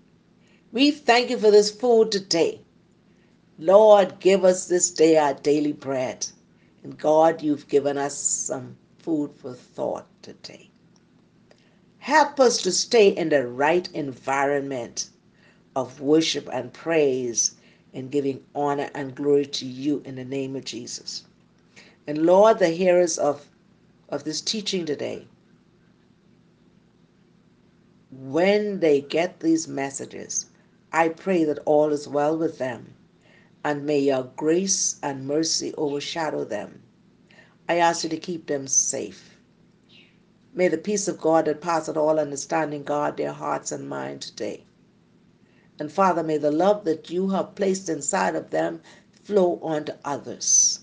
We 0.72 0.90
thank 0.90 1.30
you 1.30 1.38
for 1.38 1.50
this 1.50 1.70
food 1.70 2.12
today. 2.12 2.60
Lord, 3.61 4.20
give 4.20 4.44
us 4.44 4.66
this 4.66 4.88
day 4.88 5.16
our 5.16 5.34
daily 5.34 5.72
bread. 5.72 6.28
And 6.84 6.96
God, 6.96 7.42
you've 7.42 7.66
given 7.66 7.98
us 7.98 8.16
some 8.16 8.76
food 9.00 9.32
for 9.34 9.52
thought 9.52 10.06
today. 10.22 10.70
Help 11.98 12.38
us 12.38 12.62
to 12.62 12.70
stay 12.70 13.09
in 13.09 13.30
the 13.30 13.48
right 13.48 13.90
environment 13.92 15.11
of 15.74 16.00
worship 16.00 16.48
and 16.52 16.72
praise 16.72 17.56
and 17.92 18.12
giving 18.12 18.44
honor 18.54 18.90
and 18.94 19.16
glory 19.16 19.46
to 19.46 19.66
you 19.66 20.02
in 20.04 20.14
the 20.14 20.24
name 20.24 20.54
of 20.54 20.64
Jesus. 20.64 21.24
And 22.06 22.24
Lord, 22.26 22.61
the 22.61 22.68
hearers 22.68 23.18
of, 23.18 23.48
of 24.09 24.22
this 24.22 24.40
teaching 24.40 24.86
today, 24.86 25.26
when 28.12 28.78
they 28.78 29.00
get 29.00 29.40
these 29.40 29.66
messages, 29.66 30.46
I 30.92 31.09
pray 31.09 31.42
that 31.42 31.59
all 31.64 31.92
is 31.92 32.06
well 32.06 32.36
with 32.38 32.59
them 32.59 32.94
and 33.64 33.84
may 33.84 33.98
your 33.98 34.24
grace 34.36 34.98
and 35.02 35.26
mercy 35.26 35.74
overshadow 35.76 36.44
them. 36.44 36.82
I 37.68 37.76
ask 37.76 38.04
you 38.04 38.11
to 38.11 38.16
keep 38.16 38.46
them 38.46 38.66
safe. 38.66 39.38
May 40.54 40.68
the 40.68 40.78
peace 40.78 41.06
of 41.09 41.20
God 41.20 41.44
that 41.44 41.61
passeth 41.61 41.96
all 41.96 42.18
understanding 42.18 42.82
guard 42.82 43.16
their 43.16 43.32
hearts 43.32 43.70
and 43.70 43.88
mind 43.88 44.22
today. 44.22 44.64
And 45.78 45.92
Father, 45.92 46.22
may 46.22 46.38
the 46.38 46.50
love 46.50 46.84
that 46.84 47.11
you 47.11 47.28
have 47.30 47.54
placed 47.54 47.88
inside 47.88 48.34
of 48.34 48.50
them 48.50 48.80
flow 49.22 49.59
on 49.62 49.84
to 49.84 49.98
others. 50.04 50.80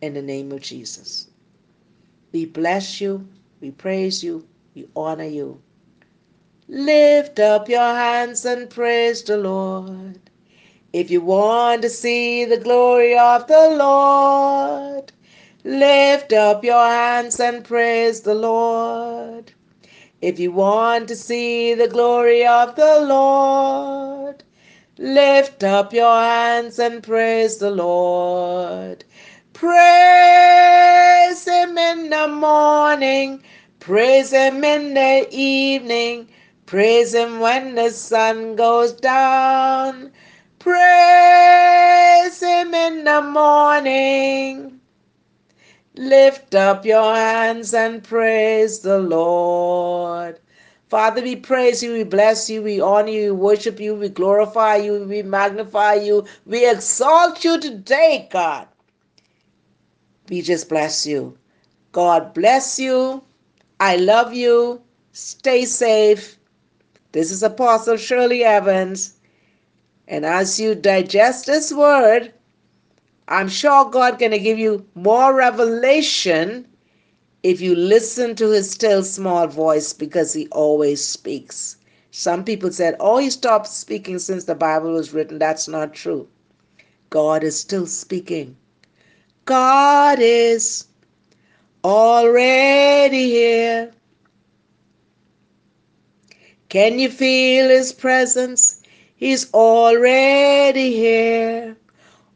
In 0.00 0.14
the 0.14 0.22
name 0.22 0.52
of 0.52 0.62
Jesus. 0.62 1.28
We 2.32 2.46
bless 2.46 3.00
you, 3.00 3.28
we 3.60 3.72
praise 3.72 4.22
you, 4.22 4.46
we 4.74 4.88
honor 4.94 5.24
you. 5.24 5.60
Lift 6.72 7.40
up 7.40 7.68
your 7.68 7.80
hands 7.80 8.44
and 8.44 8.70
praise 8.70 9.24
the 9.24 9.36
Lord. 9.36 10.20
If 10.92 11.10
you 11.10 11.20
want 11.20 11.82
to 11.82 11.90
see 11.90 12.44
the 12.44 12.58
glory 12.58 13.18
of 13.18 13.48
the 13.48 13.70
Lord, 13.76 15.10
lift 15.64 16.32
up 16.32 16.62
your 16.62 16.86
hands 16.86 17.40
and 17.40 17.64
praise 17.64 18.20
the 18.20 18.36
Lord. 18.36 19.52
If 20.22 20.38
you 20.38 20.52
want 20.52 21.08
to 21.08 21.16
see 21.16 21.74
the 21.74 21.88
glory 21.88 22.46
of 22.46 22.76
the 22.76 23.00
Lord, 23.00 24.44
lift 24.96 25.64
up 25.64 25.92
your 25.92 26.20
hands 26.20 26.78
and 26.78 27.02
praise 27.02 27.56
the 27.58 27.72
Lord. 27.72 29.04
Praise 29.54 31.44
Him 31.48 31.76
in 31.76 32.10
the 32.10 32.28
morning, 32.28 33.42
praise 33.80 34.30
Him 34.30 34.62
in 34.62 34.94
the 34.94 35.26
evening, 35.32 36.28
praise 36.70 37.14
Him 37.14 37.40
when 37.40 37.74
the 37.74 37.90
sun 37.90 38.56
goes 38.56 38.92
down. 38.94 40.12
Praise 40.58 42.40
Him 42.42 42.74
in 42.74 43.04
the 43.04 43.22
morning 43.22 44.80
Lift 46.00 46.54
up 46.54 46.86
your 46.86 47.14
hands 47.14 47.74
and 47.74 48.02
praise 48.02 48.78
the 48.80 48.98
Lord. 48.98 50.40
Father, 50.88 51.20
we 51.20 51.36
praise 51.36 51.82
you, 51.82 51.92
we 51.92 52.04
bless 52.04 52.48
you, 52.48 52.62
we 52.62 52.80
honor 52.80 53.10
you, 53.10 53.34
we 53.34 53.40
worship 53.40 53.78
you, 53.78 53.94
we 53.94 54.08
glorify 54.08 54.76
you, 54.76 55.04
we 55.04 55.22
magnify 55.22 55.94
you, 55.94 56.24
we 56.46 56.68
exalt 56.68 57.44
you 57.44 57.60
today, 57.60 58.28
God. 58.32 58.66
We 60.30 60.40
just 60.40 60.70
bless 60.70 61.06
you. 61.06 61.36
God 61.92 62.32
bless 62.32 62.78
you. 62.78 63.22
I 63.78 63.96
love 63.96 64.32
you. 64.32 64.80
Stay 65.12 65.66
safe. 65.66 66.39
This 67.12 67.30
is 67.30 67.42
Apostle 67.42 67.96
Shirley 67.96 68.44
Evans. 68.44 69.14
And 70.06 70.24
as 70.24 70.58
you 70.60 70.74
digest 70.74 71.46
this 71.46 71.72
word, 71.72 72.32
I'm 73.28 73.48
sure 73.48 73.88
God 73.90 74.18
to 74.18 74.38
give 74.38 74.58
you 74.58 74.86
more 74.94 75.34
revelation 75.34 76.66
if 77.42 77.60
you 77.60 77.74
listen 77.74 78.34
to 78.36 78.50
his 78.50 78.70
still 78.70 79.02
small 79.02 79.46
voice 79.46 79.92
because 79.92 80.32
he 80.32 80.48
always 80.48 81.04
speaks. 81.04 81.76
Some 82.10 82.44
people 82.44 82.72
said, 82.72 82.96
oh, 83.00 83.18
he 83.18 83.30
stopped 83.30 83.68
speaking 83.68 84.18
since 84.18 84.44
the 84.44 84.54
Bible 84.54 84.92
was 84.92 85.12
written. 85.12 85.38
That's 85.38 85.68
not 85.68 85.94
true. 85.94 86.28
God 87.08 87.44
is 87.44 87.58
still 87.58 87.86
speaking. 87.86 88.56
God 89.44 90.18
is 90.20 90.86
already 91.84 93.30
here. 93.30 93.92
Can 96.70 97.00
you 97.00 97.10
feel 97.10 97.68
his 97.68 97.92
presence? 97.92 98.80
He's 99.16 99.52
already 99.52 100.92
here. 100.92 101.76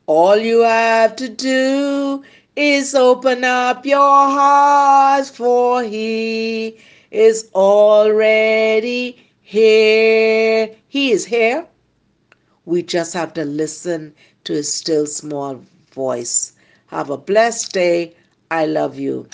All 0.06 0.36
you 0.36 0.62
have 0.62 1.14
to 1.16 1.28
do 1.28 2.24
is 2.56 2.96
open 2.96 3.44
up 3.44 3.86
your 3.86 4.00
heart, 4.00 5.26
for 5.26 5.84
He 5.84 6.76
is 7.12 7.48
already 7.54 9.24
here. 9.40 10.68
He 10.88 11.12
is 11.12 11.24
here. 11.24 11.64
We 12.64 12.82
just 12.82 13.14
have 13.14 13.34
to 13.34 13.44
listen 13.44 14.12
to 14.44 14.52
His 14.52 14.72
still 14.72 15.06
small 15.06 15.62
voice. 15.92 16.54
Have 16.88 17.08
a 17.08 17.16
blessed 17.16 17.72
day. 17.72 18.16
I 18.50 18.66
love 18.66 18.98
you. 18.98 19.28